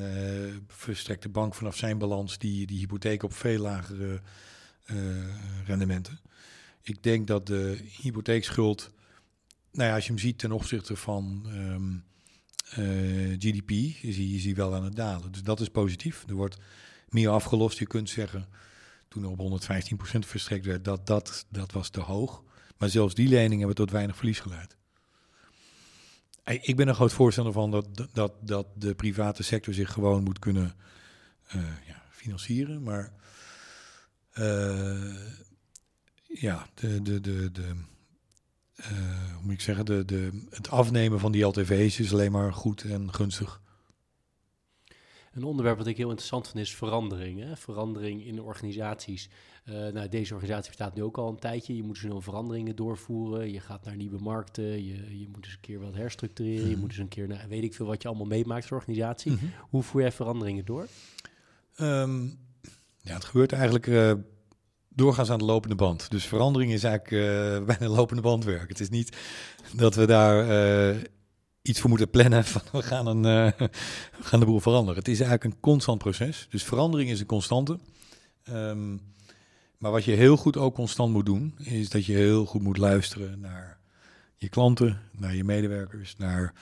verstrekt 0.67 1.23
de 1.23 1.29
bank 1.29 1.55
vanaf 1.55 1.77
zijn 1.77 1.99
balans 1.99 2.39
die, 2.39 2.67
die 2.67 2.79
hypotheek 2.79 3.23
op 3.23 3.35
veel 3.35 3.61
lagere 3.61 4.21
rendementen. 5.67 6.21
Ik 6.83 7.03
denk 7.03 7.27
dat 7.27 7.47
de 7.47 7.79
hypotheekschuld, 8.01 8.91
nou 9.73 9.89
ja, 9.89 9.95
als 9.95 10.05
je 10.05 10.11
hem 10.11 10.21
ziet 10.21 10.39
ten 10.39 10.53
opzichte 10.53 10.97
van 10.97 11.47
um, 11.49 12.05
uh, 12.79 13.37
GDP, 13.39 13.71
is 14.03 14.17
hij, 14.17 14.27
is 14.27 14.53
wel 14.53 14.75
aan 14.75 14.85
het 14.85 14.97
dalen. 14.97 15.33
Dus 15.33 15.43
dat 15.43 15.61
is 15.61 15.69
positief. 15.69 16.25
Er 16.29 16.35
wordt 16.35 16.59
meer 17.09 17.29
afgelost. 17.29 17.79
Je 17.79 17.87
kunt 17.87 18.11
zeggen, 18.11 18.49
toen 19.09 19.23
er 19.23 19.31
op 19.31 19.63
115% 19.63 20.19
verstrekt 20.19 20.67
werd, 20.67 20.85
dat, 20.85 21.07
dat, 21.07 21.47
dat 21.49 21.73
was 21.73 21.89
te 21.89 22.01
hoog. 22.01 22.43
Maar 22.79 22.89
zelfs 22.89 23.15
die 23.15 23.29
leningen 23.29 23.59
hebben 23.59 23.77
tot 23.77 23.91
weinig 23.91 24.17
verlies 24.17 24.41
geleid. 24.41 24.77
Ik 26.45 26.77
ben 26.77 26.89
een 26.89 26.95
groot 26.95 27.13
voorstander 27.13 27.53
van 27.53 27.71
dat, 27.71 28.09
dat, 28.13 28.33
dat 28.41 28.67
de 28.75 28.95
private 28.95 29.43
sector 29.43 29.75
zich 29.75 29.93
gewoon 29.93 30.23
moet 30.23 30.39
kunnen 30.39 30.75
uh, 31.55 31.63
ja, 31.87 32.03
financieren. 32.11 32.83
Maar 32.83 33.13
uh, 34.35 35.15
ja, 36.33 36.67
de, 36.75 37.03
de, 37.03 37.21
de, 37.21 37.51
de, 37.53 37.75
uh, 38.81 38.87
hoe 39.35 39.43
moet 39.43 39.53
ik 39.53 39.61
zeggen, 39.61 39.85
de, 39.85 40.05
de, 40.05 40.47
het 40.51 40.71
afnemen 40.71 41.21
van 41.21 41.33
die 41.33 41.45
LTV's 41.45 41.99
is 41.99 42.13
alleen 42.13 42.33
maar 42.33 42.53
goed 42.53 42.83
en 42.83 43.15
gunstig. 43.15 43.61
Een 45.33 45.45
onderwerp 45.45 45.79
wat 45.79 45.87
ik 45.87 45.97
heel 45.97 46.09
interessant 46.09 46.49
vind 46.49 46.65
is 46.65 46.75
verandering. 46.75 47.41
Hè? 47.41 47.57
Verandering 47.57 48.25
in 48.27 48.41
organisaties. 48.41 49.29
Uh, 49.65 49.75
nou, 49.75 50.09
deze 50.09 50.35
organisatie 50.35 50.69
bestaat 50.69 50.95
nu 50.95 51.03
ook 51.03 51.19
al 51.19 51.29
een 51.29 51.39
tijdje. 51.39 51.77
Je 51.77 51.83
moet 51.83 51.97
snel 51.97 52.21
veranderingen 52.21 52.77
doorvoeren. 52.77 53.53
Je 53.53 53.61
gaat 53.61 53.85
naar 53.85 53.97
nieuwe 53.97 54.19
markten. 54.21 54.85
Je, 54.85 55.19
je 55.19 55.29
moet 55.29 55.45
eens 55.45 55.55
een 55.55 55.61
keer 55.61 55.81
wat 55.81 55.95
herstructureren. 55.95 56.69
Je 56.69 56.77
moet 56.77 56.89
eens 56.89 56.99
een 56.99 57.09
keer, 57.09 57.29
naar, 57.29 57.49
weet 57.49 57.63
ik 57.63 57.75
veel, 57.75 57.87
wat 57.87 58.03
je 58.03 58.09
allemaal 58.09 58.27
meemaakt 58.27 58.63
als 58.63 58.73
organisatie. 58.73 59.31
Mm 59.31 59.39
-hmm. 59.39 59.51
Hoe 59.71 59.83
voer 59.83 60.01
jij 60.01 60.13
veranderingen 60.13 60.65
door? 60.65 60.87
Um, 61.81 62.39
ja, 63.03 63.15
het 63.15 63.25
gebeurt 63.25 63.53
eigenlijk 63.53 63.87
uh, 63.87 64.13
doorgaans 64.95 65.31
aan 65.31 65.39
de 65.39 65.45
lopende 65.45 65.75
band. 65.75 66.11
Dus 66.11 66.25
verandering 66.25 66.73
is 66.73 66.85
eigenlijk 66.85 67.25
uh, 67.25 67.67
bijna 67.77 67.95
lopende 67.95 68.23
bandwerk. 68.23 68.69
Het 68.69 68.81
is 68.81 68.89
niet 68.89 69.17
dat 69.73 69.95
we 69.95 70.07
daar 70.07 70.97
iets 71.63 71.81
voor 71.81 71.89
moeten 71.89 72.11
plannen 72.11 72.45
van 72.45 72.63
we 72.81 72.83
gaan, 72.83 73.07
een, 73.07 73.23
we 74.19 74.23
gaan 74.23 74.41
de 74.41 74.47
boel 74.47 74.61
veranderen. 74.61 74.99
Het 74.99 75.09
is 75.09 75.21
eigenlijk 75.21 75.55
een 75.55 75.61
constant 75.61 75.99
proces. 75.99 76.47
Dus 76.51 76.65
verandering 76.65 77.11
is 77.11 77.21
een 77.21 77.27
constante. 77.27 77.79
Um, 78.51 79.01
maar 79.81 79.91
wat 79.91 80.05
je 80.05 80.13
heel 80.13 80.37
goed 80.37 80.57
ook 80.57 80.75
constant 80.75 81.13
moet 81.13 81.27
doen, 81.27 81.55
is 81.59 81.89
dat 81.89 82.07
je 82.07 82.13
heel 82.13 82.47
goed 82.47 82.63
moet 82.63 82.77
luisteren 82.77 83.41
naar 83.41 83.79
je 84.37 84.49
klanten, 84.49 85.01
naar 85.13 85.35
je 85.35 85.45
medewerkers, 85.45 86.17
naar, 86.17 86.55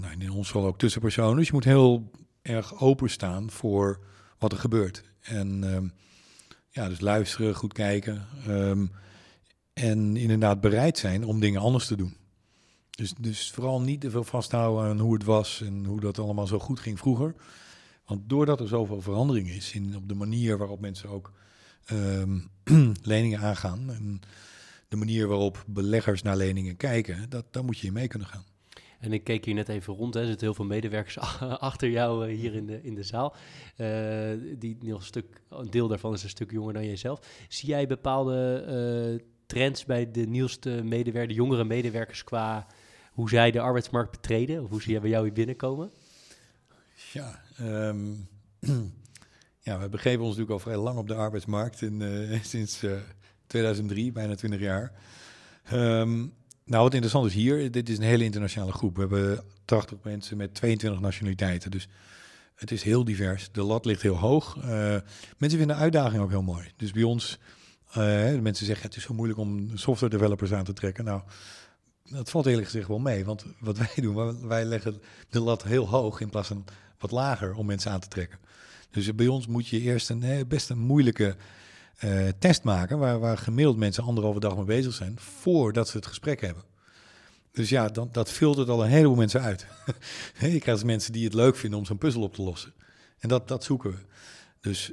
nou 0.00 0.12
in 0.18 0.30
ons 0.30 0.46
geval 0.46 0.66
ook 0.66 0.78
tussenpersonen. 0.78 1.36
Dus 1.36 1.46
je 1.46 1.52
moet 1.52 1.64
heel 1.64 2.10
erg 2.42 2.80
openstaan 2.80 3.50
voor 3.50 4.00
wat 4.38 4.52
er 4.52 4.58
gebeurt. 4.58 5.02
En 5.20 5.62
um, 5.62 5.92
ja, 6.74 6.88
dus 6.88 7.00
luisteren, 7.00 7.54
goed 7.54 7.72
kijken. 7.72 8.26
Um, 8.48 8.90
en 9.72 10.16
inderdaad 10.16 10.60
bereid 10.60 10.98
zijn 10.98 11.24
om 11.24 11.40
dingen 11.40 11.60
anders 11.60 11.86
te 11.86 11.96
doen. 11.96 12.16
Dus, 12.90 13.14
dus 13.18 13.50
vooral 13.50 13.80
niet 13.80 14.00
te 14.00 14.10
veel 14.10 14.24
vasthouden 14.24 14.90
aan 14.90 14.98
hoe 14.98 15.14
het 15.14 15.24
was 15.24 15.60
en 15.60 15.84
hoe 15.84 16.00
dat 16.00 16.18
allemaal 16.18 16.46
zo 16.46 16.58
goed 16.58 16.80
ging 16.80 16.98
vroeger. 16.98 17.34
Want 18.06 18.28
doordat 18.28 18.60
er 18.60 18.68
zoveel 18.68 19.00
verandering 19.00 19.48
is 19.50 19.72
in 19.72 19.96
op 19.96 20.08
de 20.08 20.14
manier 20.14 20.58
waarop 20.58 20.80
mensen 20.80 21.08
ook 21.08 21.32
um, 21.92 22.50
leningen 23.02 23.40
aangaan. 23.40 23.90
En 23.90 24.20
de 24.88 24.96
manier 24.96 25.28
waarop 25.28 25.64
beleggers 25.66 26.22
naar 26.22 26.36
leningen 26.36 26.76
kijken, 26.76 27.30
dat, 27.30 27.44
daar 27.50 27.64
moet 27.64 27.78
je 27.78 27.92
mee 27.92 28.08
kunnen 28.08 28.28
gaan. 28.28 28.44
En 29.04 29.12
ik 29.12 29.24
keek 29.24 29.44
hier 29.44 29.54
net 29.54 29.68
even 29.68 29.94
rond. 29.94 30.14
Hè. 30.14 30.20
Er 30.20 30.26
zitten 30.26 30.46
heel 30.46 30.54
veel 30.54 30.64
medewerkers 30.64 31.18
achter 31.70 31.90
jou 31.90 32.28
uh, 32.28 32.36
hier 32.36 32.54
in 32.54 32.66
de, 32.66 32.82
in 32.82 32.94
de 32.94 33.02
zaal. 33.02 33.34
Uh, 33.76 33.88
die 34.58 34.78
een, 34.80 35.02
stuk, 35.02 35.40
een 35.48 35.70
deel 35.70 35.88
daarvan 35.88 36.12
is 36.12 36.22
een 36.22 36.28
stuk 36.28 36.50
jonger 36.50 36.72
dan 36.72 36.86
jezelf. 36.86 37.20
Zie 37.48 37.68
jij 37.68 37.86
bepaalde 37.86 38.64
uh, 39.18 39.26
trends 39.46 39.84
bij 39.84 40.10
de 40.10 40.26
nieuwste 40.26 40.70
medewerkers, 40.70 41.34
de 41.34 41.42
jongere 41.42 41.64
medewerkers 41.64 42.24
qua 42.24 42.66
hoe 43.12 43.28
zij 43.28 43.50
de 43.50 43.60
arbeidsmarkt 43.60 44.10
betreden? 44.10 44.62
Of 44.62 44.70
hoe 44.70 44.82
zie 44.82 44.92
jij 44.92 45.00
bij 45.00 45.10
jou 45.10 45.24
hier 45.24 45.32
binnenkomen? 45.32 45.90
Ja, 47.12 47.40
um, 47.60 48.28
Ja, 49.64 49.78
we 49.78 49.88
begeven 49.88 50.20
ons 50.20 50.36
natuurlijk 50.36 50.50
al 50.50 50.58
vrij 50.58 50.76
lang 50.76 50.98
op 50.98 51.08
de 51.08 51.14
arbeidsmarkt, 51.14 51.82
in, 51.82 52.00
uh, 52.00 52.42
sinds 52.52 52.82
uh, 52.82 52.92
2003, 53.46 54.12
bijna 54.12 54.34
20 54.34 54.60
jaar. 54.60 54.92
Um, 55.72 56.34
nou, 56.64 56.82
wat 56.82 56.92
interessant 56.92 57.26
is 57.26 57.34
hier, 57.34 57.70
dit 57.70 57.88
is 57.88 57.96
een 57.96 58.04
hele 58.04 58.24
internationale 58.24 58.72
groep. 58.72 58.94
We 58.94 59.00
hebben 59.00 59.44
80 59.64 59.98
mensen 60.02 60.36
met 60.36 60.54
22 60.54 61.00
nationaliteiten, 61.00 61.70
dus 61.70 61.88
het 62.54 62.70
is 62.70 62.82
heel 62.82 63.04
divers. 63.04 63.48
De 63.52 63.62
lat 63.62 63.84
ligt 63.84 64.02
heel 64.02 64.16
hoog. 64.16 64.56
Uh, 64.56 64.64
mensen 65.38 65.58
vinden 65.58 65.66
de 65.66 65.74
uitdaging 65.74 66.22
ook 66.22 66.30
heel 66.30 66.42
mooi. 66.42 66.72
Dus 66.76 66.92
bij 66.92 67.02
ons, 67.02 67.38
de 67.92 68.38
mensen 68.42 68.66
zeggen 68.66 68.86
het 68.86 68.96
is 68.96 69.02
zo 69.02 69.14
moeilijk 69.14 69.38
om 69.38 69.76
software 69.76 70.12
developers 70.12 70.52
aan 70.52 70.64
te 70.64 70.72
trekken. 70.72 71.04
Nou, 71.04 71.22
dat 72.10 72.30
valt 72.30 72.46
eerlijk 72.46 72.66
gezegd 72.66 72.88
wel 72.88 72.98
mee, 72.98 73.24
want 73.24 73.44
wat 73.60 73.78
wij 73.78 73.92
doen, 73.96 74.48
wij 74.48 74.64
leggen 74.64 75.02
de 75.28 75.40
lat 75.40 75.62
heel 75.62 75.88
hoog 75.88 76.20
in 76.20 76.30
plaats 76.30 76.48
van 76.48 76.64
wat 76.98 77.10
lager 77.10 77.54
om 77.54 77.66
mensen 77.66 77.90
aan 77.90 78.00
te 78.00 78.08
trekken. 78.08 78.38
Dus 78.90 79.14
bij 79.14 79.26
ons 79.26 79.46
moet 79.46 79.68
je 79.68 79.80
eerst 79.80 80.10
een 80.10 80.44
best 80.48 80.70
een 80.70 80.78
moeilijke 80.78 81.36
uh, 82.04 82.28
test 82.38 82.62
maken, 82.62 82.98
waar, 82.98 83.18
waar 83.18 83.38
gemiddeld 83.38 83.76
mensen 83.76 84.04
anderhalve 84.04 84.40
dag 84.40 84.56
mee 84.56 84.64
bezig 84.64 84.94
zijn, 84.94 85.18
voordat 85.18 85.88
ze 85.88 85.96
het 85.96 86.06
gesprek 86.06 86.40
hebben. 86.40 86.62
Dus 87.52 87.68
ja, 87.68 87.88
dan, 87.88 88.08
dat 88.12 88.30
filtert 88.30 88.68
al 88.68 88.84
een 88.84 88.90
heleboel 88.90 89.16
mensen 89.16 89.40
uit. 89.40 89.66
je 90.38 90.46
krijgt 90.48 90.64
dus 90.64 90.84
mensen 90.84 91.12
die 91.12 91.24
het 91.24 91.34
leuk 91.34 91.56
vinden 91.56 91.78
om 91.78 91.84
zo'n 91.84 91.98
puzzel 91.98 92.22
op 92.22 92.34
te 92.34 92.42
lossen. 92.42 92.72
En 93.18 93.28
dat, 93.28 93.48
dat 93.48 93.64
zoeken 93.64 93.90
we. 93.90 93.98
Dus 94.60 94.92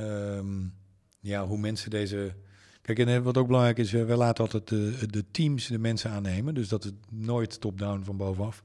um, 0.00 0.74
ja, 1.20 1.46
hoe 1.46 1.58
mensen 1.58 1.90
deze. 1.90 2.34
Kijk, 2.82 2.98
en 2.98 3.22
wat 3.22 3.36
ook 3.36 3.46
belangrijk 3.46 3.78
is, 3.78 3.90
we 3.90 4.16
laten 4.16 4.44
altijd 4.44 4.68
de, 4.68 5.06
de 5.06 5.24
teams 5.30 5.66
de 5.66 5.78
mensen 5.78 6.10
aannemen. 6.10 6.54
Dus 6.54 6.68
dat 6.68 6.84
het 6.84 6.94
nooit 7.10 7.60
top-down 7.60 8.04
van 8.04 8.16
bovenaf. 8.16 8.62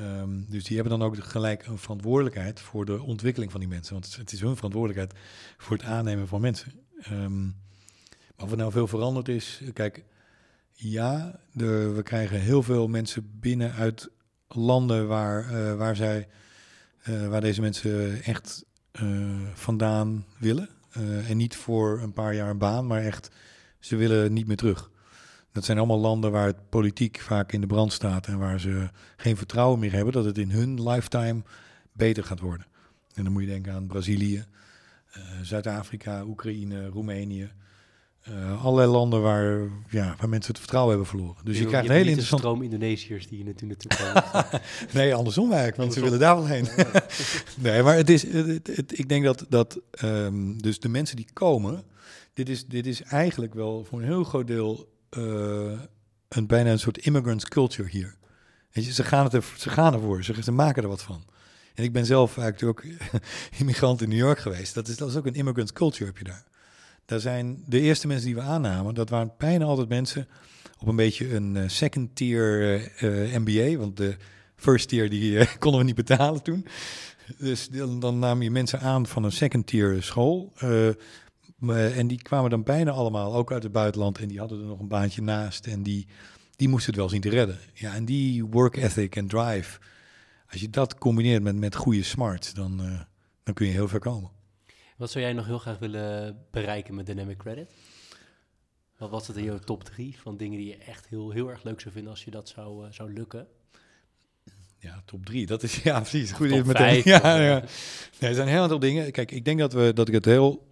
Um, 0.00 0.46
dus 0.48 0.64
die 0.64 0.76
hebben 0.76 0.98
dan 0.98 1.08
ook 1.08 1.24
gelijk 1.24 1.66
een 1.66 1.78
verantwoordelijkheid 1.78 2.60
voor 2.60 2.84
de 2.84 3.02
ontwikkeling 3.02 3.50
van 3.50 3.60
die 3.60 3.68
mensen. 3.68 3.92
Want 3.92 4.16
het 4.16 4.32
is 4.32 4.40
hun 4.40 4.56
verantwoordelijkheid 4.56 5.20
voor 5.56 5.76
het 5.76 5.86
aannemen 5.86 6.28
van 6.28 6.40
mensen. 6.40 6.72
Um, 7.12 7.56
maar 8.36 8.46
of 8.46 8.50
er 8.50 8.56
nou 8.56 8.72
veel 8.72 8.86
veranderd 8.86 9.28
is, 9.28 9.62
kijk, 9.72 10.04
ja, 10.72 11.40
de, 11.52 11.92
we 11.94 12.02
krijgen 12.02 12.40
heel 12.40 12.62
veel 12.62 12.88
mensen 12.88 13.30
binnen 13.40 13.72
uit 13.72 14.10
landen 14.48 15.08
waar, 15.08 15.52
uh, 15.52 15.74
waar, 15.74 15.96
zij, 15.96 16.28
uh, 17.08 17.28
waar 17.28 17.40
deze 17.40 17.60
mensen 17.60 18.22
echt 18.22 18.64
uh, 19.02 19.40
vandaan 19.54 20.24
willen. 20.38 20.68
en 21.28 21.36
niet 21.36 21.56
voor 21.56 22.00
een 22.00 22.12
paar 22.12 22.34
jaar 22.34 22.50
een 22.50 22.58
baan, 22.58 22.86
maar 22.86 23.02
echt, 23.02 23.30
ze 23.78 23.96
willen 23.96 24.32
niet 24.32 24.46
meer 24.46 24.56
terug. 24.56 24.90
Dat 25.52 25.64
zijn 25.64 25.78
allemaal 25.78 25.98
landen 25.98 26.30
waar 26.32 26.46
het 26.46 26.68
politiek 26.68 27.20
vaak 27.20 27.52
in 27.52 27.60
de 27.60 27.66
brand 27.66 27.92
staat 27.92 28.26
en 28.26 28.38
waar 28.38 28.60
ze 28.60 28.90
geen 29.16 29.36
vertrouwen 29.36 29.78
meer 29.78 29.92
hebben 29.92 30.12
dat 30.12 30.24
het 30.24 30.38
in 30.38 30.50
hun 30.50 30.88
lifetime 30.88 31.42
beter 31.92 32.24
gaat 32.24 32.40
worden. 32.40 32.66
En 33.14 33.24
dan 33.24 33.32
moet 33.32 33.42
je 33.42 33.48
denken 33.48 33.72
aan 33.72 33.86
Brazilië, 33.86 34.44
Zuid-Afrika, 35.42 36.24
Oekraïne, 36.24 36.86
Roemenië. 36.86 37.50
Uh, 38.28 38.64
allerlei 38.64 38.90
landen 38.90 39.22
waar, 39.22 39.68
ja, 39.90 40.14
waar 40.18 40.28
mensen 40.28 40.50
het 40.50 40.58
vertrouwen 40.58 40.90
hebben 40.90 41.08
verloren. 41.08 41.44
Dus 41.44 41.56
je, 41.56 41.62
je 41.62 41.68
krijgt 41.68 41.88
een 41.88 41.94
hele 41.94 42.08
interessante... 42.08 42.42
stroom 42.42 42.62
Indonesiërs 42.62 43.28
die 43.28 43.38
je 43.38 43.44
natuurlijk 43.44 43.96
komen. 43.96 44.46
nee, 44.94 45.14
andersom 45.14 45.46
eigenlijk, 45.48 45.76
want 45.76 45.92
ze 45.92 46.00
willen 46.00 46.18
daar 46.18 46.36
wel 46.36 46.46
heen. 46.46 46.68
nee, 47.64 47.82
maar 47.82 47.96
het 47.96 48.10
is, 48.10 48.32
het, 48.32 48.76
het, 48.76 48.98
ik 48.98 49.08
denk 49.08 49.24
dat, 49.24 49.46
dat 49.48 49.80
um, 50.04 50.62
dus 50.62 50.80
de 50.80 50.88
mensen 50.88 51.16
die 51.16 51.26
komen, 51.32 51.84
dit 52.32 52.48
is, 52.48 52.66
dit 52.66 52.86
is 52.86 53.02
eigenlijk 53.02 53.54
wel 53.54 53.84
voor 53.84 53.98
een 53.98 54.04
heel 54.04 54.24
groot 54.24 54.46
deel 54.46 54.92
uh, 55.18 55.80
een 56.28 56.46
bijna 56.46 56.70
een 56.70 56.78
soort 56.78 56.98
immigrants 56.98 57.44
culture 57.44 57.88
hier. 57.88 58.16
Weet 58.72 58.84
je, 58.84 58.92
ze 58.92 59.04
gaan, 59.04 59.24
het 59.24 59.32
er, 59.32 59.44
ze 59.56 59.68
gaan 59.68 59.94
ervoor, 59.94 60.24
ze, 60.24 60.42
ze 60.42 60.52
maken 60.52 60.82
er 60.82 60.88
wat 60.88 61.02
van. 61.02 61.24
En 61.74 61.84
ik 61.84 61.92
ben 61.92 62.06
zelf 62.06 62.38
eigenlijk 62.38 62.78
ook 62.78 62.84
immigrant 63.60 64.02
in 64.02 64.08
New 64.08 64.18
York 64.18 64.38
geweest. 64.38 64.74
Dat 64.74 64.88
is, 64.88 64.96
dat 64.96 65.08
is 65.08 65.16
ook 65.16 65.26
een 65.26 65.34
immigrants 65.34 65.72
culture 65.72 66.04
heb 66.04 66.18
je 66.18 66.24
daar. 66.24 66.44
Daar 67.04 67.20
zijn 67.20 67.62
de 67.66 67.80
eerste 67.80 68.06
mensen 68.06 68.26
die 68.26 68.34
we 68.34 68.40
aannamen, 68.40 68.94
dat 68.94 69.08
waren 69.08 69.32
bijna 69.38 69.64
altijd 69.64 69.88
mensen 69.88 70.28
op 70.78 70.88
een 70.88 70.96
beetje 70.96 71.34
een 71.34 71.54
uh, 71.54 71.68
second 71.68 72.16
tier 72.16 72.74
uh, 73.02 73.38
MBA. 73.38 73.76
Want 73.76 73.96
de 73.96 74.16
first 74.56 74.88
tier 74.88 75.10
die 75.10 75.38
eh, 75.38 75.46
konden 75.58 75.80
we 75.80 75.86
niet 75.86 75.94
betalen 75.94 76.42
toen. 76.42 76.66
Dus 77.38 77.68
dan, 77.68 78.18
nam 78.18 78.42
je 78.42 78.50
mensen 78.50 78.80
aan 78.80 79.06
van 79.06 79.24
een 79.24 79.32
second 79.32 79.66
tier 79.66 80.02
school. 80.02 80.52
eh, 80.56 81.98
en 81.98 82.06
die 82.06 82.22
kwamen 82.22 82.50
dan 82.50 82.62
bijna 82.62 82.90
allemaal 82.90 83.34
ook 83.34 83.52
uit 83.52 83.62
het 83.62 83.72
buitenland. 83.72 84.18
En 84.18 84.28
die 84.28 84.38
hadden 84.38 84.60
er 84.60 84.66
nog 84.66 84.80
een 84.80 84.88
baantje 84.88 85.22
naast. 85.22 85.66
En 85.66 85.82
die, 85.82 86.06
die 86.56 86.68
moesten 86.68 86.90
het 86.90 87.00
wel 87.00 87.08
zien 87.08 87.20
te 87.20 87.28
redden. 87.28 87.58
Ja, 87.72 87.94
en 87.94 88.04
die 88.04 88.44
work 88.44 88.76
ethic 88.76 89.16
en 89.16 89.26
drive. 89.26 89.78
Als 90.50 90.60
je 90.60 90.70
dat 90.70 90.98
combineert 90.98 91.42
met, 91.42 91.56
met 91.56 91.76
goede 91.76 92.02
smarts, 92.02 92.54
dan, 92.54 92.82
eh, 92.82 93.00
dan 93.42 93.54
kun 93.54 93.66
je 93.66 93.72
heel 93.72 93.88
ver 93.88 94.00
komen. 94.00 94.30
Wat 94.96 95.10
zou 95.10 95.24
jij 95.24 95.32
nog 95.32 95.46
heel 95.46 95.58
graag 95.58 95.78
willen 95.78 96.38
bereiken 96.50 96.94
met 96.94 97.06
Dynamic 97.06 97.36
Credit? 97.36 97.70
Wat 98.98 99.10
was 99.10 99.26
het 99.26 99.36
in 99.36 99.44
jouw 99.44 99.58
top 99.58 99.84
drie 99.84 100.18
van 100.20 100.36
dingen 100.36 100.58
die 100.58 100.66
je 100.66 100.76
echt 100.76 101.08
heel, 101.08 101.30
heel 101.30 101.50
erg 101.50 101.62
leuk 101.62 101.80
zou 101.80 101.94
vinden 101.94 102.12
als 102.12 102.24
je 102.24 102.30
dat 102.30 102.48
zou, 102.48 102.86
eh, 102.86 102.92
zou 102.92 103.12
lukken? 103.12 103.46
Ja, 104.78 105.02
top 105.04 105.26
drie. 105.26 105.46
Dat 105.46 105.62
is 105.62 105.82
ja, 105.82 106.00
precies. 106.00 106.32
Goed 106.32 106.48
Top 106.48 106.64
meteen. 106.64 107.02
vijf, 107.02 107.04
Ja, 107.22 107.36
ja. 107.40 107.58
Nee, 108.20 108.30
er 108.30 108.34
zijn 108.34 108.48
heel 108.48 108.62
aantal 108.62 108.78
dingen. 108.78 109.12
Kijk, 109.12 109.30
ik 109.30 109.44
denk 109.44 109.58
dat, 109.58 109.72
we, 109.72 109.92
dat 109.92 110.08
ik 110.08 110.14
het 110.14 110.24
heel 110.24 110.66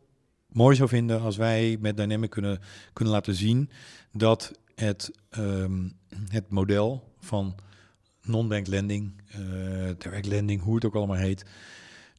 mooi 0.47 0.77
zou 0.77 0.89
vinden 0.89 1.21
als 1.21 1.37
wij 1.37 1.77
met 1.81 1.97
Dynamic 1.97 2.31
kunnen, 2.31 2.61
kunnen 2.93 3.13
laten 3.13 3.35
zien 3.35 3.71
dat 4.13 4.53
het, 4.75 5.11
ehm, 5.31 5.89
het 6.29 6.51
model 6.51 7.13
van 7.19 7.55
non-bank 8.23 8.67
lending, 8.67 9.23
eh 9.29 9.41
direct 9.99 10.27
lending, 10.27 10.63
hoe 10.63 10.75
het 10.75 10.85
ook 10.85 10.95
allemaal 10.95 11.17
heet, 11.17 11.45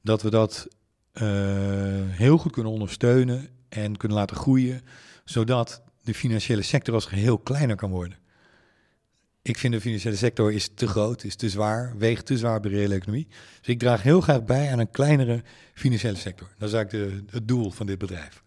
dat 0.01 0.21
we 0.21 0.29
dat 0.29 0.67
eh, 1.11 1.23
heel 2.07 2.37
goed 2.37 2.51
kunnen 2.51 2.71
ondersteunen 2.71 3.47
en 3.69 3.97
kunnen 3.97 4.17
laten 4.17 4.35
groeien, 4.35 4.81
zodat 5.25 5.81
de 6.03 6.13
financiële 6.13 6.61
sector 6.61 6.93
als 6.93 7.05
geheel 7.05 7.37
kleiner 7.37 7.75
kan 7.75 7.89
worden. 7.89 8.17
Ik 9.41 9.57
vind 9.57 9.73
de 9.73 9.81
financiële 9.81 10.15
sector 10.15 10.51
is 10.53 10.69
te 10.75 10.87
groot, 10.87 11.23
is 11.23 11.35
te 11.35 11.49
zwaar, 11.49 11.93
weegt 11.97 12.25
te 12.25 12.37
zwaar 12.37 12.59
bij 12.59 12.71
de 12.71 12.77
reële 12.77 12.95
economie. 12.95 13.27
Dus 13.59 13.67
ik 13.67 13.79
draag 13.79 14.03
heel 14.03 14.21
graag 14.21 14.43
bij 14.43 14.71
aan 14.71 14.79
een 14.79 14.91
kleinere 14.91 15.43
financiële 15.73 16.15
sector. 16.17 16.47
Dat 16.57 16.69
is 16.69 16.75
eigenlijk 16.75 17.27
de, 17.27 17.35
het 17.37 17.47
doel 17.47 17.71
van 17.71 17.85
dit 17.85 17.97
bedrijf. 17.97 18.43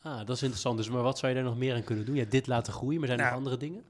Ah, 0.00 0.16
dat 0.18 0.36
is 0.36 0.42
interessant. 0.42 0.76
Dus, 0.76 0.88
maar 0.88 1.02
wat 1.02 1.18
zou 1.18 1.32
je 1.32 1.38
daar 1.38 1.48
nog 1.48 1.58
meer 1.58 1.74
aan 1.74 1.84
kunnen 1.84 2.04
doen? 2.04 2.14
Ja, 2.14 2.24
dit 2.28 2.46
laten 2.46 2.72
groeien, 2.72 2.98
maar 2.98 3.08
zijn 3.08 3.20
er 3.20 3.24
Nou, 3.24 3.36
nog 3.36 3.44
andere 3.44 3.66
dingen? 3.66 3.82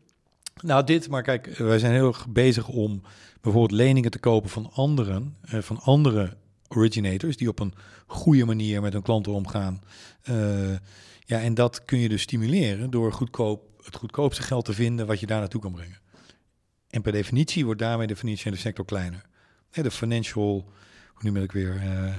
Nou, 0.62 0.84
dit, 0.84 1.08
maar 1.08 1.22
kijk, 1.22 1.46
wij 1.56 1.78
zijn 1.78 1.92
heel 1.92 2.06
erg 2.06 2.28
bezig 2.28 2.68
om 2.68 3.02
bijvoorbeeld 3.40 3.80
leningen 3.80 4.10
te 4.10 4.18
kopen 4.18 4.50
van 4.50 4.70
anderen, 4.72 5.36
eh, 5.40 5.60
van 5.60 5.80
andere 5.80 6.36
originators, 6.68 7.36
die 7.36 7.48
op 7.48 7.60
een 7.60 7.74
goede 8.06 8.44
manier 8.44 8.80
met 8.80 8.92
hun 8.92 9.02
klanten 9.02 9.32
omgaan. 9.32 9.82
Eh, 10.22 10.72
ja, 11.24 11.40
en 11.40 11.54
dat 11.54 11.84
kun 11.84 11.98
je 11.98 12.08
dus 12.08 12.22
stimuleren 12.22 12.90
door 12.90 13.12
goedkoop, 13.12 13.82
het 13.84 13.96
goedkoopste 13.96 14.42
geld 14.42 14.64
te 14.64 14.72
vinden 14.72 15.06
wat 15.06 15.20
je 15.20 15.26
daar 15.26 15.40
naartoe 15.40 15.60
kan 15.60 15.72
brengen. 15.72 15.98
En 16.90 17.02
per 17.02 17.12
definitie 17.12 17.64
wordt 17.64 17.80
daarmee 17.80 18.06
de 18.06 18.16
financiële 18.16 18.56
sector 18.56 18.84
kleiner. 18.84 19.24
De 19.70 19.90
financial, 19.90 20.70
hoe 21.14 21.22
noem 21.22 21.34
dat 21.34 21.52
weer, 21.52 21.76
eh, 21.76 22.14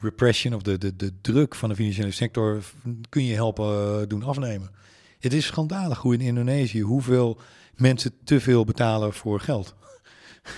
repression 0.00 0.54
of 0.54 0.62
de, 0.62 0.78
de, 0.78 0.96
de 0.96 1.12
druk 1.20 1.54
van 1.54 1.68
de 1.68 1.74
financiële 1.74 2.10
sector 2.10 2.62
kun 3.08 3.24
je 3.24 3.34
helpen 3.34 3.66
eh, 3.66 4.06
doen 4.08 4.22
afnemen. 4.22 4.70
Het 5.18 5.32
is 5.32 5.46
schandalig 5.46 5.98
hoe 5.98 6.14
in 6.14 6.20
Indonesië 6.20 6.80
hoeveel 6.80 7.40
mensen 7.80 8.12
te 8.24 8.40
veel 8.40 8.64
betalen 8.64 9.12
voor 9.12 9.40
geld. 9.40 9.74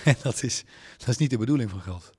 En 0.05 0.15
dat 0.23 0.43
is, 0.43 0.63
dat 0.97 1.07
is 1.07 1.17
niet 1.17 1.29
de 1.29 1.37
bedoeling 1.37 1.69
van 1.69 1.81
geld. 1.81 2.11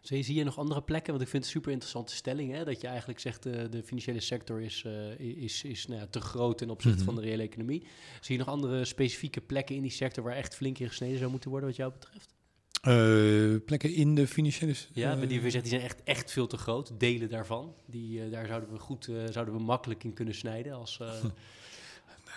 Zie, 0.00 0.22
zie 0.22 0.34
je 0.34 0.44
nog 0.44 0.58
andere 0.58 0.82
plekken? 0.82 1.10
Want 1.12 1.24
ik 1.24 1.28
vind 1.30 1.44
het 1.44 1.52
een 1.52 1.58
super 1.58 1.72
interessante 1.72 2.14
stelling. 2.14 2.52
Hè? 2.52 2.64
Dat 2.64 2.80
je 2.80 2.86
eigenlijk 2.86 3.18
zegt 3.20 3.42
de, 3.42 3.68
de 3.68 3.82
financiële 3.82 4.20
sector 4.20 4.60
is, 4.60 4.82
eh, 4.86 5.18
is, 5.42 5.62
is 5.64 5.86
nou 5.86 6.00
ja, 6.00 6.06
te 6.06 6.20
groot 6.20 6.58
ten 6.58 6.70
opzichte 6.70 6.96
Mhm. 6.96 7.06
van 7.06 7.14
de 7.14 7.20
reële 7.20 7.42
economie. 7.42 7.80
Zie 8.20 8.32
je 8.36 8.44
nog 8.44 8.48
andere 8.54 8.84
specifieke 8.84 9.40
plekken 9.40 9.76
in 9.76 9.82
die 9.82 9.90
sector 9.90 10.24
waar 10.24 10.36
echt 10.36 10.54
flink 10.54 10.78
in 10.78 10.88
gesneden 10.88 11.18
zou 11.18 11.30
moeten 11.30 11.50
worden 11.50 11.68
wat 11.68 11.76
jou 11.76 11.92
betreft? 11.92 12.34
Eh, 12.82 13.64
plekken 13.66 13.94
in 13.94 14.14
de 14.14 14.26
financiële... 14.26 14.74
Ja, 14.92 15.10
eh, 15.12 15.18
maar 15.18 15.28
die, 15.28 15.40
die 15.40 15.50
zijn 15.50 15.80
echt, 15.80 16.02
echt 16.02 16.30
veel 16.32 16.46
te 16.46 16.56
groot. 16.56 17.00
Delen 17.00 17.28
daarvan. 17.28 17.74
Die, 17.86 18.22
eh, 18.24 18.30
daar 18.30 18.46
zouden 18.46 18.70
we 18.70 18.78
goed, 18.78 19.08
eh, 19.08 19.14
zouden 19.30 19.54
we 19.54 19.60
makkelijk 19.62 20.04
in 20.04 20.12
kunnen 20.12 20.34
snijden. 20.34 20.72
Als, 20.72 20.98
eh, 21.00 21.24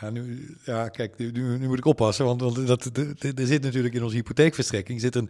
Ja, 0.02 0.10
nu, 0.10 0.56
ja 0.64 0.90
kijk, 0.90 1.18
nu, 1.18 1.32
nu, 1.32 1.68
moet 1.68 1.78
ik 1.78 1.86
oppassen, 1.86 2.26
want, 2.26 2.42
want 2.42 2.68
dat, 2.68 2.86
er 3.38 3.48
zit 3.48 3.62
natuurlijk 3.62 3.94
in 3.94 4.04
onze 4.04 4.16
hypotheekverstrekking 4.16 5.02
zit 5.02 5.16
een 5.16 5.30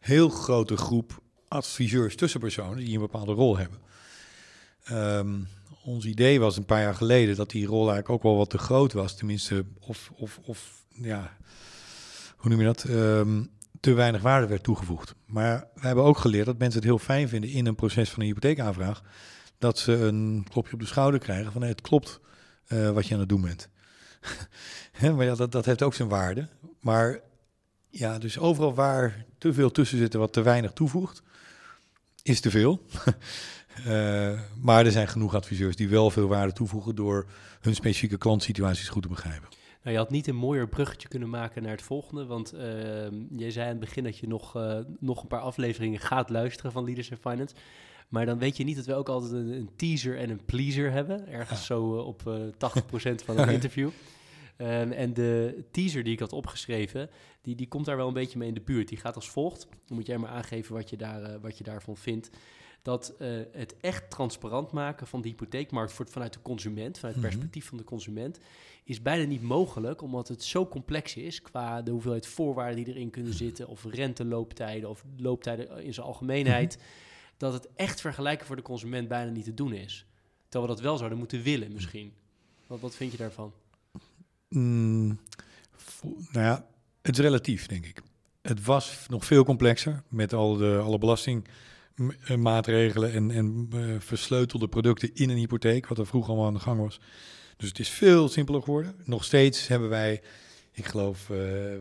heel 0.00 0.28
grote 0.28 0.76
groep 0.76 1.22
adviseurs, 1.48 2.16
tussenpersonen 2.16 2.84
die 2.84 2.94
een 2.94 3.00
bepaalde 3.00 3.32
rol 3.32 3.56
hebben. 3.56 3.78
Ehm, 4.84 5.34
ons 5.84 6.04
idee 6.04 6.40
was 6.40 6.56
een 6.56 6.64
paar 6.64 6.80
jaar 6.80 6.94
geleden 6.94 7.36
dat 7.36 7.50
die 7.50 7.66
rol 7.66 7.90
eigenlijk 7.90 8.10
ook 8.10 8.22
wel 8.22 8.36
wat 8.36 8.50
te 8.50 8.58
groot 8.58 8.92
was, 8.92 9.16
tenminste, 9.16 9.64
of, 9.80 10.10
of, 10.14 10.40
of 10.42 10.84
ja, 10.88 11.36
hoe 12.36 12.50
noem 12.50 12.60
je 12.60 12.66
dat? 12.66 12.84
Ehm, 12.84 13.42
te 13.80 13.92
weinig 13.92 14.22
waarde 14.22 14.46
werd 14.46 14.62
toegevoegd. 14.62 15.14
Maar 15.26 15.68
we 15.74 15.86
hebben 15.86 16.04
ook 16.04 16.18
geleerd 16.18 16.46
dat 16.46 16.58
mensen 16.58 16.78
het 16.80 16.88
heel 16.88 16.98
fijn 16.98 17.28
vinden 17.28 17.50
in 17.50 17.66
een 17.66 17.74
proces 17.74 18.10
van 18.10 18.20
een 18.20 18.28
hypotheekaanvraag, 18.28 19.02
dat 19.58 19.78
ze 19.78 19.92
een 19.92 20.46
klopje 20.50 20.72
op 20.72 20.80
de 20.80 20.86
schouder 20.86 21.20
krijgen 21.20 21.52
van 21.52 21.62
het 21.62 21.80
klopt 21.80 22.20
eh, 22.66 22.90
wat 22.90 23.06
je 23.06 23.14
aan 23.14 23.20
het 23.20 23.28
doen 23.28 23.40
bent. 23.40 23.68
Maar 25.14 25.24
ja, 25.24 25.34
dat, 25.34 25.52
dat 25.52 25.64
heeft 25.64 25.82
ook 25.82 25.94
zijn 25.94 26.08
waarde. 26.08 26.48
Maar 26.80 27.20
ja, 27.88 28.18
dus 28.18 28.38
overal 28.38 28.74
waar 28.74 29.24
te 29.38 29.52
veel 29.52 29.70
tussen 29.70 29.98
zit 29.98 30.14
wat 30.14 30.32
te 30.32 30.42
weinig 30.42 30.72
toevoegt, 30.72 31.22
is 32.22 32.40
te 32.40 32.50
veel. 32.50 32.80
Eh, 33.84 34.40
maar 34.60 34.86
er 34.86 34.92
zijn 34.92 35.08
genoeg 35.08 35.34
adviseurs 35.34 35.76
die 35.76 35.88
wel 35.88 36.10
veel 36.10 36.28
waarde 36.28 36.52
toevoegen 36.52 36.94
door 36.94 37.26
hun 37.60 37.74
specifieke 37.74 38.18
klantsituaties 38.18 38.88
goed 38.88 39.02
te 39.02 39.08
begrijpen. 39.08 39.48
Nou, 39.82 39.98
je 39.98 40.04
had 40.04 40.10
niet 40.10 40.26
een 40.26 40.36
mooier 40.36 40.68
bruggetje 40.68 41.08
kunnen 41.08 41.30
maken 41.30 41.62
naar 41.62 41.72
het 41.72 41.82
volgende. 41.82 42.26
Want 42.26 42.52
ehm, 42.52 43.14
jij 43.30 43.50
zei 43.50 43.64
aan 43.64 43.70
het 43.70 43.80
begin 43.80 44.04
dat 44.04 44.18
je 44.18 44.26
nog, 44.26 44.56
eh, 44.56 44.78
nog 44.98 45.22
een 45.22 45.28
paar 45.28 45.40
afleveringen 45.40 46.00
gaat 46.00 46.30
luisteren 46.30 46.72
van 46.72 46.84
Leaders 46.84 47.10
in 47.10 47.16
Finance. 47.16 47.54
Maar 48.08 48.26
dan 48.26 48.38
weet 48.38 48.56
je 48.56 48.64
niet 48.64 48.76
dat 48.76 48.84
we 48.86 48.94
ook 48.94 49.08
altijd 49.08 49.32
een, 49.32 49.52
een 49.52 49.70
teaser 49.76 50.18
en 50.18 50.30
een 50.30 50.44
pleaser 50.44 50.90
hebben. 50.90 51.28
Ergens 51.28 51.66
zo 51.66 51.98
eh, 51.98 52.06
op 52.06 52.26
eh 52.26 53.12
80% 53.20 53.24
van 53.24 53.38
een 53.38 53.48
interview. 53.48 53.90
Ehm, 54.56 54.90
en 54.92 55.14
de 55.14 55.64
teaser 55.70 56.04
die 56.04 56.12
ik 56.12 56.20
had 56.20 56.32
opgeschreven, 56.32 57.10
die, 57.42 57.54
die 57.54 57.68
komt 57.68 57.84
daar 57.84 57.96
wel 57.96 58.08
een 58.08 58.12
beetje 58.14 58.38
mee 58.38 58.48
in 58.48 58.54
de 58.54 58.60
buurt. 58.60 58.88
Die 58.88 58.98
gaat 58.98 59.14
als 59.14 59.30
volgt. 59.30 59.66
Dan 59.86 59.96
moet 59.96 60.06
jij 60.06 60.18
maar 60.18 60.30
aangeven 60.30 60.74
wat 60.74 60.90
je, 60.90 60.96
daar, 60.96 61.22
eh, 61.22 61.34
wat 61.40 61.58
je 61.58 61.64
daarvan 61.64 61.96
vindt. 61.96 62.30
Dat 62.82 63.14
eh, 63.18 63.28
het 63.52 63.76
echt 63.80 64.10
transparant 64.10 64.72
maken 64.72 65.06
van 65.06 65.22
de 65.22 65.28
hypotheekmarkt 65.28 65.92
voor, 65.92 66.06
vanuit 66.08 66.32
de 66.32 66.42
consument, 66.42 66.98
vanuit 66.98 67.14
het 67.14 67.24
Mhm. 67.24 67.32
perspectief 67.34 67.68
van 67.68 67.78
de 67.78 67.84
consument, 67.84 68.38
is 68.84 69.02
bijna 69.02 69.24
niet 69.24 69.42
mogelijk, 69.42 70.02
omdat 70.02 70.28
het 70.28 70.44
zo 70.44 70.66
complex 70.68 71.16
is 71.16 71.42
qua 71.42 71.82
de 71.82 71.90
hoeveelheid 71.90 72.26
voorwaarden 72.26 72.84
die 72.84 72.94
erin 72.94 73.10
kunnen 73.10 73.34
zitten, 73.44 73.68
of 73.68 73.84
rentelooptijden, 73.84 74.88
of 74.90 75.04
looptijden 75.16 75.84
in 75.84 75.94
zijn 75.94 76.06
algemeenheid, 76.06 76.78
dat 77.36 77.52
het 77.52 77.68
echt 77.76 78.00
vergelijken 78.00 78.46
voor 78.46 78.56
de 78.56 78.62
consument 78.62 79.08
bijna 79.08 79.30
niet 79.30 79.44
te 79.44 79.54
doen 79.54 79.72
is. 79.72 80.06
Terwijl 80.48 80.70
we 80.70 80.76
dat 80.76 80.84
wel 80.84 80.96
zouden 80.96 81.18
moeten 81.18 81.42
willen 81.42 81.72
misschien. 81.72 82.12
Wat, 82.66 82.80
wat 82.80 82.94
vind 82.94 83.12
je 83.12 83.18
daarvan? 83.18 83.52
Mm, 84.48 85.20
nou 86.30 86.46
ja, 86.46 86.66
het 87.02 87.18
is 87.18 87.24
relatief, 87.24 87.66
denk 87.66 87.86
ik. 87.86 88.02
Het 88.42 88.64
was 88.64 89.06
nog 89.08 89.24
veel 89.24 89.44
complexer 89.44 90.02
met 90.08 90.32
al 90.32 90.56
de, 90.56 90.78
alle 90.78 90.98
belastingmaatregelen 90.98 93.12
en, 93.12 93.30
en 93.30 93.68
eh, 93.72 93.94
versleutelde 93.98 94.68
producten 94.68 95.14
in 95.14 95.30
een 95.30 95.36
hypotheek, 95.36 95.86
wat 95.86 95.98
er 95.98 96.06
vroeger 96.06 96.30
allemaal 96.30 96.48
aan 96.48 96.54
de 96.54 96.60
gang 96.60 96.80
was. 96.80 97.00
Dus 97.56 97.68
het 97.68 97.78
is 97.78 97.88
veel 97.88 98.28
simpeler 98.28 98.62
geworden. 98.62 98.94
Nog 99.04 99.24
steeds 99.24 99.66
hebben 99.66 99.88
wij, 99.88 100.22
ik 100.76 100.86
geloof, 100.86 101.30
eh, 101.30 101.38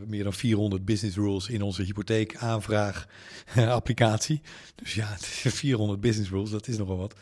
meer 0.07 0.23
dan 0.23 0.33
400 0.33 0.85
business 0.85 1.17
rules 1.17 1.49
in 1.49 1.61
onze 1.61 1.83
hypotheekaanvraag 1.83 3.07
applicatie. 3.55 4.41
Dus 4.75 4.93
ja, 4.93 5.07
het 5.07 5.21
is 5.21 5.53
400 5.53 5.99
business 6.01 6.29
rules, 6.29 6.49
dat 6.49 6.67
is 6.67 6.77
nogal 6.77 6.97
wat. 6.97 7.15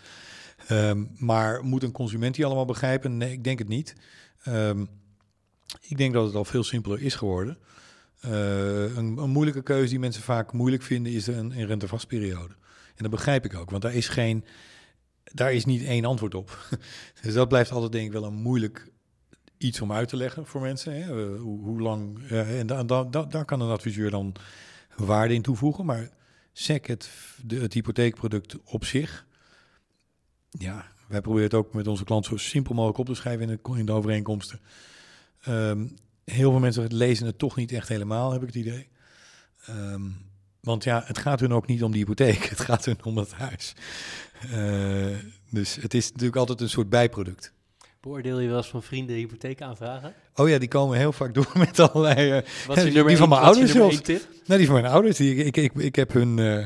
Ehm, 0.67 1.05
maar 1.17 1.63
moet 1.63 1.83
een 1.83 1.91
consument 1.91 2.35
die 2.35 2.45
allemaal 2.45 2.65
begrijpen? 2.65 3.17
Nee, 3.17 3.31
ik 3.31 3.43
denk 3.43 3.59
het 3.59 3.67
niet. 3.67 3.95
Ehm, 4.43 4.85
ik 5.81 5.97
denk 5.97 6.13
dat 6.13 6.25
het 6.25 6.35
al 6.35 6.45
veel 6.45 6.63
simpeler 6.63 7.01
is 7.01 7.15
geworden. 7.15 7.57
Eh, 8.19 8.95
een, 8.95 9.17
een 9.17 9.29
moeilijke 9.29 9.63
keuze 9.63 9.89
die 9.89 9.99
mensen 9.99 10.23
vaak 10.23 10.51
moeilijk 10.51 10.83
vinden 10.83 11.11
is 11.11 11.27
een, 11.27 11.59
een 11.59 11.65
rentevastperiode. 11.65 12.53
En 12.95 13.03
dat 13.03 13.09
begrijp 13.09 13.45
ik 13.45 13.55
ook, 13.55 13.69
want 13.69 13.81
daar 13.81 13.93
is, 13.93 14.07
geen, 14.07 14.45
daar 15.23 15.53
is 15.53 15.65
niet 15.65 15.83
één 15.83 16.05
antwoord 16.05 16.35
op. 16.35 16.67
dus 17.21 17.33
dat 17.33 17.47
blijft 17.47 17.71
altijd 17.71 17.91
denk 17.91 18.05
ik 18.05 18.11
wel 18.11 18.23
een 18.23 18.33
moeilijk 18.33 18.91
iets 19.63 19.81
om 19.81 19.91
uit 19.91 20.07
te 20.07 20.17
leggen 20.17 20.45
voor 20.45 20.61
mensen. 20.61 20.93
Hè? 20.93 21.01
Eh, 21.01 21.39
hoe, 21.41 21.59
hoe 21.63 21.81
lang, 21.81 22.27
eh, 22.29 22.59
en 22.59 22.67
da, 22.67 22.83
da, 22.83 23.03
da- 23.03 23.25
daar 23.25 23.45
kan 23.45 23.61
een 23.61 23.69
adviseur 23.71 24.09
dan 24.11 24.35
waarde 24.95 25.33
in 25.33 25.41
toevoegen. 25.41 25.85
Maar 25.85 26.09
SEC, 26.53 26.87
het, 26.87 27.09
de, 27.43 27.59
het 27.59 27.73
hypotheekproduct 27.73 28.55
op 28.63 28.85
zich, 28.85 29.25
ja, 30.49 30.85
wij 31.07 31.21
proberen 31.21 31.45
het 31.45 31.53
ook 31.57 31.73
met 31.73 31.87
onze 31.87 32.03
klant 32.03 32.25
zo 32.25 32.37
simpel 32.37 32.73
mogelijk 32.73 32.99
op 32.99 33.05
te 33.05 33.13
schrijven 33.15 33.49
in 33.49 33.59
de, 33.63 33.77
in 33.79 33.85
de 33.85 33.91
overeenkomsten. 33.91 34.59
Ehm, 35.41 35.87
heel 36.25 36.51
veel 36.51 36.59
mensen 36.59 36.95
lezen 36.95 37.25
het 37.25 37.37
toch 37.37 37.55
niet 37.55 37.71
echt 37.71 37.87
helemaal, 37.87 38.31
heb 38.31 38.41
ik 38.41 38.47
het 38.47 38.55
idee. 38.55 38.87
Ehm, 39.65 40.01
want 40.59 40.83
ja, 40.83 41.03
het 41.05 41.17
gaat 41.17 41.39
hun 41.39 41.53
ook 41.53 41.67
niet 41.67 41.83
om 41.83 41.91
die 41.91 41.99
hypotheek, 41.99 42.43
het 42.53 42.59
gaat 42.59 42.85
hun 42.85 43.03
om 43.03 43.17
het 43.17 43.31
huis. 43.33 43.73
Eh, 44.51 45.17
dus 45.49 45.75
het 45.75 45.93
is 45.93 46.09
natuurlijk 46.11 46.37
altijd 46.37 46.61
een 46.61 46.69
soort 46.69 46.89
bijproduct. 46.89 47.53
Beoordeel 48.03 48.39
je 48.39 48.47
wel 48.47 48.57
eens 48.57 48.69
van 48.69 48.83
vrienden 48.83 49.15
hypotheek 49.15 49.61
aanvragen? 49.61 50.13
Oh 50.35 50.49
ja, 50.49 50.57
die 50.57 50.67
komen 50.67 50.97
heel 50.97 51.11
vaak 51.11 51.33
door 51.33 51.51
met 51.65 51.79
allerlei... 51.79 52.29
eh, 52.31 52.47
Wat 52.67 52.77
is 52.77 52.83
je 52.83 52.89
die 52.89 52.97
nummer 52.97 53.17
van 53.17 53.21
één- 53.21 53.29
mijn 53.29 53.41
ouders 53.41 53.71
zelfs. 53.71 54.01
één? 54.01 54.19
Nee, 54.45 54.57
die 54.57 54.67
van 54.67 54.81
mijn 54.81 54.93
ouders. 54.93 55.17
Die, 55.17 55.35
ik, 55.35 55.57
ik, 55.57 55.73
ik 55.73 55.95
heb 55.95 56.13
hun, 56.13 56.39
eh, 56.39 56.65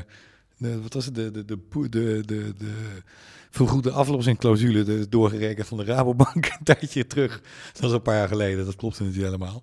de, 0.56 0.80
wat 0.82 0.92
was 0.94 1.04
het, 1.04 1.14
de, 1.14 1.30
de, 1.30 1.44
de, 1.44 1.58
de, 1.88 2.22
de, 2.26 2.52
de 2.58 3.02
vergoede 3.50 3.90
aflossingsclausule 3.90 5.08
doorgerekend 5.08 5.66
van 5.66 5.78
de 5.78 5.84
Rabobank 5.84 6.46
een 6.58 6.64
tijdje 6.64 7.06
terug. 7.06 7.40
Dat 7.72 7.80
was 7.82 7.92
een 7.92 8.02
paar 8.02 8.16
jaar 8.16 8.28
geleden, 8.28 8.64
dat 8.64 8.76
klopte 8.76 9.04
niet 9.04 9.14
helemaal. 9.16 9.62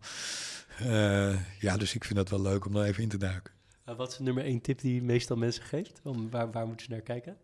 Eh, 0.80 1.36
ja, 1.60 1.78
dus 1.78 1.96
ik 1.96 2.04
vind 2.04 2.16
dat 2.16 2.30
wel 2.30 2.42
leuk 2.42 2.66
om 2.66 2.74
daar 2.74 2.86
even 2.86 3.04
in 3.04 3.10
te 3.10 3.18
duiken. 3.18 3.54
Uh, 3.90 3.96
wat 3.96 4.12
is 4.12 4.18
de 4.18 4.24
nummer 4.24 4.44
één 4.44 4.62
tip 4.62 4.80
die 4.82 5.02
meestal 5.04 5.38
mensen 5.38 5.64
geeft? 5.64 6.00
Om, 6.04 6.30
waar, 6.30 6.52
waar 6.52 6.68
moeten 6.68 6.86
ze 6.86 6.92
naar 6.92 7.02
kijken? 7.02 7.36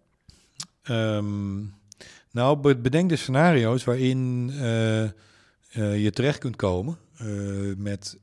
Ehm, 0.83 1.59
nou, 2.31 2.57
be- 2.57 2.77
bedenk 2.77 3.09
de 3.09 3.15
scenario's 3.15 3.83
waarin 3.83 4.49
eh, 4.53 5.03
eh, 5.03 5.11
je 6.03 6.11
terecht 6.11 6.37
kunt 6.39 6.55
komen 6.55 6.97
eh, 7.17 7.27
met 7.77 8.19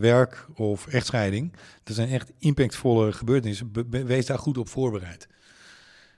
werk 0.00 0.46
of 0.54 0.86
echtscheiding. 0.86 1.52
Dat 1.82 1.96
zijn 1.96 2.08
echt 2.08 2.32
impactvolle 2.38 3.12
gebeurtenissen. 3.12 3.72
Be- 3.72 3.84
be- 3.84 4.04
wees 4.04 4.26
daar 4.26 4.38
goed 4.38 4.58
op 4.58 4.68
voorbereid. 4.68 5.28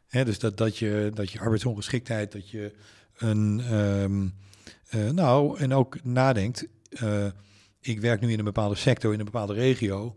Hè, 0.09 0.24
dus 0.24 0.39
dat, 0.39 0.57
dat, 0.57 0.79
je, 0.79 1.11
dat 1.14 1.31
je 1.31 1.41
arbeidsongeschiktheid, 1.41 2.33
dat 2.33 2.51
je 2.51 2.72
een. 3.16 3.61
ehm, 3.61 4.27
eh, 4.89 5.11
nou, 5.11 5.59
en 5.59 5.72
ook 5.74 6.05
nadenkt. 6.05 6.66
ik 7.81 8.01
werk 8.01 8.20
nu 8.20 8.33
in 8.33 8.39
een 8.39 8.45
bepaalde 8.45 8.74
sector, 8.74 9.12
in 9.12 9.18
een 9.18 9.24
bepaalde 9.24 9.55
regio. 9.55 10.16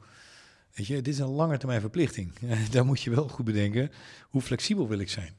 Weet 0.74 0.88
je, 0.88 0.96
dit 0.96 1.08
is 1.08 1.20
een 1.20 1.28
lange 1.28 1.58
termijn 1.58 1.82
verplichting. 1.82 2.34
Daar 2.72 2.86
moet 2.86 3.02
je 3.02 3.10
wel 3.10 3.28
goed 3.28 3.46
bedenken. 3.46 3.92
Hoe 4.30 4.42
flexibel 4.42 4.88
wil 4.88 5.00
ik 5.00 5.10
zijn? 5.10 5.34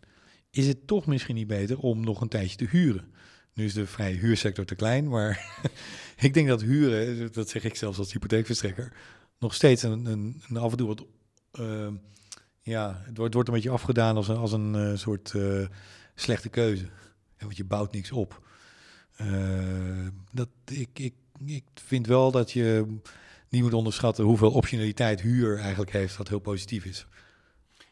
Is 0.51 0.66
het 0.66 0.86
toch 0.86 1.07
misschien 1.07 1.34
niet 1.34 1.46
beter 1.46 1.78
om 1.78 2.05
nog 2.05 2.20
een 2.20 2.28
tijdje 2.28 2.57
te 2.57 2.66
huren? 2.70 3.14
Nu 3.55 3.64
is 3.64 3.74
de 3.74 3.86
vrije 3.86 4.16
huursector 4.16 4.64
te 4.64 4.74
klein, 4.74 5.09
maar 5.09 5.62
ik 6.16 6.34
denk 6.34 6.48
dat 6.48 6.62
huren, 6.62 7.32
dat 7.32 7.48
zeg 7.48 7.64
ik 7.64 7.76
zelfs 7.76 7.98
als 7.98 8.12
hypotheekverstrekker, 8.12 8.92
nog 9.38 9.55
steeds 9.55 9.82
een, 9.82 10.07
een, 10.07 10.42
een 10.48 10.57
af 10.57 10.70
en 10.70 10.76
toe 10.76 10.86
wat. 10.86 11.07
ehm, 11.53 11.94
ja, 12.62 13.03
het 13.05 13.16
wordt, 13.16 13.34
wordt 13.34 13.48
een 13.48 13.55
beetje 13.55 13.70
afgedaan 13.70 14.16
als 14.16 14.28
een, 14.28 14.36
als 14.36 14.53
een 14.53 14.74
eh, 14.74 14.96
soort 14.96 15.34
eh, 15.34 15.66
slechte 16.14 16.48
keuze. 16.48 16.88
Want 17.38 17.57
je 17.57 17.64
bouwt 17.64 17.92
niks 17.92 18.12
op. 18.12 18.42
Eh, 19.16 20.07
dat, 20.32 20.48
ik, 20.64 20.88
ik, 20.98 21.14
ik 21.44 21.64
vind 21.74 22.07
wel 22.07 22.30
dat 22.30 22.53
je 22.53 22.98
niet 23.48 23.62
moet 23.62 23.74
onderschatten 23.74 24.24
hoeveel 24.24 24.51
optionaliteit 24.51 25.20
huur 25.20 25.59
eigenlijk 25.59 25.92
heeft, 25.92 26.16
wat 26.16 26.28
heel 26.28 26.38
positief 26.38 26.84
is. 26.84 27.07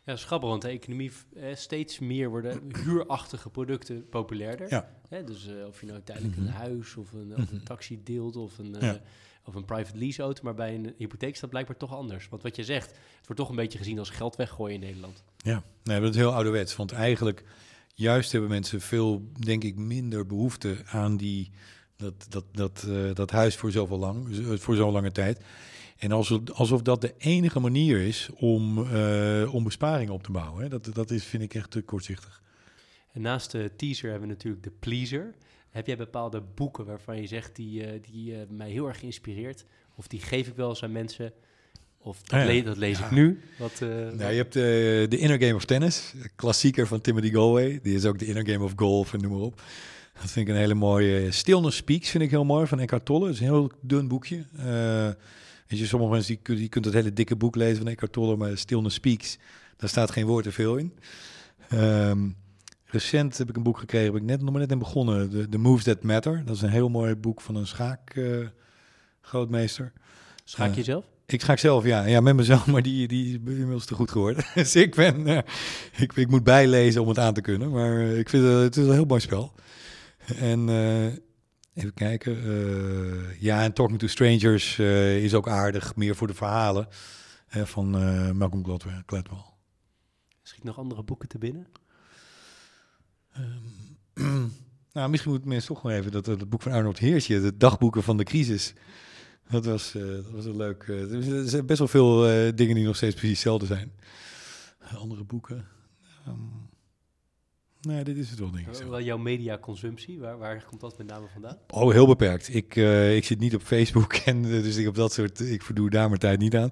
Ja, 0.09 0.14
dat 0.14 0.22
is 0.22 0.28
grappig, 0.28 0.48
want 0.48 0.62
de 0.62 0.68
economie, 0.68 1.11
eh, 1.36 1.54
steeds 1.54 1.98
meer 1.98 2.28
worden 2.30 2.62
huurachtige 2.84 3.50
producten 3.50 4.09
populairder. 4.09 4.70
Ja. 4.70 4.90
Dus 5.24 5.46
eh, 5.46 5.66
of 5.66 5.80
je 5.80 5.86
nou 5.86 6.00
tijdelijk 6.04 6.36
Mhm. 6.36 6.46
een 6.46 6.52
huis 6.52 6.96
of 6.96 7.12
een, 7.12 7.32
of 7.36 7.50
een 7.50 7.56
Mhm. 7.56 7.64
taxi 7.64 8.00
deelt 8.04 8.36
of 8.36 8.59
een, 8.59 8.74
eh, 8.74 8.82
Ja. 8.82 9.00
of 9.44 9.54
een 9.54 9.64
private 9.64 9.98
lease 9.98 10.22
auto, 10.22 10.42
maar 10.42 10.54
bij 10.54 10.74
een 10.74 10.94
hypotheek 10.98 11.40
dat 11.40 11.50
blijkbaar 11.50 11.76
toch 11.76 11.94
anders. 11.94 12.28
Want 12.28 12.42
wat 12.42 12.56
je 12.56 12.64
zegt, 12.64 12.86
het 12.90 13.26
wordt 13.26 13.40
toch 13.40 13.48
een 13.48 13.56
beetje 13.56 13.78
gezien 13.78 13.98
als 13.98 14.11
geld 14.11 14.36
weggooien 14.36 14.74
in 14.74 14.80
Nederland. 14.80 15.22
Ja, 15.36 15.62
nee, 15.84 16.00
dat 16.00 16.11
is 16.11 16.16
heel 16.16 16.32
ouderwets. 16.34 16.76
Want 16.76 16.92
eigenlijk, 16.92 17.44
juist 17.94 18.32
hebben 18.32 18.50
mensen 18.50 18.80
veel, 18.80 19.22
denk 19.32 19.64
ik, 19.64 19.76
minder 19.76 20.26
behoefte 20.26 20.76
aan 20.86 21.16
die, 21.16 21.50
dat, 21.96 22.26
dat, 22.28 22.44
dat, 22.52 22.84
eh, 22.88 23.14
dat 23.14 23.30
huis 23.30 23.56
voor 23.56 23.70
zoveel 23.70 23.98
lang, 23.98 24.26
voor 24.61 24.76
zo'n 24.76 24.92
lange 24.92 25.12
tijd. 25.12 25.40
En 25.99 26.12
alsof, 26.12 26.51
alsof 26.51 26.82
dat 26.82 27.01
de 27.01 27.14
enige 27.18 27.61
manier 27.61 28.01
is 28.01 28.28
om, 28.34 28.86
eh, 28.92 29.55
om 29.55 29.64
besparingen 29.64 30.12
op 30.12 30.22
te 30.22 30.32
bouwen. 30.32 30.62
Hè. 30.62 30.68
Dat, 30.68 30.90
dat 30.94 31.11
is, 31.11 31.24
vind 31.24 31.42
ik 31.42 31.55
echt 31.55 31.70
te 31.70 31.82
kortzichtig. 31.82 32.42
En 33.12 33.20
naast 33.20 33.51
de 33.51 33.70
teaser 33.76 34.11
hebben 34.11 34.28
we 34.28 34.34
natuurlijk 34.34 34.62
de 34.64 34.72
pleaser. 34.78 35.34
Heb 35.70 35.86
jij 35.86 35.96
bepaalde 35.96 36.42
boeken 36.55 36.84
waarvan 36.84 37.20
je 37.20 37.26
zegt 37.26 37.57
die, 37.57 37.84
eh, 37.84 38.01
die 38.11 38.34
eh, 38.34 38.40
mij 38.49 38.70
heel 38.70 38.86
erg 38.88 38.99
geïnspireerd? 38.99 39.64
Of 39.94 40.07
die 40.07 40.20
geef 40.20 40.46
ik 40.49 40.57
wel 40.57 40.68
eens 40.68 40.82
aan 40.82 40.92
mensen? 40.92 41.32
Of 41.99 42.22
dat, 42.22 42.40
Ah 42.40 42.46
ja. 42.46 42.53
le- 42.53 42.62
dat 42.62 42.76
lees 42.76 42.99
Ja. 42.99 43.05
ik 43.05 43.11
nu? 43.11 43.40
Wat, 43.59 43.80
Nou, 43.80 44.16
je 44.16 44.24
hebt 44.36 44.53
de 44.53 45.07
Inner 45.18 45.40
Game 45.40 45.55
of 45.55 45.64
Tennis, 45.64 46.14
klassieker 46.36 46.86
van 46.86 47.01
Timothy 47.01 47.30
Galway. 47.30 47.80
Die 47.82 47.94
is 47.94 48.05
ook 48.05 48.18
de 48.18 48.26
Inner 48.26 48.46
Game 48.49 48.64
of 48.64 48.72
Golf 48.76 49.12
en 49.12 49.20
noem 49.20 49.30
maar 49.32 49.40
op. 49.40 49.62
Dat 50.21 50.31
vind 50.31 50.49
ik 50.49 50.55
een 50.55 50.61
hele 50.61 50.75
mooie. 50.75 51.31
Stillness 51.31 51.77
Speaks 51.77 52.11
vind 52.11 52.23
ik 52.25 52.31
heel 52.31 52.45
mooi 52.45 52.66
van 52.66 52.81
Eckhart 52.81 53.05
Tolle. 53.05 53.25
Dat 53.25 53.35
is 53.35 53.41
een 53.41 53.47
heel 53.47 53.71
dun 53.81 54.09
boekje. 54.09 54.45
Eh, 54.57 54.64
weet 55.66 55.79
je, 55.79 55.87
sommige 55.87 56.12
mensen 56.12 56.35
die, 56.35 56.43
kun- 56.43 56.57
die 56.57 56.69
kunt 56.69 56.85
het 56.85 56.95
hele 56.95 57.12
dikke 57.12 57.37
boek 57.37 57.57
lezen 57.57 57.77
van 57.77 57.87
Eckhart 57.89 58.12
Tolle, 58.12 58.37
maar 58.37 58.57
Stillness 58.59 58.95
Speaks, 58.97 59.39
daar 59.77 59.89
staat 59.89 60.11
geen 60.11 60.27
woord 60.27 60.45
te 60.45 60.53
veel 60.53 60.77
in. 60.77 60.93
Ehm, 61.69 62.29
recent 62.85 63.39
heb 63.39 63.49
ik 63.49 63.57
een 63.57 63.62
boek 63.62 63.79
gekregen, 63.79 64.07
heb 64.12 64.16
ik 64.23 64.29
net 64.29 64.41
nog 64.43 64.51
maar 64.51 64.61
net 64.61 64.71
in 64.71 64.79
begonnen. 64.79 65.31
The, 65.31 65.49
The 65.49 65.59
Moves 65.59 65.85
That 65.85 66.03
Matter. 66.03 66.43
Dat 66.47 66.57
is 66.57 66.62
een 66.62 66.71
heel 66.71 66.89
mooi 66.89 67.14
boek 67.14 67.41
van 67.41 67.57
een 67.57 67.66
schaak 67.66 68.11
eh. 68.11 68.25
Schaak 70.45 70.71
eh, 70.71 70.77
je 70.77 70.83
zelf? 70.83 71.05
Ik 71.27 71.43
ga 71.43 71.53
ik 71.53 71.59
zelf, 71.59 71.85
ja. 71.85 72.05
Ja, 72.05 72.21
met 72.21 72.37
mezelf, 72.37 72.66
maar 72.66 72.83
die, 72.83 73.09
die 73.09 73.27
is 73.27 73.33
inmiddels 73.35 73.85
te 73.87 73.95
goed 73.95 74.11
geworden. 74.11 74.45
dus 74.55 74.77
ik 74.77 74.95
ben, 74.95 75.27
eh, 75.27 75.39
ik, 75.97 76.12
ik 76.12 76.29
moet 76.29 76.45
bijlezen 76.45 77.03
om 77.03 77.09
het 77.09 77.19
aan 77.19 77.35
te 77.35 77.41
kunnen. 77.41 77.71
Maar 77.71 78.01
eh, 78.01 78.19
ik 78.19 78.29
vind 78.29 78.45
het, 78.45 78.53
het 78.62 78.77
is 78.77 78.87
een 78.87 78.93
heel 78.93 79.05
mooi 79.05 79.21
spel. 79.21 79.53
En 80.37 80.68
eh, 80.68 81.05
even 81.74 81.95
kijken. 81.95 82.37
eh, 82.45 83.41
ja, 83.41 83.62
en 83.62 83.72
Talking 83.72 83.99
to 83.99 84.07
Strangers 84.07 84.79
eh, 84.79 85.24
is 85.24 85.35
ook 85.35 85.49
aardig. 85.49 85.97
Meer 85.97 86.16
voor 86.16 86.26
de 86.26 86.35
verhalen 86.35 86.89
van 87.49 87.91
Malcolm 88.37 88.64
Gladwell. 89.07 89.45
Schiet 90.43 90.64
nog 90.64 90.79
andere 90.79 91.03
boeken 91.03 91.29
te 91.29 91.39
binnen? 91.39 91.66
Ehm, 93.33 94.47
nou, 94.93 95.11
misschien 95.11 95.31
moeten 95.31 95.49
mensen 95.49 95.74
toch 95.74 95.83
wel 95.83 95.93
even 95.93 96.12
dat, 96.12 96.24
dat 96.24 96.49
boek 96.49 96.62
van 96.62 96.72
Arnold 96.72 96.99
Heersje, 96.99 97.41
de 97.41 97.57
dagboeken 97.57 98.03
van 98.03 98.16
de 98.16 98.24
crisis. 98.24 98.72
Dat 99.51 99.64
was, 99.64 99.93
dat 99.93 100.31
was 100.31 100.45
een 100.45 100.57
leuk. 100.57 100.83
er 100.89 101.49
zijn- 101.49 101.66
best 101.66 101.79
wel 101.79 101.89
veel 101.89 102.20
dingen 102.55 102.74
die 102.74 102.85
nog 102.85 102.97
steeds 102.97 103.14
precies 103.14 103.33
hetzelfde 103.35 103.66
zijn. 103.66 103.93
Andere 104.97 105.24
boeken. 105.24 105.66
Ehm, 106.26 106.35
nee, 107.81 108.05
dit 108.05 108.16
is 108.16 108.31
het 108.31 108.39
wel, 108.39 108.51
denk 108.51 108.66
ik. 108.66 108.85
Wel 108.89 109.01
jouw 109.03 109.18
mediaconsumptie, 109.18 110.18
waar, 110.18 110.39
waar 110.39 110.64
komt 110.68 110.81
dat 110.81 110.99
met 110.99 111.07
name 111.07 111.26
vandaan? 111.33 111.57
Oh, 111.68 111.93
heel 111.93 112.07
beperkt. 112.07 112.55
Ik, 112.55 112.76
eh, 112.76 113.16
ik 113.16 113.24
zit 113.24 113.39
niet 113.39 113.55
op 113.55 113.62
Facebook 113.62 114.12
en 114.31 114.45
eh, 114.45 114.51
dus 114.51 114.76
ik 114.76 114.89
op 114.89 114.95
dat 114.95 115.12
soort. 115.12 115.41
Ik 115.41 115.62
verdoe 115.62 115.91
daar 115.91 116.09
mijn 116.09 116.20
tijd 116.20 116.39
niet 116.39 116.57
aan. 116.57 116.68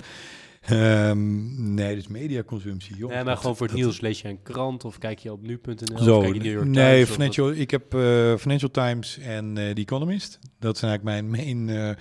Ehm, 0.60 1.74
nee, 1.74 1.94
dus 1.94 2.06
mediaconsumptie. 2.06 2.96
joh. 2.96 3.10
nee, 3.10 3.24
maar 3.24 3.36
gewoon 3.36 3.56
voor 3.56 3.66
het 3.66 3.74
dat- 3.76 3.84
nieuws 3.84 4.00
lees 4.00 4.20
je 4.20 4.28
een 4.28 4.42
krant 4.42 4.84
of 4.84 4.98
kijk 4.98 5.18
je 5.18 5.32
op 5.32 5.42
nu.nl 5.42 5.98
Zo, 6.02 6.16
of 6.16 6.22
kijk 6.22 6.34
je 6.34 6.40
New 6.40 6.52
York 6.52 6.64
Times? 6.64 6.76
nee, 6.76 7.06
Financial, 7.06 7.50
ik 7.52 7.70
heb 7.70 7.94
eh, 7.94 8.36
Financial 8.36 8.70
Times 8.70 9.18
en 9.18 9.58
eh 9.58 9.74
The 9.74 9.80
Economist. 9.80 10.38
Dat 10.58 10.78
zijn 10.78 10.90
eigenlijk 10.90 11.30
mijn 11.30 11.46
main 11.66 11.68
eh, 11.68 11.94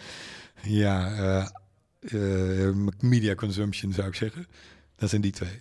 ja, 0.72 1.16
eh, 1.18 2.68
eh, 2.68 2.76
media 2.99 3.36
consumption, 3.36 3.93
zou 3.93 4.08
ik 4.08 4.16
zeggen. 4.16 4.45
Dat 4.95 5.10
zijn 5.10 5.22
die 5.22 5.32
twee. 5.32 5.60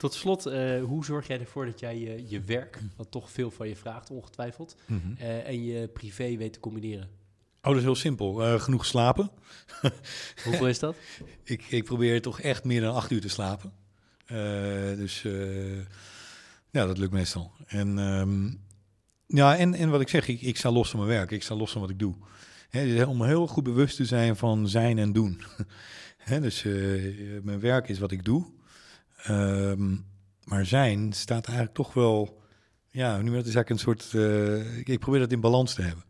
Tot 0.00 0.14
slot, 0.14 0.46
eh, 0.46 0.82
hoe 0.82 1.04
zorg 1.04 1.26
jij 1.26 1.40
ervoor 1.40 1.66
dat 1.66 1.80
jij 1.80 1.98
je, 1.98 2.24
je 2.28 2.40
werk, 2.40 2.78
wat 2.96 3.10
toch 3.10 3.30
veel 3.30 3.50
van 3.50 3.68
je 3.68 3.76
vraagt 3.76 4.10
ongetwijfeld, 4.10 4.76
eh, 5.18 5.46
en 5.48 5.64
je 5.64 5.88
privé 5.88 6.36
weet 6.36 6.52
te 6.52 6.60
combineren? 6.60 7.08
Oh, 7.62 7.66
dat 7.66 7.76
is 7.76 7.82
heel 7.82 7.94
simpel. 7.94 8.44
Eh, 8.44 8.60
genoeg 8.60 8.86
slapen. 8.86 9.30
Hoeveel 10.44 10.68
is 10.68 10.78
dat? 10.78 10.96
Ik, 11.42 11.62
ik 11.62 11.84
probeer 11.84 12.22
toch 12.22 12.40
echt 12.40 12.64
meer 12.64 12.80
dan 12.80 12.94
acht 12.94 13.10
uur 13.10 13.20
te 13.20 13.28
slapen. 13.28 13.72
Eh, 14.26 14.36
dus 14.96 15.24
eh, 15.24 15.78
ja, 16.70 16.86
dat 16.86 16.98
lukt 16.98 17.12
meestal. 17.12 17.52
En, 17.66 17.98
ehm, 17.98 18.50
ja, 19.26 19.56
en, 19.56 19.74
en 19.74 19.90
wat 19.90 20.00
ik 20.00 20.08
zeg, 20.08 20.28
ik, 20.28 20.40
ik 20.40 20.56
sta 20.56 20.70
los 20.70 20.90
van 20.90 20.98
mijn 20.98 21.12
werk. 21.12 21.30
Ik 21.30 21.42
sta 21.42 21.54
los 21.54 21.72
van 21.72 21.80
wat 21.80 21.90
ik 21.90 21.98
doe. 21.98 22.14
Dus 22.70 23.04
om 23.04 23.22
heel 23.22 23.46
goed 23.46 23.64
bewust 23.64 23.96
te 23.96 24.04
zijn 24.04 24.36
van 24.36 24.68
zijn 24.68 24.98
en 24.98 25.12
doen. 25.12 25.40
Dus 26.40 26.64
eh, 26.64 26.72
mijn 27.42 27.60
werk 27.60 27.88
is 27.88 27.98
wat 27.98 28.10
ik 28.10 28.24
doe. 28.24 28.46
Ehm, 29.24 29.94
maar 30.44 30.66
zijn 30.66 31.12
staat 31.12 31.44
eigenlijk 31.46 31.76
toch 31.76 31.94
wel... 31.94 32.38
Ja, 32.90 33.16
nu 33.22 33.32
dat 33.34 33.46
is 33.46 33.54
eigenlijk 33.54 33.70
een 33.70 33.78
soort... 33.78 34.14
eh, 34.14 34.78
ik, 34.78 34.88
ik 34.88 34.98
probeer 34.98 35.20
dat 35.20 35.32
in 35.32 35.40
balans 35.40 35.74
te 35.74 35.82
hebben. 35.82 36.04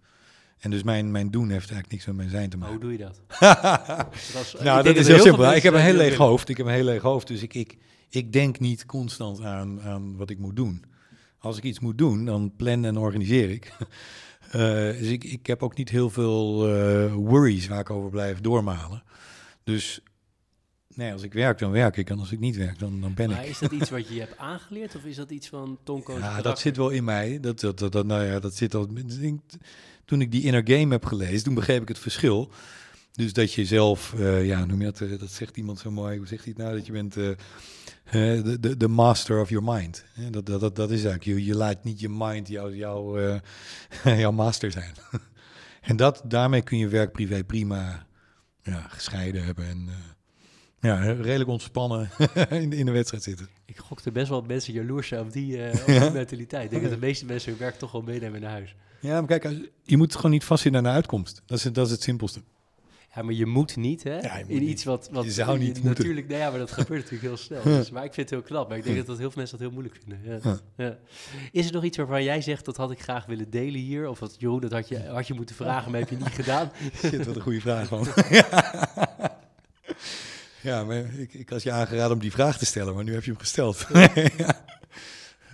En 0.58 0.70
dus 0.70 0.82
mijn, 0.82 1.10
mijn 1.10 1.30
doen 1.30 1.42
heeft 1.50 1.70
eigenlijk 1.70 1.90
niks 1.90 2.06
met 2.06 2.16
mijn 2.16 2.28
zijn 2.28 2.50
te 2.50 2.56
maken. 2.56 2.74
hoe 2.74 2.82
doe 2.84 2.92
je 2.92 2.98
dat? 2.98 3.20
Dat 3.40 4.14
is- 4.14 4.54
ik 4.54 4.60
Nou, 4.62 4.82
dat 4.82 4.96
is 4.96 5.06
er 5.06 5.14
heel 5.14 5.22
simpel. 5.22 5.54
Ik 5.54 5.62
heb 5.62 5.74
een 5.74 5.80
heel 5.80 5.94
leeg 5.94 6.16
hoofd. 6.16 6.48
Ik 6.48 6.56
heb 6.56 6.66
een 6.66 6.72
heel 6.72 6.84
leeg 6.84 7.02
hoofd. 7.02 7.26
Dus 7.26 7.42
ik, 7.42 7.54
ik, 7.54 7.76
ik 8.08 8.32
denk 8.32 8.58
niet 8.58 8.86
constant 8.86 9.42
aan, 9.42 9.80
aan 9.82 10.16
wat 10.16 10.30
ik 10.30 10.38
moet 10.38 10.56
doen. 10.56 10.84
Als 11.38 11.56
ik 11.56 11.62
iets 11.62 11.80
moet 11.80 11.98
doen, 11.98 12.24
dan 12.24 12.52
plan 12.56 12.84
en 12.84 12.96
organiseer 12.96 13.50
ik. 13.50 13.72
Eh, 14.50 14.60
dus 14.98 15.08
ik, 15.08 15.24
ik 15.24 15.46
heb 15.46 15.62
ook 15.62 15.76
niet 15.76 15.88
heel 15.88 16.10
veel 16.10 16.68
eh, 16.76 17.12
worries 17.14 17.66
waar 17.68 17.80
ik 17.80 17.90
over 17.90 18.10
blijf 18.10 18.40
doormalen. 18.40 19.02
Dus 19.64 20.00
nee, 21.00 21.12
als 21.12 21.22
ik 21.22 21.32
werk, 21.32 21.58
dan 21.58 21.70
werk 21.70 21.96
ik. 21.96 22.10
En 22.10 22.18
als 22.18 22.32
ik 22.32 22.38
niet 22.38 22.56
werk, 22.56 22.78
dan, 22.78 23.00
dan 23.00 23.14
ben 23.14 23.28
Maar 23.30 23.44
ik. 23.44 23.50
is 23.50 23.58
dat 23.58 23.72
iets 23.72 23.90
wat 23.90 24.08
je 24.08 24.20
hebt 24.24 24.38
aangeleerd 24.38 24.96
of 24.96 25.04
is 25.04 25.16
dat 25.16 25.30
iets 25.30 25.48
van 25.48 25.78
Tonko's 25.82 26.18
Ja, 26.18 26.42
dat 26.42 26.58
zit 26.58 26.76
wel 26.76 26.90
in 26.90 27.04
mij. 27.04 27.40
Dat, 27.40 27.60
dat, 27.60 27.78
dat, 27.78 27.92
dat- 27.92 28.06
nou 28.06 28.24
ja, 28.24 28.40
dat 28.40 28.54
zit 28.54 28.74
al. 28.74 28.88
Toen 30.04 30.20
ik 30.20 30.30
die 30.32 30.42
Inner 30.42 30.62
Game 30.64 30.92
heb 30.92 31.04
gelezen, 31.04 31.44
toen 31.44 31.54
begreep 31.54 31.82
ik 31.82 31.88
het 31.88 31.98
verschil. 31.98 32.50
Dus 33.12 33.32
dat 33.32 33.52
je 33.52 33.64
zelf, 33.64 34.14
eh, 34.14 34.46
ja, 34.46 34.64
noem 34.64 34.78
je 34.78 34.84
dat, 34.84 35.00
eh, 35.00 35.18
dat 35.18 35.30
zegt 35.30 35.56
iemand 35.56 35.78
zo 35.78 35.90
mooi. 35.90 36.18
Hoe 36.18 36.26
zegt 36.26 36.44
hij 36.44 36.52
het 36.56 36.62
nou? 36.62 36.76
Dat 36.76 36.86
je 36.86 36.92
bent, 36.92 37.16
eh, 37.16 37.30
de, 38.42 38.56
de, 38.60 38.76
de 38.76 38.88
master 38.88 39.40
of 39.40 39.48
your 39.48 39.72
mind. 39.72 40.04
Dat, 40.30 40.46
dat, 40.46 40.60
dat, 40.60 40.76
dat 40.76 40.90
is 40.90 41.04
eigenlijk, 41.04 41.38
je, 41.38 41.44
je 41.44 41.56
laat 41.56 41.84
niet 41.84 42.00
je 42.00 42.08
mind 42.08 42.48
jouw 42.48 42.70
jou, 42.72 43.20
uh, 43.22 43.38
jouw 44.20 44.32
master 44.32 44.70
zijn. 44.70 44.94
en 45.80 45.96
dat, 45.96 46.22
daarmee 46.24 46.62
kun 46.62 46.78
je 46.78 46.88
werk 46.88 47.12
privé 47.12 47.44
prima 47.44 48.06
ja, 48.62 48.86
gescheiden 48.88 49.44
hebben 49.44 49.68
en 49.68 49.86
uh, 49.88 49.94
ja, 50.80 51.00
redelijk 51.12 51.50
ontspannen 51.50 52.10
in, 52.50 52.72
in 52.72 52.86
de 52.86 52.92
wedstrijd 52.92 53.22
zitten. 53.22 53.48
Ik 53.64 53.78
gokte 53.78 54.10
best 54.10 54.28
wel 54.28 54.42
mensen 54.42 54.72
jaloers 54.72 55.08
zijn 55.08 55.20
op 55.20 55.32
die, 55.32 55.56
uh, 55.56 55.68
op 55.80 55.86
die 55.86 56.10
mentaliteit. 56.10 56.64
Ik 56.64 56.70
denk 56.70 56.82
dat 56.82 56.92
de 56.92 56.98
meeste 57.06 57.24
mensen 57.24 57.50
hun 57.50 57.60
werk 57.60 57.74
toch 57.78 57.92
wel 57.92 58.02
meenemen 58.02 58.40
naar 58.40 58.50
huis. 58.50 58.74
Ja, 59.00 59.20
maar 59.22 59.38
kijk, 59.38 59.70
je 59.82 59.96
moet 59.96 60.14
gewoon 60.16 60.30
niet 60.30 60.44
vastzitten 60.44 60.80
aan 60.80 60.86
de 60.86 60.94
uitkomst. 60.94 61.42
Dat 61.46 61.58
is, 61.58 61.64
dat 61.64 61.86
is 61.86 61.92
het 61.92 62.02
simpelste. 62.02 62.40
Ja, 63.14 63.22
maar 63.22 63.34
je 63.34 63.46
moet 63.46 63.76
niet, 63.76 64.02
hè? 64.02 64.18
Ja, 64.20 64.36
je 64.38 64.44
moet 64.44 64.52
in 64.52 64.62
iets 64.68 64.84
wat, 64.84 65.08
wat 65.12 65.24
Je 65.24 65.30
zou 65.30 65.58
niet 65.58 65.76
je- 65.76 65.82
moeten. 65.82 66.02
Natuurlijk, 66.02 66.28
nee, 66.28 66.38
ja, 66.38 66.50
maar 66.50 66.58
dat 66.58 66.70
gebeurt 66.70 67.02
natuurlijk 67.02 67.22
heel 67.22 67.36
snel. 67.36 67.62
Dus, 67.78 67.90
maar 67.90 68.04
ik 68.04 68.14
vind 68.14 68.30
het 68.30 68.38
heel 68.38 68.48
knap. 68.48 68.68
Maar 68.68 68.78
ik 68.78 68.84
denk 68.84 68.96
dat, 68.96 69.06
dat 69.06 69.18
heel 69.18 69.30
veel 69.30 69.38
mensen 69.38 69.58
dat 69.58 69.66
heel 69.66 69.76
moeilijk 69.80 70.00
vinden. 70.04 70.40
Ja. 70.42 70.58
Ja. 70.76 70.96
Is 71.52 71.66
er 71.66 71.72
nog 71.72 71.84
iets 71.84 71.96
waarvan 71.96 72.24
jij 72.24 72.40
zegt 72.40 72.64
dat 72.64 72.76
had 72.76 72.90
ik 72.90 73.00
graag 73.02 73.26
willen 73.26 73.50
delen 73.50 73.80
hier? 73.80 74.08
Of 74.08 74.18
wat 74.18 74.36
Jeroen, 74.38 74.60
dat 74.60 74.72
had 74.72 74.88
je, 74.88 74.98
had 75.08 75.26
je 75.26 75.34
moeten 75.34 75.54
vragen, 75.54 75.90
maar 75.90 76.00
heb 76.00 76.08
je 76.10 76.16
niet 76.16 76.28
gedaan? 76.42 76.70
Shit, 76.94 77.26
wat 77.26 77.36
een 77.36 77.42
goede 77.42 77.60
vraag 77.60 77.88
gewoon. 77.88 78.06
Ja, 80.62 80.84
maar 80.84 81.14
ik, 81.14 81.34
ik 81.34 81.48
had 81.48 81.62
je 81.62 81.72
aangeraden 81.72 82.12
om 82.12 82.22
die 82.22 82.30
vraag 82.30 82.58
te 82.58 82.66
stellen, 82.66 82.94
maar 82.94 83.04
nu 83.04 83.12
heb 83.12 83.24
je 83.24 83.30
hem 83.30 83.40
gesteld. 83.40 83.86
ja. 84.36 84.64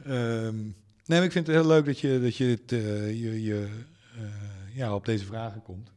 Ehm, 0.04 0.56
nee, 0.56 1.18
maar 1.18 1.24
ik 1.24 1.32
vind 1.32 1.46
het 1.46 1.56
heel 1.56 1.66
leuk 1.66 1.84
dat 1.84 2.00
je, 2.00 2.20
dat 2.20 2.36
je, 2.36 2.44
het, 2.44 2.72
eh, 2.72 3.08
je, 3.08 3.42
je 3.42 3.68
eh, 4.16 4.76
ja, 4.76 4.94
op 4.94 5.04
deze 5.04 5.24
vragen 5.24 5.62
komt. 5.62 5.92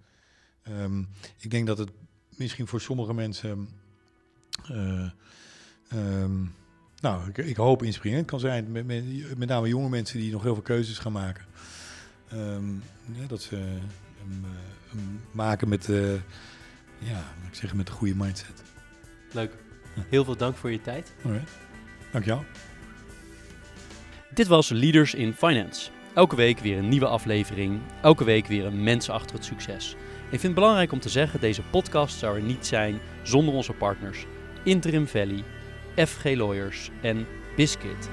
Ehm, 0.63 0.99
ik 1.39 1.51
denk 1.51 1.67
dat 1.67 1.77
het 1.77 1.89
misschien 2.35 2.67
voor 2.67 2.81
sommige 2.81 3.13
mensen, 3.13 3.69
eh, 4.67 5.09
ehm, 5.89 6.45
nou, 6.99 7.29
ik, 7.29 7.37
ik 7.37 7.55
hoop 7.55 7.83
inspirerend 7.83 8.27
kan 8.27 8.39
zijn. 8.39 8.71
Met, 8.71 8.85
met, 8.85 9.37
met 9.37 9.49
name 9.49 9.67
jonge 9.67 9.89
mensen 9.89 10.19
die 10.19 10.31
nog 10.31 10.43
heel 10.43 10.53
veel 10.53 10.63
keuzes 10.63 10.97
gaan 10.97 11.11
maken. 11.11 11.45
Ja, 13.11 13.27
dat 13.27 13.41
ze 13.41 13.77
maken 15.31 15.69
met, 15.69 15.85
ja, 16.99 17.33
ik 17.47 17.55
zeggen, 17.55 17.77
met 17.77 17.85
de 17.85 17.91
goede 17.91 18.15
mindset. 18.15 18.68
Leuk. 19.31 19.51
Heel 20.09 20.23
veel 20.23 20.35
dank 20.37 20.55
voor 20.55 20.71
je 20.71 20.81
tijd. 20.81 21.13
Alright. 21.25 21.51
Dankjewel. 22.11 22.45
Dit 24.33 24.47
was 24.47 24.69
Leaders 24.69 25.13
in 25.13 25.33
Finance. 25.33 25.89
Elke 26.13 26.35
week 26.35 26.59
weer 26.59 26.77
een 26.77 26.89
nieuwe 26.89 27.07
aflevering. 27.07 27.79
Elke 28.01 28.23
week 28.23 28.47
weer 28.47 28.65
een 28.65 28.83
mens 28.83 29.09
achter 29.09 29.35
het 29.35 29.45
succes. 29.45 29.95
Ik 30.23 30.39
vind 30.39 30.43
het 30.43 30.53
belangrijk 30.53 30.91
om 30.91 30.99
te 30.99 31.09
zeggen, 31.09 31.39
deze 31.39 31.61
podcast 31.61 32.17
zou 32.17 32.35
er 32.35 32.43
niet 32.43 32.65
zijn 32.65 32.99
zonder 33.23 33.53
onze 33.53 33.73
partners 33.73 34.25
Interim 34.63 35.07
Valley, 35.07 35.43
FG 35.95 36.23
Lawyers 36.23 36.89
en 37.01 37.27
Biscuit. 37.55 38.09